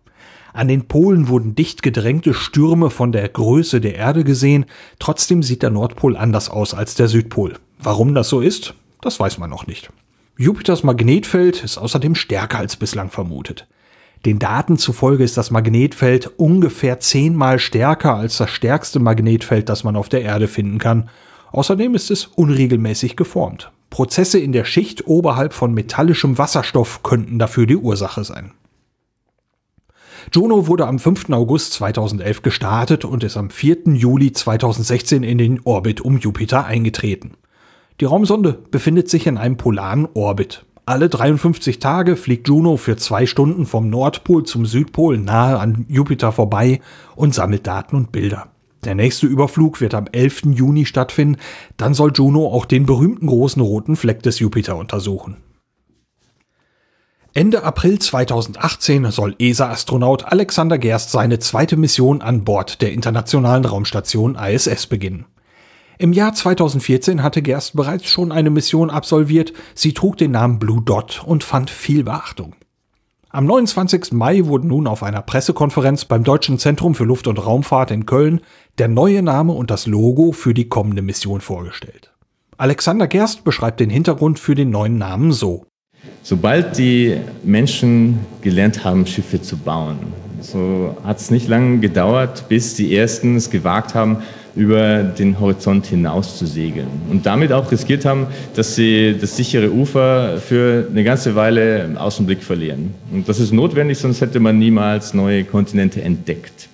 An 0.53 0.69
den 0.69 0.85
Polen 0.87 1.27
wurden 1.27 1.55
dicht 1.55 1.83
gedrängte 1.83 2.33
Stürme 2.33 2.91
von 2.91 3.11
der 3.11 3.27
Größe 3.27 3.81
der 3.81 3.95
Erde 3.95 4.23
gesehen, 4.23 4.67
trotzdem 4.99 5.43
sieht 5.43 5.63
der 5.63 5.71
Nordpol 5.71 6.15
anders 6.15 6.49
aus 6.49 6.73
als 6.73 6.95
der 6.95 7.07
Südpol. 7.09 7.55
Warum 7.79 8.13
das 8.13 8.29
so 8.29 8.39
ist, 8.39 8.75
das 9.01 9.19
weiß 9.19 9.39
man 9.39 9.49
noch 9.49 9.67
nicht. 9.67 9.89
Jupiters 10.35 10.83
Magnetfeld 10.83 11.63
ist 11.63 11.77
außerdem 11.77 12.15
stärker 12.15 12.57
als 12.57 12.75
bislang 12.75 13.11
vermutet. 13.11 13.67
Den 14.25 14.39
Daten 14.39 14.77
zufolge 14.77 15.23
ist 15.23 15.37
das 15.37 15.51
Magnetfeld 15.51 16.27
ungefähr 16.37 16.99
zehnmal 16.99 17.59
stärker 17.59 18.15
als 18.15 18.37
das 18.37 18.49
stärkste 18.49 18.99
Magnetfeld, 18.99 19.69
das 19.69 19.83
man 19.83 19.95
auf 19.95 20.09
der 20.09 20.23
Erde 20.23 20.47
finden 20.47 20.79
kann. 20.79 21.09
Außerdem 21.51 21.93
ist 21.93 22.09
es 22.09 22.25
unregelmäßig 22.25 23.15
geformt. 23.15 23.71
Prozesse 23.91 24.39
in 24.39 24.53
der 24.53 24.65
Schicht 24.65 25.05
oberhalb 25.05 25.53
von 25.53 25.71
metallischem 25.71 26.39
Wasserstoff 26.39 27.03
könnten 27.03 27.37
dafür 27.37 27.67
die 27.67 27.77
Ursache 27.77 28.23
sein. 28.23 28.53
Juno 30.31 30.65
wurde 30.65 30.87
am 30.87 30.97
5. 30.97 31.29
August 31.29 31.73
2011 31.73 32.41
gestartet 32.41 33.05
und 33.05 33.23
ist 33.23 33.37
am 33.37 33.51
4. 33.51 33.93
Juli 33.93 34.31
2016 34.31 35.21
in 35.21 35.37
den 35.37 35.59
Orbit 35.63 36.01
um 36.01 36.17
Jupiter 36.17 36.65
eingetreten. 36.65 37.33
Die 37.99 38.05
Raumsonde 38.05 38.53
befindet 38.71 39.09
sich 39.09 39.27
in 39.27 39.37
einem 39.37 39.57
polaren 39.57 40.07
Orbit. 40.13 40.65
Alle 40.85 41.07
53 41.07 41.79
Tage 41.79 42.17
fliegt 42.17 42.47
Juno 42.47 42.75
für 42.75 42.97
zwei 42.97 43.25
Stunden 43.25 43.65
vom 43.65 43.89
Nordpol 43.89 44.43
zum 44.43 44.65
Südpol 44.65 45.17
nahe 45.17 45.57
an 45.57 45.85
Jupiter 45.87 46.33
vorbei 46.33 46.81
und 47.15 47.33
sammelt 47.33 47.65
Daten 47.65 47.95
und 47.95 48.11
Bilder. 48.11 48.47
Der 48.83 48.95
nächste 48.95 49.27
Überflug 49.27 49.79
wird 49.79 49.93
am 49.93 50.07
11. 50.11 50.41
Juni 50.53 50.85
stattfinden, 50.85 51.37
dann 51.77 51.93
soll 51.93 52.11
Juno 52.13 52.47
auch 52.47 52.65
den 52.65 52.85
berühmten 52.85 53.27
großen 53.27 53.61
roten 53.61 53.95
Fleck 53.95 54.21
des 54.23 54.39
Jupiter 54.39 54.75
untersuchen. 54.75 55.37
Ende 57.33 57.63
April 57.63 57.97
2018 57.97 59.09
soll 59.09 59.35
ESA-Astronaut 59.39 60.25
Alexander 60.25 60.77
Gerst 60.77 61.11
seine 61.11 61.39
zweite 61.39 61.77
Mission 61.77 62.21
an 62.21 62.43
Bord 62.43 62.81
der 62.81 62.91
Internationalen 62.91 63.65
Raumstation 63.65 64.35
ISS 64.35 64.87
beginnen. 64.87 65.25
Im 65.97 66.13
Jahr 66.13 66.33
2014 66.33 67.21
hatte 67.21 67.41
Gerst 67.41 67.75
bereits 67.75 68.07
schon 68.07 68.31
eine 68.31 68.49
Mission 68.49 68.89
absolviert. 68.89 69.53
Sie 69.75 69.93
trug 69.93 70.17
den 70.17 70.31
Namen 70.31 70.59
Blue 70.59 70.81
Dot 70.81 71.23
und 71.25 71.43
fand 71.43 71.69
viel 71.69 72.03
Beachtung. 72.03 72.55
Am 73.29 73.45
29. 73.45 74.11
Mai 74.11 74.45
wurde 74.45 74.67
nun 74.67 74.85
auf 74.85 75.01
einer 75.01 75.21
Pressekonferenz 75.21 76.05
beim 76.05 76.23
Deutschen 76.23 76.59
Zentrum 76.59 76.93
für 76.93 77.03
Luft- 77.03 77.27
und 77.27 77.43
Raumfahrt 77.43 77.91
in 77.91 78.05
Köln 78.05 78.41
der 78.77 78.87
neue 78.87 79.21
Name 79.21 79.53
und 79.53 79.71
das 79.71 79.87
Logo 79.87 80.31
für 80.31 80.53
die 80.53 80.69
kommende 80.69 81.01
Mission 81.01 81.41
vorgestellt. 81.41 82.11
Alexander 82.57 83.07
Gerst 83.07 83.43
beschreibt 83.43 83.79
den 83.79 83.89
Hintergrund 83.89 84.39
für 84.39 84.55
den 84.55 84.69
neuen 84.69 84.97
Namen 84.97 85.31
so. 85.31 85.65
Sobald 86.21 86.77
die 86.77 87.17
Menschen 87.43 88.19
gelernt 88.41 88.83
haben, 88.83 89.05
Schiffe 89.05 89.41
zu 89.41 89.57
bauen, 89.57 89.97
so 90.41 90.95
hat 91.03 91.19
es 91.19 91.31
nicht 91.31 91.47
lange 91.47 91.79
gedauert, 91.79 92.45
bis 92.49 92.75
die 92.75 92.95
ersten 92.95 93.35
es 93.35 93.49
gewagt 93.49 93.95
haben, 93.95 94.17
über 94.55 95.03
den 95.03 95.39
Horizont 95.39 95.87
hinaus 95.87 96.37
zu 96.37 96.45
segeln 96.45 96.87
und 97.09 97.25
damit 97.25 97.51
auch 97.51 97.71
riskiert 97.71 98.05
haben, 98.05 98.27
dass 98.55 98.75
sie 98.75 99.15
das 99.19 99.35
sichere 99.35 99.71
Ufer 99.71 100.37
für 100.37 100.87
eine 100.89 101.03
ganze 101.03 101.35
Weile 101.35 101.91
aus 101.95 102.17
dem 102.17 102.25
Blick 102.25 102.43
verlieren. 102.43 102.93
Und 103.11 103.27
das 103.27 103.39
ist 103.39 103.51
notwendig, 103.51 103.97
sonst 103.97 104.21
hätte 104.21 104.39
man 104.39 104.59
niemals 104.59 105.13
neue 105.13 105.43
Kontinente 105.43 106.01
entdeckt. 106.01 106.69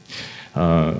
Äh, 0.55 0.91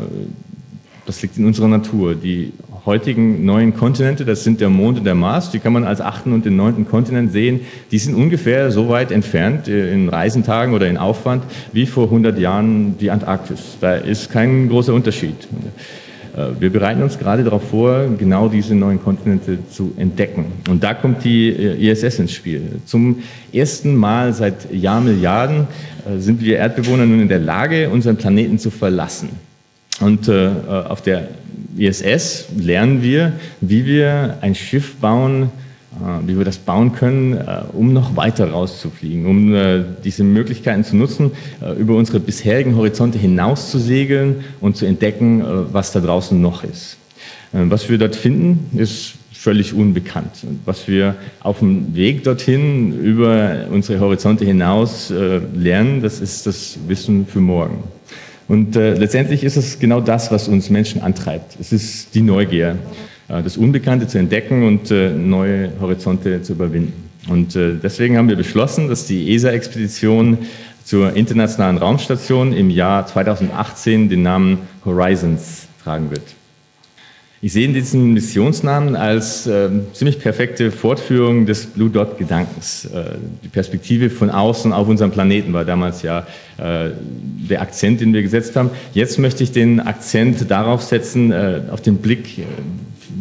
das 1.05 1.23
liegt 1.23 1.37
in 1.37 1.45
unserer 1.45 1.67
Natur. 1.67 2.13
Die 2.13 2.53
heutigen 2.85 3.43
neuen 3.43 3.75
Kontinente, 3.75 4.25
das 4.25 4.43
sind 4.43 4.61
der 4.61 4.69
Mond 4.69 4.99
und 4.99 5.03
der 5.05 5.15
Mars, 5.15 5.49
die 5.51 5.59
kann 5.59 5.73
man 5.73 5.83
als 5.83 6.01
achten 6.01 6.33
und 6.33 6.45
den 6.45 6.55
neunten 6.55 6.87
Kontinent 6.87 7.31
sehen, 7.31 7.61
die 7.91 7.97
sind 7.97 8.13
ungefähr 8.13 8.71
so 8.71 8.89
weit 8.89 9.11
entfernt 9.11 9.67
äh, 9.67 9.93
in 9.93 10.07
Reisentagen 10.07 10.73
oder 10.73 10.87
in 10.87 10.97
Aufwand 10.97 11.43
wie 11.73 11.85
vor 11.85 12.05
100 12.05 12.37
Jahren 12.39 12.97
die 12.99 13.11
Antarktis. 13.11 13.77
Da 13.81 13.95
ist 13.95 14.31
kein 14.31 14.69
großer 14.69 14.93
Unterschied. 14.93 15.47
Äh, 16.39 16.61
wir 16.61 16.69
bereiten 16.71 17.03
uns 17.03 17.17
gerade 17.17 17.43
darauf 17.43 17.69
vor, 17.69 18.07
genau 18.17 18.47
diese 18.47 18.75
neuen 18.75 19.01
Kontinente 19.01 19.59
zu 19.69 19.93
entdecken. 19.97 20.45
Und 20.69 20.83
da 20.83 20.93
kommt 20.93 21.23
die 21.23 21.49
äh, 21.49 21.91
ISS 21.91 22.19
ins 22.19 22.31
Spiel. 22.31 22.79
Zum 22.85 23.17
ersten 23.51 23.95
Mal 23.95 24.33
seit 24.33 24.71
Jahrmilliarden 24.71 25.67
äh, 26.07 26.19
sind 26.19 26.41
wir 26.41 26.57
Erdbewohner 26.57 27.05
nun 27.05 27.21
in 27.21 27.27
der 27.27 27.39
Lage, 27.39 27.89
unseren 27.89 28.17
Planeten 28.17 28.59
zu 28.59 28.71
verlassen. 28.71 29.29
Und 29.99 30.29
auf 30.29 31.01
der 31.01 31.27
ISS 31.77 32.45
lernen 32.57 33.03
wir, 33.03 33.33
wie 33.59 33.85
wir 33.85 34.37
ein 34.39 34.55
Schiff 34.55 34.95
bauen, 34.95 35.49
wie 36.25 36.37
wir 36.37 36.45
das 36.45 36.57
bauen 36.57 36.93
können, 36.93 37.33
äh, 37.33 37.61
um 37.73 37.93
noch 37.93 38.15
weiter 38.15 38.51
rauszufliegen, 38.51 39.25
um 39.25 39.53
äh, 39.53 39.83
diese 40.03 40.23
Möglichkeiten 40.23 40.83
zu 40.83 40.95
nutzen, 40.95 41.31
über 41.77 41.95
unsere 41.95 42.19
bisherigen 42.19 42.75
Horizonte 42.75 43.17
hinaus 43.17 43.71
zu 43.71 43.79
segeln 43.79 44.43
und 44.61 44.77
zu 44.77 44.85
entdecken, 44.85 45.43
was 45.71 45.91
da 45.91 45.99
draußen 45.99 46.39
noch 46.39 46.63
ist. 46.63 46.97
Was 47.51 47.89
wir 47.89 47.97
dort 47.97 48.15
finden, 48.15 48.77
ist 48.77 49.15
völlig 49.39 49.73
unbekannt. 49.73 50.43
Und 50.43 50.59
was 50.65 50.87
wir 50.87 51.15
auf 51.39 51.59
dem 51.59 51.95
Weg 51.95 52.25
dorthin 52.25 52.99
über 52.99 53.67
unsere 53.71 54.01
Horizonte 54.01 54.43
hinaus 54.43 55.11
äh, 55.11 55.39
lernen, 55.55 56.01
das 56.01 56.19
ist 56.19 56.45
das 56.45 56.77
Wissen 56.87 57.25
für 57.25 57.39
morgen. 57.39 57.83
Und 58.49 58.75
äh, 58.75 58.95
letztendlich 58.95 59.45
ist 59.45 59.55
es 59.55 59.79
genau 59.79 60.01
das, 60.01 60.29
was 60.29 60.49
uns 60.49 60.69
Menschen 60.69 61.01
antreibt. 61.01 61.55
Es 61.57 61.71
ist 61.71 62.15
die 62.15 62.21
Neugier, 62.21 62.71
äh, 62.71 62.75
das 63.29 63.57
Unbekannte 63.57 64.07
zu 64.07 64.17
entdecken 64.17 64.63
und 64.63 64.91
äh, 64.91 65.11
neue 65.11 65.71
Horizonte 65.79 66.41
zu 66.41 66.53
überwinden. 66.53 67.09
Und 67.29 67.55
äh, 67.55 67.75
deswegen 67.81 68.17
haben 68.17 68.27
wir 68.27 68.35
beschlossen, 68.35 68.89
dass 68.89 69.05
die 69.05 69.33
ESA-Expedition 69.33 70.39
zur 70.83 71.13
Internationalen 71.15 71.77
Raumstation 71.77 72.53
im 72.53 72.71
Jahr 72.71 73.05
2018 73.05 74.09
den 74.09 74.23
Namen 74.23 74.57
Horizons 74.83 75.67
tragen 75.83 76.09
wird. 76.09 76.23
Ich 77.41 77.53
sehe 77.53 77.69
diesen 77.69 78.13
Missionsnamen 78.13 78.97
als 78.97 79.47
äh, 79.47 79.69
ziemlich 79.93 80.19
perfekte 80.19 80.71
Fortführung 80.71 81.45
des 81.45 81.67
Blue 81.67 81.89
Dot 81.89 82.17
Gedankens. 82.17 82.83
Äh, 82.83 83.17
die 83.43 83.47
Perspektive 83.47 84.09
von 84.09 84.29
außen 84.29 84.73
auf 84.73 84.89
unseren 84.89 85.11
Planeten 85.11 85.53
war 85.53 85.63
damals 85.63 86.01
ja 86.01 86.27
äh, 86.57 86.89
der 87.49 87.61
Akzent, 87.61 88.01
den 88.01 88.13
wir 88.13 88.23
gesetzt 88.23 88.57
haben. 88.57 88.71
Jetzt 88.93 89.19
möchte 89.19 89.43
ich 89.43 89.53
den 89.53 89.79
Akzent 89.79 90.51
darauf 90.51 90.81
setzen, 90.81 91.31
äh, 91.31 91.61
auf 91.71 91.81
den 91.81 91.99
Blick 91.99 92.39
äh, 92.39 92.43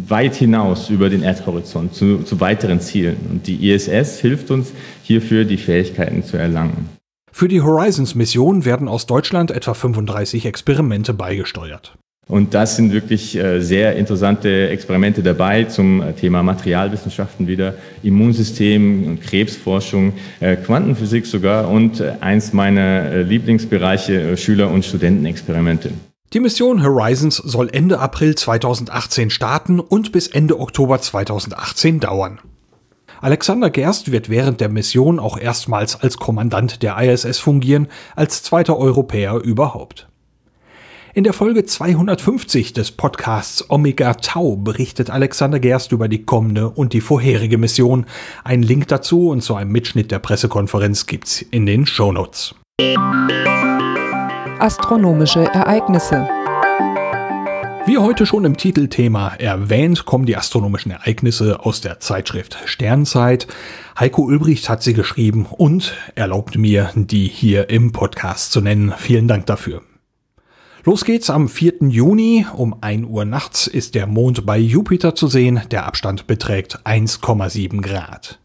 weit 0.08 0.34
hinaus 0.34 0.90
über 0.90 1.10
den 1.10 1.22
Erdhorizont 1.22 1.94
zu, 1.94 2.18
zu 2.22 2.40
weiteren 2.40 2.80
Zielen. 2.80 3.16
Und 3.30 3.46
die 3.46 3.70
ISS 3.70 4.20
hilft 4.20 4.50
uns 4.50 4.72
hierfür, 5.02 5.44
die 5.44 5.56
Fähigkeiten 5.56 6.22
zu 6.22 6.36
erlangen. 6.36 6.88
Für 7.32 7.48
die 7.48 7.60
Horizons-Mission 7.60 8.64
werden 8.64 8.88
aus 8.88 9.06
Deutschland 9.06 9.50
etwa 9.50 9.74
35 9.74 10.46
Experimente 10.46 11.14
beigesteuert. 11.14 11.96
Und 12.28 12.52
das 12.52 12.76
sind 12.76 12.92
wirklich 12.92 13.36
äh, 13.36 13.60
sehr 13.60 13.96
interessante 13.96 14.68
Experimente 14.68 15.22
dabei 15.22 15.64
zum 15.64 16.02
äh, 16.02 16.12
Thema 16.12 16.42
Materialwissenschaften 16.42 17.46
wieder, 17.46 17.74
Immunsystem, 18.02 19.18
Krebsforschung, 19.20 20.12
äh, 20.40 20.56
Quantenphysik 20.56 21.24
sogar 21.24 21.70
und 21.70 22.02
eins 22.20 22.52
meiner 22.52 23.22
Lieblingsbereiche 23.22 24.36
Schüler- 24.36 24.70
und 24.70 24.84
Studentenexperimente. 24.84 25.90
Die 26.34 26.40
Mission 26.40 26.82
Horizons 26.82 27.36
soll 27.36 27.70
Ende 27.72 28.00
April 28.00 28.34
2018 28.34 29.30
starten 29.30 29.80
und 29.80 30.12
bis 30.12 30.26
Ende 30.26 30.60
Oktober 30.60 31.00
2018 31.00 32.00
dauern. 32.00 32.38
Alexander 33.22 33.70
Gerst 33.70 34.12
wird 34.12 34.28
während 34.28 34.60
der 34.60 34.68
Mission 34.68 35.20
auch 35.20 35.38
erstmals 35.38 35.98
als 35.98 36.18
Kommandant 36.18 36.82
der 36.82 36.98
ISS 36.98 37.38
fungieren, 37.38 37.88
als 38.14 38.42
zweiter 38.42 38.76
Europäer 38.76 39.36
überhaupt. 39.36 40.08
In 41.14 41.24
der 41.24 41.32
Folge 41.32 41.64
250 41.64 42.74
des 42.74 42.92
Podcasts 42.92 43.70
Omega 43.70 44.12
Tau 44.12 44.56
berichtet 44.56 45.08
Alexander 45.08 45.58
Gerst 45.58 45.92
über 45.92 46.08
die 46.08 46.24
kommende 46.24 46.68
und 46.68 46.92
die 46.92 47.00
vorherige 47.00 47.56
Mission. 47.56 48.04
Ein 48.44 48.62
Link 48.62 48.88
dazu 48.88 49.30
und 49.30 49.40
zu 49.40 49.54
einem 49.54 49.72
Mitschnitt 49.72 50.10
der 50.10 50.18
Pressekonferenz 50.18 51.06
gibt's 51.06 51.40
in 51.40 51.64
den 51.64 51.86
Shownotes. 51.86 52.54
Astronomische 54.60 55.44
Ereignisse 55.44 56.28
wie 57.86 57.96
heute 57.96 58.26
schon 58.26 58.44
im 58.44 58.58
Titelthema 58.58 59.28
erwähnt, 59.36 60.04
kommen 60.04 60.26
die 60.26 60.36
astronomischen 60.36 60.92
Ereignisse 60.92 61.64
aus 61.64 61.80
der 61.80 62.00
Zeitschrift 62.00 62.58
Sternzeit. 62.66 63.46
Heiko 63.98 64.24
Ulbricht 64.24 64.68
hat 64.68 64.82
sie 64.82 64.92
geschrieben 64.92 65.46
und 65.46 65.94
erlaubt 66.14 66.58
mir, 66.58 66.90
die 66.94 67.28
hier 67.28 67.70
im 67.70 67.92
Podcast 67.92 68.52
zu 68.52 68.60
nennen. 68.60 68.92
Vielen 68.98 69.26
Dank 69.26 69.46
dafür. 69.46 69.80
Los 70.84 71.06
geht's 71.06 71.30
am 71.30 71.48
4. 71.48 71.88
Juni. 71.88 72.44
Um 72.54 72.76
1 72.82 73.06
Uhr 73.06 73.24
nachts 73.24 73.68
ist 73.68 73.94
der 73.94 74.06
Mond 74.06 74.44
bei 74.44 74.58
Jupiter 74.58 75.14
zu 75.14 75.26
sehen. 75.26 75.62
Der 75.70 75.86
Abstand 75.86 76.26
beträgt 76.26 76.80
1,7 76.84 77.80
Grad. 77.80 78.38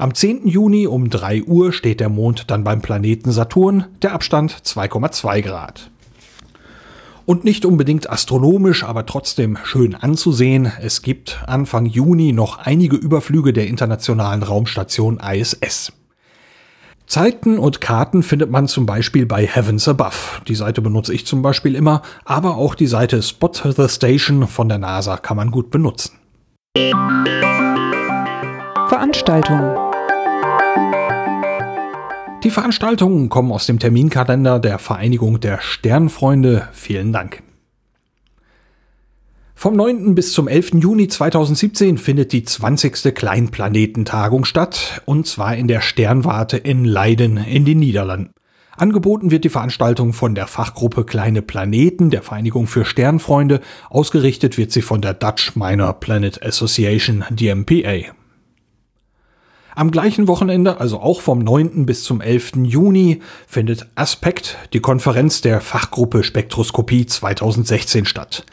Am 0.00 0.14
10. 0.14 0.48
Juni 0.48 0.86
um 0.86 1.10
3 1.10 1.42
Uhr 1.42 1.74
steht 1.74 2.00
der 2.00 2.08
Mond 2.08 2.50
dann 2.50 2.64
beim 2.64 2.80
Planeten 2.80 3.32
Saturn. 3.32 3.84
Der 4.00 4.14
Abstand 4.14 4.50
2,2 4.50 5.42
Grad. 5.42 5.90
Und 7.26 7.44
nicht 7.44 7.66
unbedingt 7.66 8.08
astronomisch, 8.08 8.82
aber 8.82 9.04
trotzdem 9.04 9.58
schön 9.62 9.94
anzusehen. 9.94 10.72
Es 10.80 11.02
gibt 11.02 11.44
Anfang 11.46 11.84
Juni 11.84 12.32
noch 12.32 12.56
einige 12.56 12.96
Überflüge 12.96 13.52
der 13.52 13.66
internationalen 13.66 14.42
Raumstation 14.42 15.20
ISS. 15.20 15.92
Zeiten 17.06 17.58
und 17.58 17.82
Karten 17.82 18.22
findet 18.22 18.50
man 18.50 18.68
zum 18.68 18.86
Beispiel 18.86 19.26
bei 19.26 19.46
Heavens 19.46 19.86
Above. 19.86 20.40
Die 20.48 20.54
Seite 20.54 20.80
benutze 20.80 21.12
ich 21.12 21.26
zum 21.26 21.42
Beispiel 21.42 21.74
immer, 21.74 22.00
aber 22.24 22.56
auch 22.56 22.74
die 22.74 22.86
Seite 22.86 23.22
Spot 23.22 23.52
the 23.52 23.86
Station 23.90 24.46
von 24.46 24.70
der 24.70 24.78
NASA 24.78 25.18
kann 25.18 25.36
man 25.36 25.50
gut 25.50 25.70
benutzen. 25.70 26.12
Veranstaltungen 28.88 29.89
die 32.44 32.50
Veranstaltungen 32.50 33.28
kommen 33.28 33.52
aus 33.52 33.66
dem 33.66 33.78
Terminkalender 33.78 34.58
der 34.58 34.78
Vereinigung 34.78 35.40
der 35.40 35.60
Sternfreunde. 35.60 36.68
Vielen 36.72 37.12
Dank. 37.12 37.42
Vom 39.54 39.76
9. 39.76 40.14
bis 40.14 40.32
zum 40.32 40.48
11. 40.48 40.76
Juni 40.76 41.08
2017 41.08 41.98
findet 41.98 42.32
die 42.32 42.44
20. 42.44 43.14
Kleinplanetentagung 43.14 44.46
statt, 44.46 45.02
und 45.04 45.26
zwar 45.26 45.54
in 45.54 45.68
der 45.68 45.82
Sternwarte 45.82 46.56
in 46.56 46.86
Leiden 46.86 47.36
in 47.36 47.66
den 47.66 47.78
Niederlanden. 47.78 48.32
Angeboten 48.76 49.30
wird 49.30 49.44
die 49.44 49.50
Veranstaltung 49.50 50.14
von 50.14 50.34
der 50.34 50.46
Fachgruppe 50.46 51.04
Kleine 51.04 51.42
Planeten 51.42 52.08
der 52.08 52.22
Vereinigung 52.22 52.66
für 52.66 52.86
Sternfreunde, 52.86 53.60
ausgerichtet 53.90 54.56
wird 54.56 54.72
sie 54.72 54.80
von 54.80 55.02
der 55.02 55.12
Dutch 55.12 55.56
Minor 55.56 56.00
Planet 56.00 56.42
Association 56.42 57.24
DMPA. 57.28 58.14
Am 59.76 59.90
gleichen 59.90 60.26
Wochenende, 60.26 60.80
also 60.80 61.00
auch 61.00 61.20
vom 61.20 61.38
9. 61.38 61.86
bis 61.86 62.02
zum 62.02 62.20
11. 62.20 62.52
Juni, 62.64 63.20
findet 63.46 63.86
Aspekt, 63.94 64.58
die 64.72 64.80
Konferenz 64.80 65.40
der 65.42 65.60
Fachgruppe 65.60 66.24
Spektroskopie 66.24 67.06
2016 67.06 68.04
statt. 68.04 68.44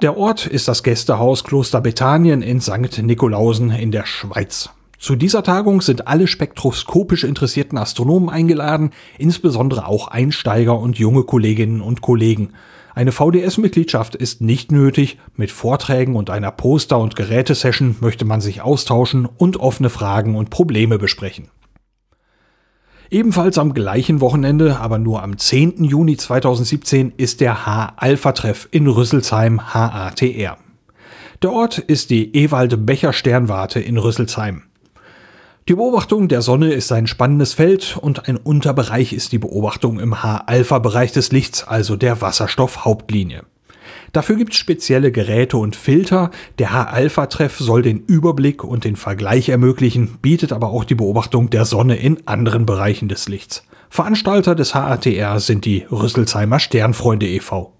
Der 0.00 0.16
Ort 0.16 0.46
ist 0.46 0.66
das 0.66 0.82
Gästehaus 0.82 1.44
Kloster 1.44 1.80
Bethanien 1.80 2.42
in 2.42 2.60
St. 2.60 3.02
Nikolausen 3.02 3.70
in 3.70 3.90
der 3.90 4.06
Schweiz. 4.06 4.70
Zu 4.98 5.16
dieser 5.16 5.42
Tagung 5.42 5.82
sind 5.82 6.08
alle 6.08 6.26
spektroskopisch 6.26 7.24
interessierten 7.24 7.76
Astronomen 7.76 8.30
eingeladen, 8.30 8.90
insbesondere 9.18 9.86
auch 9.86 10.08
Einsteiger 10.08 10.78
und 10.78 10.98
junge 10.98 11.24
Kolleginnen 11.24 11.82
und 11.82 12.00
Kollegen. 12.00 12.54
Eine 12.94 13.10
VDS-Mitgliedschaft 13.10 14.14
ist 14.14 14.40
nicht 14.40 14.70
nötig. 14.70 15.18
Mit 15.34 15.50
Vorträgen 15.50 16.14
und 16.14 16.30
einer 16.30 16.52
Poster- 16.52 17.00
und 17.00 17.16
Gerätesession 17.16 17.96
möchte 18.00 18.24
man 18.24 18.40
sich 18.40 18.62
austauschen 18.62 19.26
und 19.26 19.58
offene 19.58 19.90
Fragen 19.90 20.36
und 20.36 20.50
Probleme 20.50 20.98
besprechen. 20.98 21.48
Ebenfalls 23.10 23.58
am 23.58 23.74
gleichen 23.74 24.20
Wochenende, 24.20 24.78
aber 24.78 24.98
nur 24.98 25.22
am 25.22 25.38
10. 25.38 25.84
Juni 25.84 26.16
2017, 26.16 27.12
ist 27.16 27.40
der 27.40 27.66
H-Alpha-Treff 27.66 28.68
in 28.70 28.86
Rüsselsheim 28.86 29.74
HATR. 29.74 30.56
Der 31.42 31.52
Ort 31.52 31.78
ist 31.78 32.10
die 32.10 32.34
Ewald-Becher-Sternwarte 32.34 33.80
in 33.80 33.98
Rüsselsheim. 33.98 34.62
Die 35.66 35.74
Beobachtung 35.74 36.28
der 36.28 36.42
Sonne 36.42 36.74
ist 36.74 36.92
ein 36.92 37.06
spannendes 37.06 37.54
Feld 37.54 37.96
und 37.98 38.28
ein 38.28 38.36
Unterbereich 38.36 39.14
ist 39.14 39.32
die 39.32 39.38
Beobachtung 39.38 39.98
im 39.98 40.22
H-Alpha-Bereich 40.22 41.12
des 41.12 41.32
Lichts, 41.32 41.66
also 41.66 41.96
der 41.96 42.20
Wasserstoffhauptlinie. 42.20 43.44
Dafür 44.12 44.36
gibt 44.36 44.52
es 44.52 44.58
spezielle 44.58 45.10
Geräte 45.10 45.56
und 45.56 45.74
Filter. 45.74 46.30
Der 46.58 46.74
H-Alpha-Treff 46.74 47.58
soll 47.58 47.80
den 47.80 48.00
Überblick 48.00 48.62
und 48.62 48.84
den 48.84 48.96
Vergleich 48.96 49.48
ermöglichen, 49.48 50.18
bietet 50.20 50.52
aber 50.52 50.68
auch 50.68 50.84
die 50.84 50.96
Beobachtung 50.96 51.48
der 51.48 51.64
Sonne 51.64 51.96
in 51.96 52.26
anderen 52.26 52.66
Bereichen 52.66 53.08
des 53.08 53.26
Lichts. 53.26 53.66
Veranstalter 53.88 54.54
des 54.54 54.74
HATR 54.74 55.40
sind 55.40 55.64
die 55.64 55.86
Rüsselsheimer 55.90 56.58
Sternfreunde 56.58 57.26
e.V. 57.26 57.72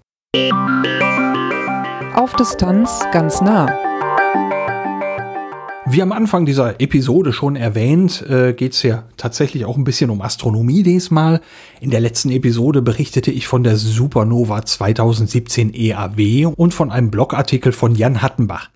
Auf 2.15 2.33
Distanz 2.33 3.05
ganz 3.11 3.41
nah. 3.41 3.84
Wie 5.87 6.01
am 6.01 6.11
Anfang 6.11 6.47
dieser 6.47 6.81
Episode 6.81 7.31
schon 7.31 7.55
erwähnt, 7.55 8.25
äh, 8.27 8.53
geht 8.53 8.73
es 8.73 8.81
ja 8.81 9.03
tatsächlich 9.17 9.65
auch 9.65 9.77
ein 9.77 9.83
bisschen 9.83 10.09
um 10.09 10.21
Astronomie 10.21 10.81
diesmal. 10.81 11.41
In 11.79 11.91
der 11.91 11.99
letzten 11.99 12.31
Episode 12.31 12.81
berichtete 12.81 13.29
ich 13.29 13.47
von 13.47 13.63
der 13.63 13.77
Supernova 13.77 14.65
2017 14.65 15.75
EAW 15.75 16.47
und 16.47 16.73
von 16.73 16.91
einem 16.91 17.11
Blogartikel 17.11 17.71
von 17.71 17.93
Jan 17.93 18.23
Hattenbach. 18.23 18.71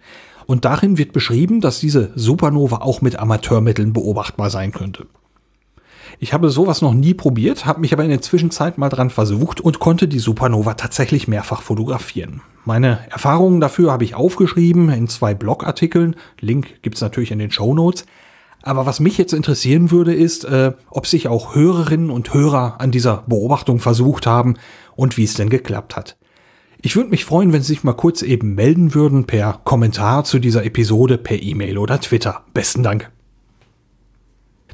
Und 0.45 0.65
darin 0.65 0.99
wird 0.99 1.11
beschrieben, 1.11 1.61
dass 1.61 1.79
diese 1.79 2.11
Supernova 2.13 2.77
auch 2.77 3.01
mit 3.01 3.17
Amateurmitteln 3.17 3.91
beobachtbar 3.91 4.51
sein 4.51 4.71
könnte. 4.71 5.07
Ich 6.21 6.33
habe 6.33 6.49
sowas 6.49 6.81
noch 6.81 6.93
nie 6.93 7.13
probiert, 7.13 7.65
habe 7.65 7.79
mich 7.79 7.93
aber 7.93 8.03
in 8.03 8.09
der 8.09 8.21
Zwischenzeit 8.21 8.77
mal 8.77 8.89
dran 8.89 9.09
versucht 9.09 9.61
und 9.61 9.79
konnte 9.79 10.09
die 10.09 10.19
Supernova 10.19 10.73
tatsächlich 10.73 11.29
mehrfach 11.29 11.61
fotografieren. 11.61 12.41
Meine 12.65 12.99
Erfahrungen 13.09 13.61
dafür 13.61 13.93
habe 13.93 14.03
ich 14.03 14.15
aufgeschrieben 14.15 14.89
in 14.89 15.07
zwei 15.07 15.33
Blogartikeln. 15.33 16.17
Link 16.41 16.81
gibt's 16.81 16.99
natürlich 16.99 17.31
in 17.31 17.39
den 17.39 17.51
Show 17.51 17.73
Notes. 17.73 18.05
Aber 18.61 18.85
was 18.85 18.99
mich 18.99 19.17
jetzt 19.17 19.31
interessieren 19.31 19.91
würde, 19.91 20.13
ist, 20.13 20.43
äh, 20.43 20.73
ob 20.89 21.07
sich 21.07 21.29
auch 21.29 21.55
Hörerinnen 21.55 22.09
und 22.09 22.33
Hörer 22.33 22.81
an 22.81 22.91
dieser 22.91 23.23
Beobachtung 23.25 23.79
versucht 23.79 24.27
haben 24.27 24.55
und 24.97 25.15
wie 25.15 25.23
es 25.23 25.35
denn 25.35 25.49
geklappt 25.49 25.95
hat. 25.95 26.17
Ich 26.81 26.97
würde 26.97 27.09
mich 27.09 27.23
freuen, 27.23 27.53
wenn 27.53 27.61
Sie 27.61 27.69
sich 27.69 27.85
mal 27.85 27.93
kurz 27.93 28.21
eben 28.21 28.55
melden 28.55 28.93
würden 28.93 29.25
per 29.25 29.61
Kommentar 29.63 30.25
zu 30.25 30.39
dieser 30.39 30.65
Episode, 30.65 31.17
per 31.17 31.41
E-Mail 31.41 31.77
oder 31.77 32.01
Twitter. 32.01 32.43
Besten 32.53 32.83
Dank. 32.83 33.09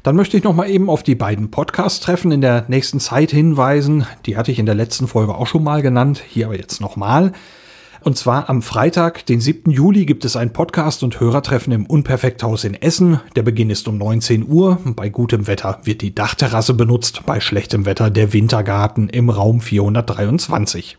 Dann 0.06 0.14
möchte 0.14 0.36
ich 0.36 0.44
noch 0.44 0.54
mal 0.54 0.70
eben 0.70 0.88
auf 0.88 1.02
die 1.02 1.16
beiden 1.16 1.50
Podcast-Treffen 1.50 2.30
in 2.30 2.40
der 2.40 2.66
nächsten 2.68 3.00
Zeit 3.00 3.32
hinweisen. 3.32 4.06
Die 4.24 4.36
hatte 4.36 4.52
ich 4.52 4.60
in 4.60 4.66
der 4.66 4.76
letzten 4.76 5.08
Folge 5.08 5.34
auch 5.34 5.48
schon 5.48 5.64
mal 5.64 5.82
genannt, 5.82 6.22
hier 6.24 6.46
aber 6.46 6.56
jetzt 6.56 6.80
nochmal. 6.80 7.32
Und 8.02 8.16
zwar 8.16 8.48
am 8.48 8.62
Freitag, 8.62 9.26
den 9.26 9.40
7. 9.40 9.68
Juli, 9.72 10.06
gibt 10.06 10.24
es 10.24 10.36
ein 10.36 10.52
Podcast- 10.52 11.02
und 11.02 11.18
Hörertreffen 11.18 11.72
im 11.72 11.86
Unperfekthaus 11.86 12.62
in 12.62 12.80
Essen. 12.80 13.18
Der 13.34 13.42
Beginn 13.42 13.68
ist 13.68 13.88
um 13.88 13.98
19 13.98 14.46
Uhr. 14.48 14.78
Bei 14.94 15.08
gutem 15.08 15.48
Wetter 15.48 15.80
wird 15.82 16.02
die 16.02 16.14
Dachterrasse 16.14 16.74
benutzt, 16.74 17.22
bei 17.26 17.40
schlechtem 17.40 17.84
Wetter 17.84 18.08
der 18.08 18.32
Wintergarten 18.32 19.08
im 19.08 19.28
Raum 19.28 19.60
423. 19.60 20.98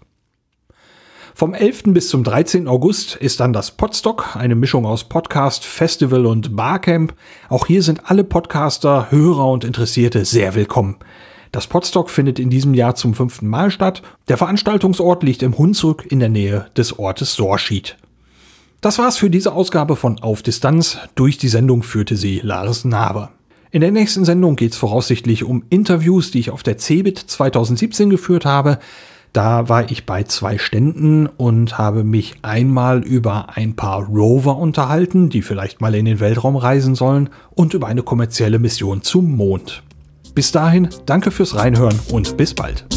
Vom 1.38 1.54
11. 1.54 1.94
bis 1.94 2.10
zum 2.10 2.24
13. 2.24 2.68
August 2.68 3.16
ist 3.16 3.40
dann 3.40 3.54
das 3.54 3.70
Podstock, 3.70 4.36
eine 4.36 4.56
Mischung 4.56 4.88
aus 4.88 5.04
Podcast, 5.04 5.66
Festival 5.66 6.26
und 6.26 6.56
Barcamp. 6.56 7.14
Auch 7.48 7.68
hier 7.68 7.84
sind 7.84 8.10
alle 8.10 8.24
Podcaster, 8.24 9.12
Hörer 9.12 9.46
und 9.52 9.64
Interessierte 9.64 10.26
sehr 10.26 10.56
willkommen. 10.56 10.96
Das 11.52 11.68
Podstock 11.68 12.10
findet 12.10 12.40
in 12.40 12.50
diesem 12.50 12.74
Jahr 12.74 12.96
zum 12.96 13.14
fünften 13.14 13.46
Mal 13.46 13.70
statt. 13.70 14.02
Der 14.30 14.38
Veranstaltungsort 14.38 15.22
liegt 15.22 15.44
im 15.44 15.56
Hunsrück 15.56 16.12
in 16.12 16.20
der 16.20 16.30
Nähe 16.30 16.72
des 16.76 16.98
Ortes 16.98 17.36
Sorschied. 17.36 17.98
Das 18.82 18.98
war's 18.98 19.18
für 19.18 19.30
diese 19.30 19.54
Ausgabe 19.54 19.96
von 19.96 20.20
Auf 20.20 20.42
Distanz. 20.42 20.98
Durch 21.14 21.38
die 21.38 21.50
Sendung 21.50 21.84
führte 21.84 22.18
sie 22.18 22.40
Lars 22.40 22.84
Naber. 22.84 23.30
In 23.70 23.82
der 23.82 23.92
nächsten 23.92 24.26
Sendung 24.26 24.56
geht's 24.56 24.78
voraussichtlich 24.78 25.44
um 25.44 25.66
Interviews, 25.70 26.32
die 26.32 26.40
ich 26.40 26.50
auf 26.50 26.64
der 26.64 26.80
CeBIT 26.80 27.20
2017 27.20 28.10
geführt 28.10 28.46
habe. 28.46 28.80
Da 29.38 29.70
war 29.70 29.92
ich 29.92 30.08
bei 30.08 30.24
zwei 30.24 30.58
Ständen 30.58 31.28
und 31.28 31.78
habe 31.78 32.04
mich 32.04 32.38
einmal 32.42 33.04
über 33.04 33.56
ein 33.56 33.76
paar 33.76 34.04
Rover 34.04 34.58
unterhalten, 34.58 35.30
die 35.30 35.44
vielleicht 35.44 35.80
mal 35.80 35.94
in 35.94 36.06
den 36.06 36.20
Weltraum 36.20 36.56
reisen 36.56 36.96
sollen, 36.96 37.30
und 37.52 37.76
über 37.76 37.86
eine 37.86 38.02
kommerzielle 38.02 38.58
Mission 38.58 39.04
zum 39.04 39.36
Mond. 39.36 39.84
Bis 40.34 40.52
dahin, 40.52 40.90
danke 41.06 41.30
fürs 41.30 41.56
Reinhören 41.56 42.00
und 42.10 42.36
bis 42.36 42.56
bald. 42.56 42.88